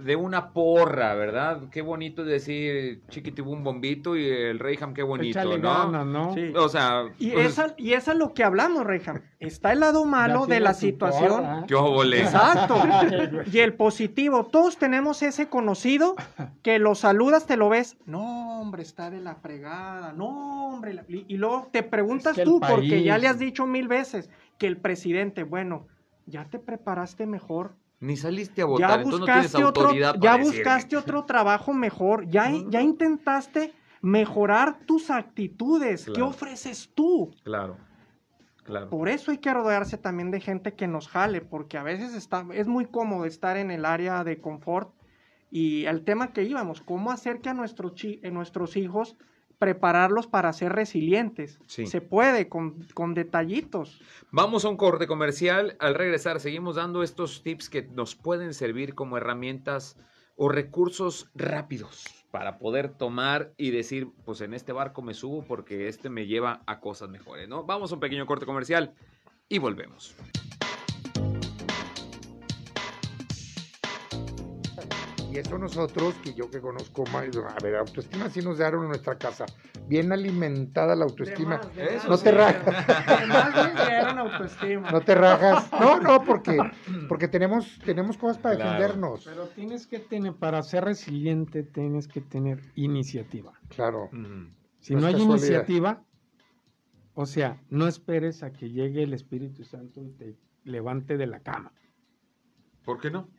de 0.04 0.16
una 0.16 0.52
porra, 0.54 1.14
¿verdad? 1.16 1.64
Qué 1.70 1.82
bonito 1.82 2.24
decir 2.24 3.02
chiquitibum 3.10 3.64
bombito 3.64 4.16
y 4.16 4.28
el 4.28 4.60
Reyham, 4.60 4.94
qué 4.94 5.04
bonito, 5.04 5.58
¿no? 5.58 6.06
¿no? 6.06 6.36
O 6.56 6.70
sea, 6.70 7.06
y, 7.20 7.32
pues, 7.32 7.60
y 7.78 7.94
es 7.94 8.08
a 8.08 8.14
lo 8.14 8.34
que 8.34 8.44
hablamos, 8.44 8.86
Reyham. 8.86 9.22
Está 9.40 9.74
el 9.74 9.82
lado 9.82 10.06
malo 10.06 10.48
de 10.48 10.60
la 10.60 10.74
situación. 10.74 11.66
Qué 11.68 11.76
obole. 11.76 12.22
Exacto. 12.22 12.82
y 13.52 13.60
el 13.60 13.74
positivo. 13.74 14.46
Todos 14.46 14.78
tenemos 14.78 15.22
ese 15.22 15.50
conocido 15.50 16.16
que 16.64 16.80
lo 16.80 16.96
saludas, 16.96 17.46
te 17.46 17.58
lo 17.58 17.70
ves. 17.70 17.98
No, 18.06 18.62
hombre, 18.62 18.84
está 18.84 19.10
de 19.10 19.20
la 19.20 19.36
fregada. 19.36 20.14
No, 20.14 20.68
hombre. 20.68 21.04
Y, 21.08 21.38
luego 21.38 21.70
te 21.72 21.84
preguntas 21.84 22.38
tú, 22.44 22.60
porque 22.60 23.04
ya 23.04 23.18
le 23.18 23.28
has 23.28 23.40
dicho 23.40 23.66
mil 23.68 23.88
veces 23.88 24.30
que 24.58 24.68
el 24.68 24.78
presidente, 24.78 25.44
bueno, 25.44 25.88
ya 26.26 26.46
te 26.46 26.60
preparaste 26.60 27.26
mejor 27.26 27.76
ni 28.00 28.16
saliste 28.16 28.62
a 28.62 28.66
votar, 28.66 28.90
ya 28.90 28.96
entonces 28.96 29.20
no 29.20 29.26
tienes 29.26 29.56
autoridad 29.56 30.10
otro, 30.12 30.22
Ya 30.22 30.38
buscaste 30.38 30.98
otro 30.98 31.26
trabajo 31.26 31.74
mejor, 31.74 32.30
ya, 32.30 32.52
ya 32.70 32.82
intentaste 32.82 33.74
mejorar 34.02 34.80
tus 34.86 35.10
actitudes. 35.10 36.10
¿Qué 36.14 36.22
ofreces 36.22 36.92
tú? 36.94 37.32
Claro. 37.44 37.78
Claro. 38.64 38.90
Por 38.90 39.08
eso 39.08 39.32
hay 39.32 39.38
que 39.38 39.54
rodearse 39.54 39.98
también 39.98 40.30
de 40.30 40.42
gente 40.42 40.74
que 40.74 40.88
nos 40.88 41.08
jale, 41.08 41.40
porque 41.40 41.78
a 41.78 41.84
veces 41.84 42.14
está, 42.14 42.46
es 42.54 42.68
muy 42.68 42.86
cómodo 42.86 43.26
estar 43.26 43.56
en 43.56 43.72
el 43.72 43.86
área 43.86 44.26
de 44.26 44.42
confort. 44.42 44.94
Y 45.50 45.86
el 45.86 46.04
tema 46.04 46.34
que 46.34 46.44
íbamos, 46.44 46.82
cómo 46.82 47.12
hacer 47.12 47.40
que 47.40 47.48
a 47.48 47.54
nuestros, 47.54 47.94
nuestros 48.30 48.76
hijos 48.76 49.16
prepararlos 49.60 50.28
para 50.28 50.54
ser 50.54 50.74
resilientes. 50.74 51.60
Se 51.68 52.02
puede 52.02 52.48
con, 52.48 52.84
con, 52.94 53.14
detallitos. 53.14 54.02
Vamos 54.32 54.66
a 54.66 54.70
un 54.70 54.78
corte 54.78 55.08
comercial. 55.08 55.76
Al 55.80 55.96
regresar 55.96 56.40
seguimos 56.40 56.76
dando 56.76 57.04
estos 57.04 57.44
tips 57.44 57.70
que 57.70 57.84
nos 57.84 58.16
pueden 58.16 58.54
servir 58.54 58.94
como 58.94 59.18
herramientas 59.18 59.98
o 60.36 60.50
recursos 60.50 61.30
rápidos 61.34 62.06
para 62.32 62.60
poder 62.60 62.90
tomar 62.90 63.54
y 63.58 63.72
decir, 63.72 64.10
pues 64.26 64.42
en 64.42 64.54
este 64.54 64.72
barco 64.72 65.02
me 65.02 65.14
subo 65.14 65.44
porque 65.44 65.88
este 65.88 66.10
me 66.10 66.28
lleva 66.28 66.62
a 66.68 66.80
cosas 66.80 67.10
mejores, 67.10 67.50
¿no? 67.50 67.64
Vamos 67.64 67.92
a 67.92 67.96
un 67.96 68.00
pequeño 68.00 68.26
corte 68.26 68.46
comercial 68.46 68.94
y 69.50 69.58
volvemos. 69.58 70.16
Y 75.38 75.42
eso 75.42 75.60
nosotros, 75.60 76.16
que 76.24 76.34
yo 76.34 76.50
que 76.50 76.60
conozco 76.60 77.04
más, 77.14 77.28
a 77.28 77.64
ver, 77.64 77.76
autoestima 77.76 78.28
sí 78.28 78.42
nos 78.42 78.58
dieron 78.58 78.82
en 78.86 78.88
nuestra 78.88 79.20
casa. 79.20 79.46
Bien 79.88 80.12
alimentada 80.12 80.96
la 80.96 81.06
autoestima. 81.06 81.62
no 82.10 82.18
te 82.18 82.32
rajas. 82.32 82.88
No 84.92 85.02
te 85.02 85.14
rajas. 85.14 85.72
No, 85.80 86.00
no, 86.00 86.24
porque, 86.24 86.58
porque 87.08 87.28
tenemos, 87.28 87.78
tenemos 87.86 88.18
cosas 88.18 88.40
para 88.40 88.56
defendernos. 88.56 89.26
Pero 89.26 89.46
tienes 89.50 89.86
que 89.86 90.00
tener, 90.00 90.34
para 90.34 90.64
ser 90.64 90.86
resiliente, 90.86 91.62
tienes 91.62 92.08
que 92.08 92.22
tener 92.22 92.60
iniciativa. 92.74 93.54
Claro. 93.68 94.10
Si 94.80 94.96
no, 94.96 95.06
hay 95.06 95.22
iniciativa, 95.22 96.04
o 97.14 97.28
sea, 97.28 97.62
no 97.70 97.88
esperes 97.88 98.42
a 98.42 98.54
que 98.54 98.72
llegue 98.72 99.04
el 99.04 99.14
Espíritu 99.14 99.64
Santo 99.64 100.02
y 100.02 100.10
te 100.14 100.36
levante 100.64 101.16
de 101.16 101.28
la 101.28 101.42
cama. 101.42 101.74
¿Por 102.84 103.00
qué 103.00 103.12
no? 103.12 103.30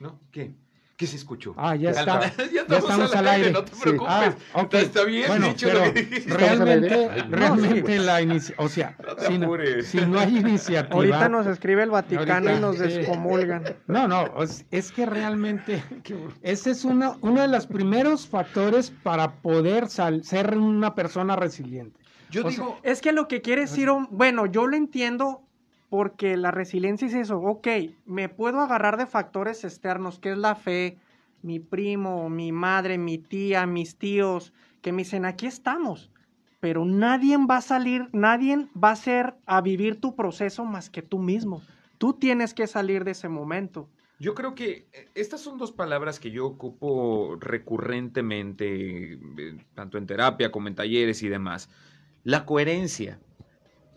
¿No? 0.00 0.20
¿Qué? 0.30 0.54
¿Qué 1.00 1.06
se 1.06 1.16
escuchó? 1.16 1.54
Ah, 1.56 1.74
ya 1.76 1.92
está. 1.92 2.30
ya, 2.52 2.76
estamos, 2.76 3.16
al 3.16 3.26
aire. 3.26 3.52
No 3.52 3.64
te 3.64 3.72
preocupes. 3.74 4.36
Ah, 4.52 4.68
Está 4.70 5.04
bien 5.04 5.28
bueno, 5.28 5.48
dicho 5.48 5.68
pero 5.68 5.86
lo 5.86 5.94
que 5.94 6.24
Realmente, 6.26 7.08
realmente 7.30 7.98
la 8.00 8.20
iniciativa. 8.20 8.62
O 8.62 8.68
sea, 8.68 8.96
si, 9.26 9.38
no, 9.38 9.50
si, 9.82 9.96
no, 10.02 10.20
hay 10.20 10.36
iniciativa. 10.36 10.94
Ahorita 10.94 11.30
nos 11.30 11.46
escribe 11.46 11.84
el 11.84 11.90
Vaticano 11.90 12.54
y 12.54 12.60
nos 12.60 12.78
descomulgan. 12.78 13.64
No, 13.86 14.08
no, 14.08 14.26
es 14.70 14.92
que 14.92 15.06
realmente 15.06 15.82
ese 16.42 16.72
es 16.72 16.84
uno, 16.84 17.16
uno 17.22 17.40
de 17.40 17.48
los 17.48 17.66
primeros 17.66 18.26
factores 18.26 18.90
para 19.02 19.36
poder 19.36 19.88
ser 19.88 20.58
una 20.58 20.94
persona 20.94 21.34
resiliente. 21.34 21.98
Yo 22.28 22.42
digo. 22.42 22.78
es 22.82 23.00
que 23.00 23.12
lo 23.12 23.26
que 23.26 23.40
quiere 23.40 23.62
decir, 23.62 23.88
bueno, 24.10 24.44
yo 24.44 24.66
lo 24.66 24.76
entiendo 24.76 25.46
porque 25.90 26.36
la 26.36 26.52
resiliencia 26.52 27.08
es 27.08 27.14
eso, 27.14 27.38
ok, 27.40 27.68
me 28.06 28.28
puedo 28.28 28.60
agarrar 28.60 28.96
de 28.96 29.06
factores 29.06 29.64
externos, 29.64 30.18
que 30.20 30.30
es 30.32 30.38
la 30.38 30.54
fe, 30.54 30.96
mi 31.42 31.58
primo, 31.58 32.30
mi 32.30 32.52
madre, 32.52 32.96
mi 32.96 33.18
tía, 33.18 33.66
mis 33.66 33.96
tíos, 33.96 34.52
que 34.82 34.92
me 34.92 35.02
dicen, 35.02 35.24
aquí 35.26 35.46
estamos. 35.46 36.10
pero 36.60 36.84
nadie 36.84 37.36
va 37.38 37.56
a 37.56 37.60
salir, 37.62 38.08
nadie 38.12 38.68
va 38.76 38.90
a 38.92 38.96
ser 38.96 39.34
a 39.46 39.60
vivir 39.62 40.00
tu 40.00 40.14
proceso 40.14 40.64
más 40.64 40.90
que 40.90 41.02
tú 41.02 41.18
mismo. 41.18 41.62
Tú 41.98 42.12
tienes 42.14 42.54
que 42.54 42.66
salir 42.66 43.04
de 43.04 43.12
ese 43.12 43.28
momento. 43.28 43.88
Yo 44.18 44.34
creo 44.34 44.54
que 44.54 44.86
eh, 44.92 45.08
estas 45.14 45.40
son 45.40 45.56
dos 45.56 45.72
palabras 45.72 46.20
que 46.20 46.30
yo 46.30 46.46
ocupo 46.46 47.36
recurrentemente, 47.40 49.14
eh, 49.14 49.18
tanto 49.74 49.96
en 49.96 50.06
terapia 50.06 50.52
como 50.52 50.68
en 50.68 50.74
talleres 50.74 51.22
y 51.22 51.28
demás. 51.28 51.70
La 52.24 52.44
coherencia 52.44 53.18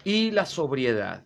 y 0.05 0.31
la 0.31 0.45
sobriedad. 0.45 1.25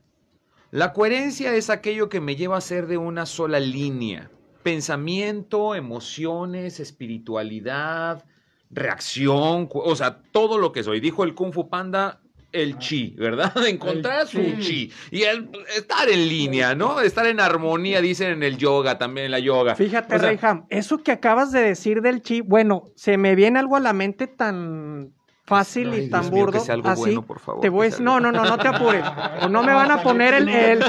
La 0.71 0.91
coherencia 0.91 1.55
es 1.55 1.69
aquello 1.69 2.09
que 2.09 2.19
me 2.19 2.35
lleva 2.35 2.57
a 2.57 2.61
ser 2.61 2.87
de 2.87 2.97
una 2.97 3.25
sola 3.25 3.59
línea. 3.59 4.29
Pensamiento, 4.63 5.75
emociones, 5.75 6.81
espiritualidad, 6.81 8.25
reacción, 8.69 9.69
o 9.71 9.95
sea, 9.95 10.19
todo 10.31 10.57
lo 10.57 10.73
que 10.73 10.83
soy. 10.83 10.99
Dijo 10.99 11.23
el 11.23 11.35
Kung 11.35 11.53
Fu 11.53 11.69
Panda, 11.69 12.19
el 12.51 12.73
ah. 12.73 12.79
chi, 12.79 13.15
¿verdad? 13.17 13.53
Encontrar 13.67 14.27
su 14.27 14.41
chi. 14.59 14.91
Y 15.09 15.23
el, 15.23 15.49
estar 15.75 16.09
en 16.09 16.27
línea, 16.27 16.75
¿no? 16.75 16.99
Estar 16.99 17.27
en 17.27 17.39
armonía, 17.39 18.01
dicen 18.01 18.31
en 18.31 18.43
el 18.43 18.57
yoga, 18.57 18.97
también 18.97 19.25
en 19.25 19.31
la 19.31 19.39
yoga. 19.39 19.75
Fíjate, 19.75 20.15
o 20.15 20.65
eso 20.69 20.97
que 20.97 21.13
acabas 21.13 21.53
de 21.53 21.61
decir 21.61 22.01
del 22.01 22.21
chi, 22.21 22.41
bueno, 22.41 22.91
se 22.95 23.17
me 23.17 23.35
viene 23.35 23.59
algo 23.59 23.77
a 23.77 23.79
la 23.79 23.93
mente 23.93 24.27
tan 24.27 25.13
fácil 25.47 25.93
y 25.93 26.09
tan 26.09 26.29
burdo. 26.29 26.59
así, 26.83 27.17
te 27.61 27.69
voy 27.69 27.89
no, 28.01 28.19
no, 28.19 28.33
no, 28.33 28.43
no 28.43 28.57
te 28.57 28.67
apures. 28.67 29.03
O 29.41 29.47
no 29.49 29.63
me 29.63 29.73
van 29.73 29.89
a 29.91 30.03
poner 30.03 30.33
el, 30.33 30.49
el, 30.49 30.83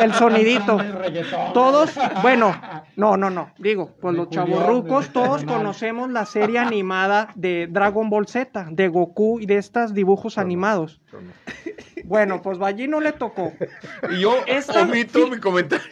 el 0.00 0.14
sonidito. 0.14 0.78
Todos, 1.54 1.92
bueno, 2.22 2.58
no, 2.96 3.18
no, 3.18 3.28
no. 3.28 3.52
Digo, 3.58 3.90
pues 4.00 4.16
los 4.16 4.30
chavorrucos, 4.30 5.10
todos 5.10 5.44
conocemos 5.44 6.10
la 6.10 6.24
serie 6.24 6.58
animada 6.58 7.28
de 7.34 7.68
Dragon 7.70 8.08
Ball 8.08 8.26
Z, 8.26 8.68
de 8.70 8.88
Goku 8.88 9.40
y 9.40 9.46
de 9.46 9.58
estos 9.58 9.92
dibujos 9.92 10.38
animados. 10.38 11.02
Bueno, 12.04 12.40
pues 12.40 12.58
allí 12.62 12.88
no 12.88 13.00
le 13.00 13.12
tocó. 13.12 13.52
Y 14.10 14.20
yo 14.20 14.36
omito 14.80 15.28
mi 15.28 15.38
comentario. 15.38 15.84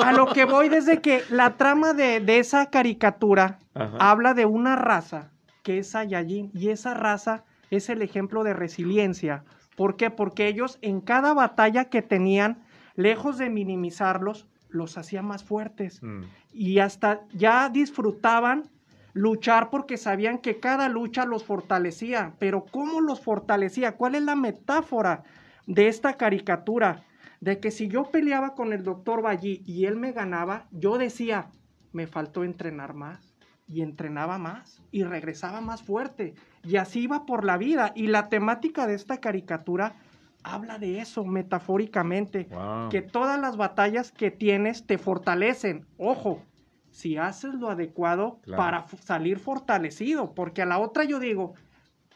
A 0.00 0.12
lo 0.12 0.26
que 0.26 0.44
voy 0.44 0.68
desde 0.68 1.00
que 1.00 1.24
la 1.28 1.56
trama 1.56 1.92
de, 1.92 2.20
de 2.20 2.38
esa 2.38 2.70
caricatura 2.70 3.58
habla 3.98 4.32
de 4.32 4.46
una 4.46 4.76
raza 4.76 5.32
que 5.64 5.78
es 5.78 5.90
Saiyajin 5.90 6.52
y 6.54 6.68
esa 6.68 6.94
raza 6.94 7.42
es 7.76 7.88
el 7.88 8.02
ejemplo 8.02 8.44
de 8.44 8.54
resiliencia. 8.54 9.44
¿Por 9.76 9.96
qué? 9.96 10.10
Porque 10.10 10.48
ellos 10.48 10.78
en 10.82 11.00
cada 11.00 11.34
batalla 11.34 11.86
que 11.86 12.02
tenían, 12.02 12.62
lejos 12.94 13.38
de 13.38 13.50
minimizarlos, 13.50 14.46
los 14.68 14.98
hacían 14.98 15.26
más 15.26 15.44
fuertes. 15.44 16.02
Mm. 16.02 16.22
Y 16.52 16.78
hasta 16.78 17.22
ya 17.32 17.68
disfrutaban 17.68 18.70
luchar 19.12 19.70
porque 19.70 19.96
sabían 19.96 20.38
que 20.38 20.60
cada 20.60 20.88
lucha 20.88 21.24
los 21.24 21.44
fortalecía. 21.44 22.34
Pero 22.38 22.66
¿cómo 22.70 23.00
los 23.00 23.20
fortalecía? 23.20 23.96
¿Cuál 23.96 24.16
es 24.16 24.22
la 24.22 24.36
metáfora 24.36 25.22
de 25.66 25.88
esta 25.88 26.14
caricatura? 26.14 27.04
De 27.40 27.60
que 27.60 27.70
si 27.70 27.88
yo 27.88 28.10
peleaba 28.10 28.54
con 28.54 28.72
el 28.72 28.84
doctor 28.84 29.22
Ballí 29.22 29.62
y 29.64 29.86
él 29.86 29.96
me 29.96 30.12
ganaba, 30.12 30.66
yo 30.70 30.98
decía, 30.98 31.50
me 31.92 32.06
faltó 32.06 32.44
entrenar 32.44 32.94
más 32.94 33.34
y 33.66 33.82
entrenaba 33.82 34.38
más 34.38 34.82
y 34.90 35.04
regresaba 35.04 35.60
más 35.60 35.82
fuerte 35.82 36.34
y 36.64 36.76
así 36.76 37.02
iba 37.02 37.26
por 37.26 37.44
la 37.44 37.56
vida. 37.56 37.92
Y 37.94 38.06
la 38.08 38.28
temática 38.28 38.86
de 38.86 38.94
esta 38.94 39.18
caricatura 39.18 39.94
habla 40.42 40.78
de 40.78 41.00
eso 41.00 41.24
metafóricamente 41.24 42.48
que 42.90 43.02
todas 43.02 43.40
las 43.40 43.56
batallas 43.56 44.12
que 44.12 44.30
tienes 44.30 44.86
te 44.86 44.98
fortalecen. 44.98 45.86
Ojo 45.98 46.42
si 46.90 47.16
haces 47.16 47.54
lo 47.54 47.70
adecuado 47.70 48.38
para 48.56 48.86
salir 49.02 49.40
fortalecido 49.40 50.32
porque 50.32 50.62
a 50.62 50.66
la 50.66 50.78
otra 50.78 51.02
yo 51.02 51.18
digo 51.18 51.54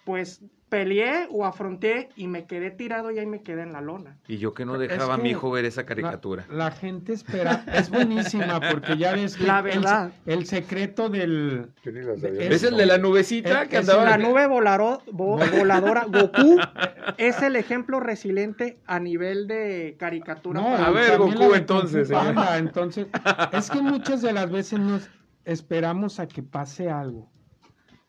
pues 0.08 0.40
peleé 0.70 1.28
o 1.30 1.44
afronté 1.44 2.08
y 2.16 2.28
me 2.28 2.46
quedé 2.46 2.70
tirado 2.70 3.10
y 3.10 3.18
ahí 3.18 3.26
me 3.26 3.42
quedé 3.42 3.60
en 3.60 3.74
la 3.74 3.82
lona. 3.82 4.16
Y 4.26 4.38
yo 4.38 4.54
que 4.54 4.64
no 4.64 4.78
dejaba 4.78 5.14
a 5.14 5.18
mi 5.18 5.28
hijo 5.32 5.50
ver 5.50 5.66
esa 5.66 5.84
caricatura. 5.84 6.46
La, 6.50 6.70
gente 6.70 7.12
espera, 7.12 7.62
es 7.74 7.90
buenísima 7.90 8.58
porque 8.58 8.96
ya 8.96 9.12
ves 9.12 9.36
que 9.36 9.44
la 9.44 9.60
verdad. 9.60 10.12
El, 10.24 10.46
secreto 10.46 11.10
del... 11.10 11.72
es, 11.84 12.62
el 12.62 12.78
de 12.78 12.86
la 12.86 12.96
nubecita 12.96 13.68
que 13.68 13.76
andaba... 13.76 14.04
La 14.04 14.16
nube 14.16 14.46
voladora 14.46 16.04
Goku 16.08 16.58
es 17.18 17.42
el 17.42 17.56
ejemplo 17.56 18.00
resiliente 18.00 18.78
a 18.86 19.00
nivel 19.00 19.46
de 19.46 19.94
caricatura. 19.98 20.58
No, 20.58 20.74
a 20.74 20.88
ver 20.90 21.18
Goku 21.18 21.52
entonces. 21.52 22.10
entonces, 22.56 23.08
es 23.52 23.70
que 23.70 23.82
muchas 23.82 24.22
de 24.22 24.32
las 24.32 24.50
veces 24.50 24.78
nos 24.80 25.10
esperamos 25.44 26.18
a 26.18 26.26
que 26.26 26.42
pase 26.42 26.88
algo 26.88 27.28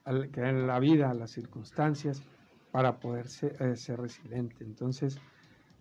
en 0.09 0.67
la 0.67 0.79
vida, 0.79 1.13
las 1.13 1.31
circunstancias, 1.31 2.23
para 2.71 2.99
poder 2.99 3.25
eh, 3.59 3.75
ser, 3.75 3.99
resiliente. 3.99 4.63
Entonces, 4.63 5.19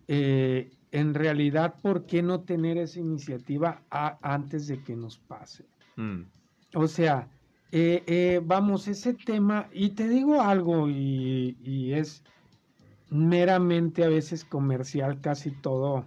eh, 0.07 0.71
en 0.91 1.13
realidad, 1.13 1.75
¿por 1.81 2.05
qué 2.05 2.21
no 2.21 2.41
tener 2.41 2.77
esa 2.77 2.99
iniciativa 2.99 3.83
antes 3.89 4.67
de 4.67 4.83
que 4.83 4.95
nos 4.95 5.17
pase? 5.17 5.65
Mm. 5.95 6.21
O 6.75 6.87
sea, 6.87 7.27
eh, 7.71 8.41
vamos, 8.43 8.87
ese 8.87 9.13
tema, 9.13 9.67
y 9.71 9.89
te 9.89 10.07
digo 10.07 10.41
algo, 10.41 10.89
y, 10.89 11.93
es 11.93 12.23
meramente 13.09 14.03
a 14.03 14.09
veces 14.09 14.45
comercial 14.45 15.21
casi 15.21 15.51
todo. 15.51 16.05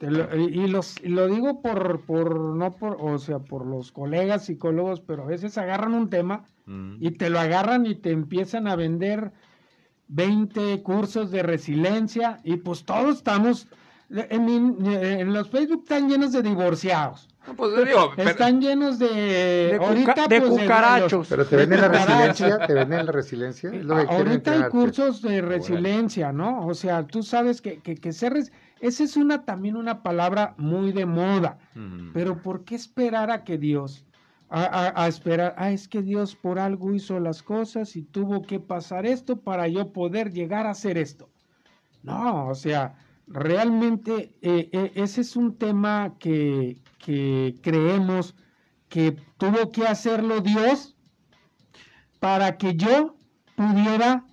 Y, 0.00 0.66
los, 0.66 1.02
lo 1.02 1.26
digo 1.26 1.60
por, 1.60 2.00
por, 2.02 2.38
no 2.38 2.70
por, 2.72 2.96
o 3.00 3.18
sea, 3.18 3.38
por 3.38 3.66
los 3.66 3.92
colegas 3.92 4.46
psicólogos, 4.46 5.00
pero 5.00 5.24
a 5.24 5.26
veces 5.26 5.58
agarran 5.58 5.92
un 5.92 6.08
tema 6.08 6.44
mm. 6.66 6.96
y 7.00 7.10
te 7.10 7.28
lo 7.28 7.38
agarran 7.38 7.84
y 7.84 7.94
te 7.94 8.10
empiezan 8.10 8.66
a 8.66 8.76
vender 8.76 9.32
20 10.08 10.82
cursos 10.82 11.30
de 11.30 11.42
resiliencia 11.42 12.40
y 12.44 12.56
pues 12.56 12.84
todos 12.84 13.18
estamos, 13.18 13.68
en, 14.08 15.32
los 15.32 15.50
Facebook 15.50 15.82
están 15.82 16.08
llenos 16.08 16.32
de 16.32 16.42
divorciados. 16.42 17.28
Pues, 17.56 17.72
están 18.16 18.60
llenos 18.60 18.98
de, 18.98 19.08
de, 19.08 19.78
ahorita, 19.80 20.28
de 20.28 20.40
pues, 20.40 20.62
cucarachos. 20.62 21.26
pero 21.28 21.44
te 21.44 21.56
venden 21.56 21.80
la 21.80 21.88
resiliencia, 21.88 22.66
te 22.66 22.74
venden 22.74 23.06
la 23.06 23.12
resiliencia. 23.12 23.70
ahorita 24.08 24.52
hay 24.52 24.70
cursos 24.70 25.20
de 25.22 25.42
resiliencia, 25.42 26.32
¿no? 26.32 26.66
O 26.66 26.74
sea, 26.74 27.06
tú 27.06 27.22
sabes 27.22 27.60
que, 27.60 27.80
que, 27.80 27.96
que 27.96 28.12
ser, 28.12 28.34
esa 28.80 29.04
es 29.04 29.16
una 29.16 29.44
también 29.44 29.76
una 29.76 30.02
palabra 30.02 30.54
muy 30.58 30.92
de 30.92 31.06
moda. 31.06 31.58
Pero 32.12 32.40
¿por 32.42 32.64
qué 32.64 32.74
esperar 32.74 33.30
a 33.30 33.44
que 33.44 33.58
Dios 33.58 34.04
a, 34.50 35.06
esperar, 35.06 35.54
ah, 35.58 35.70
es 35.70 35.86
que 35.86 36.02
Dios 36.02 36.34
por 36.34 36.58
algo 36.58 36.92
hizo 36.92 37.20
las 37.20 37.42
cosas 37.42 37.94
y 37.94 38.02
tuvo 38.02 38.42
que 38.42 38.58
pasar 38.58 39.06
esto 39.06 39.40
para 39.40 39.68
yo 39.68 39.92
poder 39.92 40.32
llegar 40.32 40.66
a 40.66 40.70
hacer 40.70 40.98
esto. 40.98 41.30
No, 42.02 42.48
o 42.48 42.54
sea, 42.54 42.96
realmente 43.28 44.34
eh, 44.42 44.68
eh, 44.72 44.92
ese 44.96 45.20
es 45.20 45.36
un 45.36 45.56
tema 45.56 46.16
que, 46.18 46.78
que 46.98 47.54
creemos 47.62 48.34
que 48.88 49.16
tuvo 49.38 49.70
que 49.70 49.86
hacerlo 49.86 50.40
Dios 50.40 50.96
para 52.18 52.58
que 52.58 52.74
yo 52.74 53.16
pudiera 53.54 54.24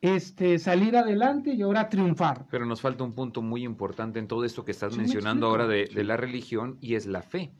este, 0.00 0.58
salir 0.58 0.96
adelante 0.96 1.52
y 1.52 1.62
ahora 1.62 1.88
triunfar. 1.88 2.46
Pero 2.50 2.66
nos 2.66 2.80
falta 2.80 3.04
un 3.04 3.12
punto 3.12 3.42
muy 3.42 3.64
importante 3.64 4.18
en 4.18 4.28
todo 4.28 4.44
esto 4.44 4.64
que 4.64 4.72
estás 4.72 4.96
mencionando 4.96 5.46
ahora 5.46 5.66
de, 5.66 5.86
de, 5.86 6.04
la 6.04 6.16
religión 6.16 6.78
y 6.80 6.94
es 6.94 7.06
la 7.06 7.22
fe. 7.22 7.50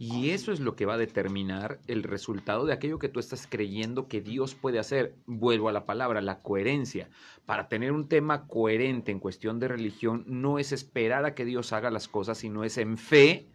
Y 0.00 0.30
eso 0.30 0.52
es 0.52 0.60
lo 0.60 0.76
que 0.76 0.86
va 0.86 0.94
a 0.94 0.98
determinar 0.98 1.80
el 1.88 2.04
resultado 2.04 2.66
de 2.66 2.72
aquello 2.72 3.00
que 3.00 3.08
tú 3.08 3.18
estás 3.18 3.48
creyendo 3.48 4.06
que 4.06 4.20
Dios 4.20 4.54
puede 4.54 4.78
hacer. 4.78 5.16
Vuelvo 5.26 5.68
a 5.68 5.72
la 5.72 5.86
palabra, 5.86 6.20
la 6.20 6.40
coherencia. 6.40 7.10
Para 7.46 7.66
tener 7.66 7.90
un 7.90 8.06
tema 8.06 8.46
coherente 8.46 9.10
en 9.10 9.18
cuestión 9.18 9.58
de 9.58 9.66
religión, 9.66 10.22
no 10.28 10.60
es 10.60 10.70
esperar 10.70 11.24
a 11.24 11.34
que 11.34 11.44
Dios 11.44 11.72
haga 11.72 11.90
las 11.90 12.06
cosas, 12.06 12.38
sino 12.38 12.62
es 12.62 12.78
en 12.78 12.96
fe 12.96 13.48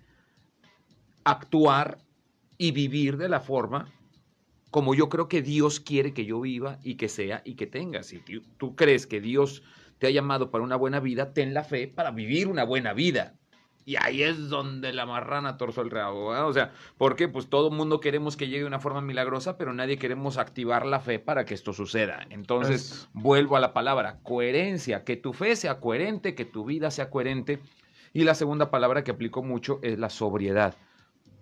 actuar 1.23 1.99
y 2.57 2.71
vivir 2.71 3.15
de 3.15 3.29
la 3.29 3.39
forma 3.39 3.87
como 4.73 4.95
yo 4.95 5.07
creo 5.07 5.27
que 5.27 5.43
Dios 5.43 5.79
quiere 5.79 6.15
que 6.15 6.25
yo 6.25 6.41
viva 6.41 6.79
y 6.81 6.95
que 6.95 7.07
sea 7.07 7.43
y 7.45 7.53
que 7.53 7.67
tenga. 7.67 8.01
Si 8.01 8.23
tú 8.57 8.75
crees 8.75 9.05
que 9.05 9.21
Dios 9.21 9.61
te 9.99 10.07
ha 10.07 10.09
llamado 10.09 10.49
para 10.49 10.63
una 10.63 10.75
buena 10.77 10.99
vida, 10.99 11.31
ten 11.31 11.53
la 11.53 11.63
fe 11.63 11.87
para 11.87 12.09
vivir 12.09 12.47
una 12.47 12.63
buena 12.63 12.91
vida. 12.91 13.35
Y 13.85 13.97
ahí 13.97 14.23
es 14.23 14.49
donde 14.49 14.91
la 14.91 15.05
marrana 15.05 15.57
torció 15.57 15.83
el 15.83 15.91
rabo. 15.91 16.29
O 16.47 16.53
sea, 16.53 16.71
¿por 16.97 17.15
qué? 17.15 17.27
Pues 17.27 17.49
todo 17.49 17.69
el 17.69 17.75
mundo 17.75 17.99
queremos 17.99 18.35
que 18.35 18.47
llegue 18.47 18.61
de 18.61 18.65
una 18.65 18.79
forma 18.79 19.01
milagrosa, 19.01 19.59
pero 19.59 19.75
nadie 19.75 19.99
queremos 19.99 20.39
activar 20.39 20.87
la 20.87 20.99
fe 20.99 21.19
para 21.19 21.45
que 21.45 21.53
esto 21.53 21.71
suceda. 21.71 22.25
Entonces, 22.31 23.07
vuelvo 23.13 23.55
a 23.57 23.59
la 23.59 23.73
palabra, 23.73 24.21
coherencia, 24.23 25.03
que 25.03 25.17
tu 25.17 25.33
fe 25.33 25.55
sea 25.55 25.79
coherente, 25.81 26.33
que 26.33 26.45
tu 26.45 26.65
vida 26.65 26.89
sea 26.89 27.11
coherente. 27.11 27.59
Y 28.11 28.23
la 28.23 28.33
segunda 28.33 28.71
palabra 28.71 29.03
que 29.03 29.11
aplico 29.11 29.43
mucho 29.43 29.77
es 29.83 29.99
la 29.99 30.09
sobriedad. 30.09 30.75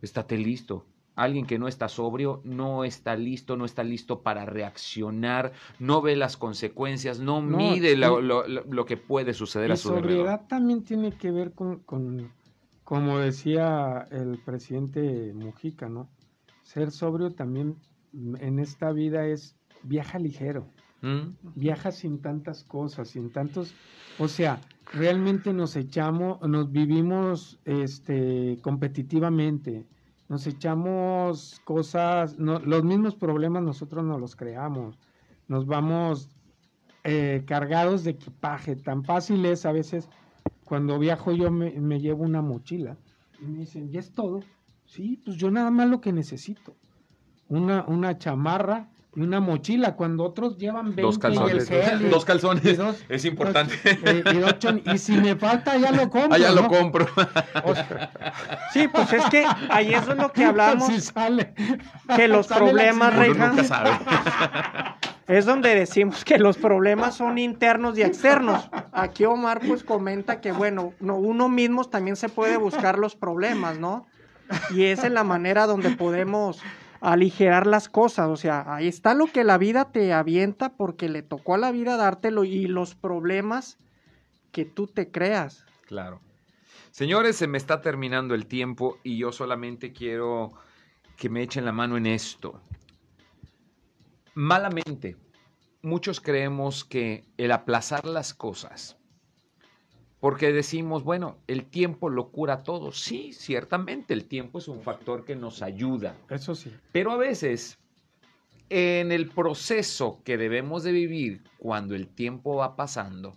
Estate 0.02 0.38
listo. 0.38 0.86
Alguien 1.16 1.46
que 1.46 1.60
no 1.60 1.68
está 1.68 1.90
sobrio 1.90 2.42
no 2.44 2.84
está 2.84 3.16
listo, 3.16 3.58
no 3.58 3.66
está 3.66 3.84
listo 3.84 4.22
para 4.22 4.46
reaccionar, 4.46 5.52
no 5.80 6.02
ve 6.02 6.16
las 6.16 6.38
consecuencias, 6.38 7.20
no, 7.20 7.42
mide 7.42 7.96
lo, 7.98 8.86
que 8.86 8.98
puede 8.98 9.34
suceder 9.34 9.72
a 9.72 9.76
su 9.76 9.90
alrededor. 9.90 10.12
sobriedad 10.12 10.48
también 10.48 10.84
tiene 10.84 11.12
que 11.12 11.32
ver 11.32 11.54
con, 11.54 12.32
como 12.84 13.20
decía 13.20 14.08
el 14.12 14.40
presidente 14.40 15.34
Mujica, 15.34 15.90
¿no? 15.90 16.10
Ser 16.64 16.92
sobrio 16.92 17.32
también 17.32 17.76
en 18.14 18.60
esta 18.60 18.92
vida 18.92 19.26
es 19.28 19.56
viaja 19.84 20.20
ligero. 20.20 20.68
Mm. 21.02 21.34
Viajas 21.56 21.96
sin 21.96 22.22
tantas 22.22 22.64
cosas, 22.64 23.10
sin 23.10 23.32
tantos, 23.32 23.74
o 24.20 24.28
sea, 24.28 24.62
realmente 24.94 25.54
nos 25.54 25.76
echamos, 25.76 26.42
nos 26.48 26.72
vivimos 26.72 27.60
este 27.66 28.60
competitivamente, 28.62 29.86
nos 30.32 30.48
echamos 30.48 31.60
cosas, 31.66 32.40
los 32.40 32.86
mismos 32.86 33.16
problemas 33.16 33.64
nosotros 33.64 34.06
nos 34.06 34.18
los 34.18 34.38
creamos, 34.38 34.98
nos 35.50 35.66
vamos 35.66 36.30
eh, 37.04 37.44
cargados 37.46 38.06
de 38.06 38.12
equipaje, 38.12 38.78
tan 38.78 39.04
fácil 39.04 39.46
es 39.46 39.66
a 39.66 39.74
veces 39.74 40.08
cuando 40.64 40.98
viajo 40.98 41.34
yo 41.34 41.52
me, 41.52 41.72
me 41.72 42.00
llevo 42.00 42.24
una 42.24 42.42
mochila 42.42 42.96
y 43.42 43.46
me 43.46 43.60
dicen, 43.60 43.92
¿ya 43.92 44.00
es 44.00 44.14
todo? 44.14 44.40
Sí, 44.86 45.22
pues 45.26 45.36
yo 45.36 45.52
nada 45.52 45.70
más 45.70 45.90
lo 45.90 46.00
que 46.00 46.14
necesito. 46.14 46.78
Una, 47.50 47.84
una 47.84 48.18
chamarra 48.18 48.90
y 49.14 49.22
una 49.22 49.42
mochila, 49.42 49.96
cuando 49.96 50.24
otros 50.24 50.58
llevan 50.58 50.96
20 50.96 51.02
dos 51.02 51.20
calzones. 51.20 51.68
dos 52.10 52.24
calzones, 52.24 52.80
es 53.10 53.26
importante. 53.26 53.74
Eh, 53.84 54.24
y, 54.94 54.98
si 54.98 55.12
me 55.18 55.36
falta, 55.36 55.78
ya 55.78 55.92
lo 55.92 56.10
compro. 56.10 56.34
Ah, 56.34 56.38
ya 56.38 56.52
lo 56.52 56.70
compro. 56.70 57.06
sí, 58.72 58.88
pues 58.88 59.12
es 59.12 59.26
que 59.26 59.46
ahí 59.70 59.94
eso 59.94 60.14
es 60.14 60.18
lo 60.18 60.32
que 60.32 60.46
hablamos. 60.46 60.90
Que 62.16 62.28
los 62.30 62.48
problemas, 62.48 63.14
Reija, 63.14 63.54
es 65.28 65.46
donde 65.46 65.76
decimos 65.76 66.24
que 66.24 66.38
los 66.38 66.58
problemas 66.58 67.16
son 67.16 67.38
internos 67.38 67.98
y 67.98 68.04
externos. 68.04 68.70
Aquí 68.94 69.26
Omar 69.26 69.60
pues 69.68 69.84
comenta 69.84 70.40
que, 70.40 70.54
bueno, 70.54 70.94
no, 71.02 71.18
uno 71.18 71.50
mismo 71.50 71.84
también 71.84 72.16
se 72.16 72.30
puede 72.30 72.56
buscar 72.56 72.98
los 72.98 73.18
problemas, 73.18 73.78
¿no? 73.78 74.08
Y 74.74 74.84
esa 74.86 75.08
es 75.08 75.14
la 75.14 75.26
manera 75.26 75.68
donde 75.68 75.90
podemos 75.92 76.62
aligerar 77.02 77.68
las 77.68 77.90
cosas. 77.90 78.30
O 78.30 78.38
sea, 78.38 78.76
ahí 78.76 78.88
está 78.88 79.14
lo 79.14 79.28
que 79.28 79.44
la 79.44 79.58
vida 79.58 79.92
te 79.92 80.14
avienta 80.14 80.78
porque 80.78 81.10
le 81.10 81.24
tocó 81.24 81.56
a 81.56 81.58
la 81.58 81.72
vida 81.72 81.98
dártelo 81.98 82.46
y 82.46 82.68
los 82.68 82.96
problemas 82.96 83.78
que 84.52 84.66
tú 84.66 84.88
te 84.88 85.12
creas. 85.12 85.66
Claro. 85.88 86.22
Señores, 86.92 87.36
se 87.36 87.48
me 87.48 87.58
está 87.58 87.82
terminando 87.82 88.36
el 88.36 88.46
tiempo 88.46 88.98
y 89.04 89.18
yo 89.18 89.32
solamente 89.32 89.92
quiero 89.92 90.54
que 91.18 91.30
me 91.30 91.42
echen 91.42 91.66
la 91.66 91.72
mano 91.72 91.98
en 91.98 92.06
esto. 92.06 92.62
Malamente, 94.34 95.18
muchos 95.82 96.22
creemos 96.22 96.86
que 96.86 97.26
el 97.38 97.52
aplazar 97.52 98.06
las 98.06 98.34
cosas 98.34 99.01
porque 100.22 100.54
decimos, 100.54 101.04
bueno, 101.04 101.40
el 101.48 101.66
tiempo 101.66 102.08
lo 102.08 102.30
cura 102.30 102.62
todo. 102.62 102.92
Sí, 102.92 103.34
ciertamente, 103.34 104.14
el 104.14 104.26
tiempo 104.26 104.60
es 104.60 104.68
un 104.68 104.84
factor 104.84 105.26
que 105.26 105.36
nos 105.36 105.64
ayuda. 105.64 106.16
Eso 106.30 106.54
sí. 106.54 106.72
Pero 106.92 107.12
a 107.12 107.18
veces, 107.18 107.80
en 108.70 109.12
el 109.12 109.28
proceso 109.30 110.22
que 110.24 110.38
debemos 110.38 110.84
de 110.84 110.92
vivir 110.92 111.44
cuando 111.58 111.96
el 111.96 112.08
tiempo 112.08 112.56
va 112.56 112.76
pasando, 112.76 113.36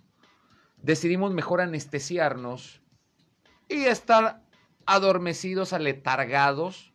decidimos 0.82 1.32
mejor 1.32 1.62
anestesiarnos 1.62 2.82
y 3.66 3.84
estar 3.84 4.42
adormecidos, 4.84 5.72
aletargados, 5.72 6.92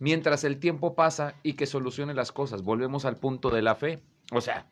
mientras 0.00 0.42
el 0.42 0.58
tiempo 0.58 0.96
pasa 0.96 1.36
y 1.44 1.52
que 1.52 1.66
solucione 1.66 2.14
las 2.14 2.32
cosas. 2.32 2.62
Volvemos 2.64 3.04
al 3.04 3.16
punto 3.16 3.50
de 3.50 3.62
la 3.62 3.76
fe. 3.76 4.02
O 4.32 4.40
sea, 4.40 4.66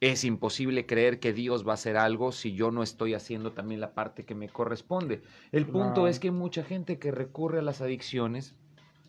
es 0.00 0.24
imposible 0.24 0.86
creer 0.86 1.20
que 1.20 1.34
Dios 1.34 1.66
va 1.66 1.72
a 1.72 1.74
hacer 1.74 1.98
algo 1.98 2.32
si 2.32 2.54
yo 2.54 2.70
no 2.70 2.82
estoy 2.82 3.12
haciendo 3.12 3.52
también 3.52 3.80
la 3.80 3.92
parte 3.92 4.24
que 4.24 4.34
me 4.34 4.48
corresponde. 4.48 5.22
El 5.52 5.66
punto 5.66 6.06
es 6.08 6.18
que 6.18 6.30
mucha 6.30 6.64
gente 6.64 6.98
que 6.98 7.10
recurre 7.10 7.58
a 7.58 7.62
las 7.62 7.82
adicciones 7.82 8.54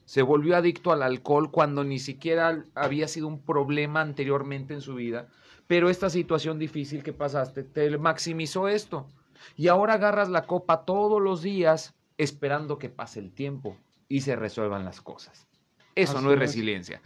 se 0.04 0.22
volvió 0.22 0.58
adicto 0.58 0.92
al 0.92 1.04
alcohol 1.04 1.50
cuando 1.50 1.86
ni 1.86 1.98
siquiera 1.98 2.66
había 2.76 3.08
sido 3.08 3.28
un 3.28 3.40
problema 3.42 4.02
anteriormente 4.02 4.74
en 4.74 4.82
su 4.82 4.96
vida, 4.96 5.30
pero 5.68 5.90
esta 5.90 6.10
situación 6.10 6.60
difícil 6.60 7.04
que 7.04 7.14
pasaste 7.14 7.64
te 7.64 7.98
maximizó 7.98 8.68
esto. 8.68 9.08
Y 9.56 9.70
ahora 9.70 9.94
agarras 9.94 10.30
la 10.30 10.46
copa 10.46 10.84
todos 10.84 11.22
los 11.22 11.42
días 11.42 11.96
esperando 12.18 12.78
que 12.78 12.90
pase 12.90 13.22
el 13.22 13.32
tiempo 13.32 13.78
y 14.10 14.22
se 14.22 14.36
resuelvan 14.36 14.84
las 14.84 15.00
cosas. 15.00 15.48
Eso 16.02 16.22
no 16.22 16.32
es 16.32 16.40
resiliencia. 16.40 17.02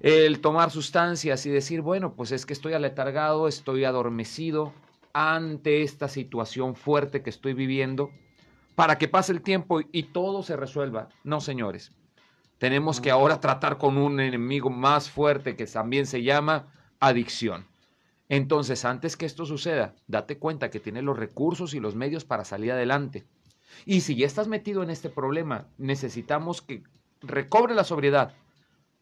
El 0.00 0.40
tomar 0.40 0.70
sustancias 0.70 1.46
y 1.46 1.50
decir, 1.50 1.80
bueno, 1.80 2.14
pues 2.14 2.32
es 2.32 2.46
que 2.46 2.52
estoy 2.52 2.72
aletargado, 2.72 3.48
estoy 3.48 3.84
adormecido 3.84 4.72
ante 5.12 5.82
esta 5.82 6.08
situación 6.08 6.74
fuerte 6.74 7.22
que 7.22 7.30
estoy 7.30 7.52
viviendo, 7.54 8.10
para 8.74 8.96
que 8.98 9.08
pase 9.08 9.32
el 9.32 9.42
tiempo 9.42 9.80
y 9.92 10.04
todo 10.04 10.42
se 10.42 10.56
resuelva. 10.56 11.08
No, 11.24 11.40
señores. 11.40 11.92
Tenemos 12.58 13.00
que 13.00 13.10
ahora 13.10 13.40
tratar 13.40 13.76
con 13.76 13.98
un 13.98 14.20
enemigo 14.20 14.70
más 14.70 15.10
fuerte 15.10 15.56
que 15.56 15.66
también 15.66 16.06
se 16.06 16.22
llama 16.22 16.72
adicción. 17.00 17.66
Entonces, 18.28 18.84
antes 18.84 19.16
que 19.16 19.26
esto 19.26 19.44
suceda, 19.44 19.94
date 20.06 20.38
cuenta 20.38 20.70
que 20.70 20.80
tienes 20.80 21.02
los 21.02 21.18
recursos 21.18 21.74
y 21.74 21.80
los 21.80 21.96
medios 21.96 22.24
para 22.24 22.44
salir 22.44 22.72
adelante. 22.72 23.26
Y 23.84 24.02
si 24.02 24.14
ya 24.16 24.26
estás 24.26 24.48
metido 24.48 24.82
en 24.82 24.90
este 24.90 25.10
problema, 25.10 25.66
necesitamos 25.76 26.62
que 26.62 26.82
recobre 27.22 27.74
la 27.74 27.84
sobriedad 27.84 28.34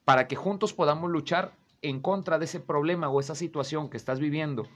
para 0.04 0.28
que 0.28 0.36
juntos 0.36 0.72
podamos 0.72 1.10
luchar 1.10 1.52
en 1.82 2.00
contra 2.00 2.38
de 2.38 2.44
ese 2.44 2.60
problema 2.60 3.08
o 3.08 3.20
esa 3.20 3.34
situación 3.34 3.88
que 3.88 3.96
estás 3.96 4.20
viviendo, 4.20 4.66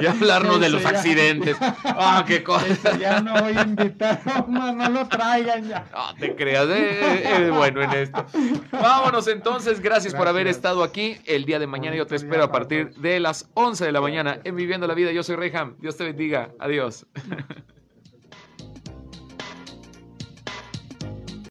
hablarnos 0.06 0.60
de 0.60 0.70
los 0.70 0.86
accidentes. 0.86 1.58
Ah, 1.84 2.24
qué 2.28 2.44
cosa. 2.44 2.98
Ya 2.98 3.22
no 3.22 3.34
voy 3.42 3.54
a 3.56 3.62
invitar, 3.62 4.22
Omar, 4.48 4.76
no 4.76 4.90
lo 4.90 5.08
traigan 5.08 5.68
ya. 5.68 5.86
No 5.92 6.16
te 6.20 6.36
creas, 6.36 6.68
eh, 6.70 7.52
bueno 7.54 7.82
en 7.82 7.92
esto. 7.94 8.26
Vámonos 8.72 9.28
entonces, 9.28 9.80
gracias, 9.80 10.14
por 10.14 10.28
haber 10.28 10.48
estado 10.48 10.84
aquí. 10.84 11.18
El 11.26 11.46
día 11.46 11.60
de 11.60 11.68
mañana 11.68 11.96
yo 11.96 12.06
te 12.06 12.16
espero 12.16 12.44
a 12.44 12.52
partir 12.52 12.94
de 12.96 13.20
las 13.20 13.43
11 13.54 13.86
de 13.86 13.92
la 13.92 14.02
mañana 14.02 14.40
en 14.44 14.56
Viviendo 14.56 14.88
la 14.88 14.94
Vida. 14.94 15.12
Yo 15.12 15.24
soy 15.24 15.36
Reyham. 15.36 15.76
Dios 15.80 15.98
te 15.98 16.04
bendiga. 16.04 16.52
Adiós. 16.60 17.06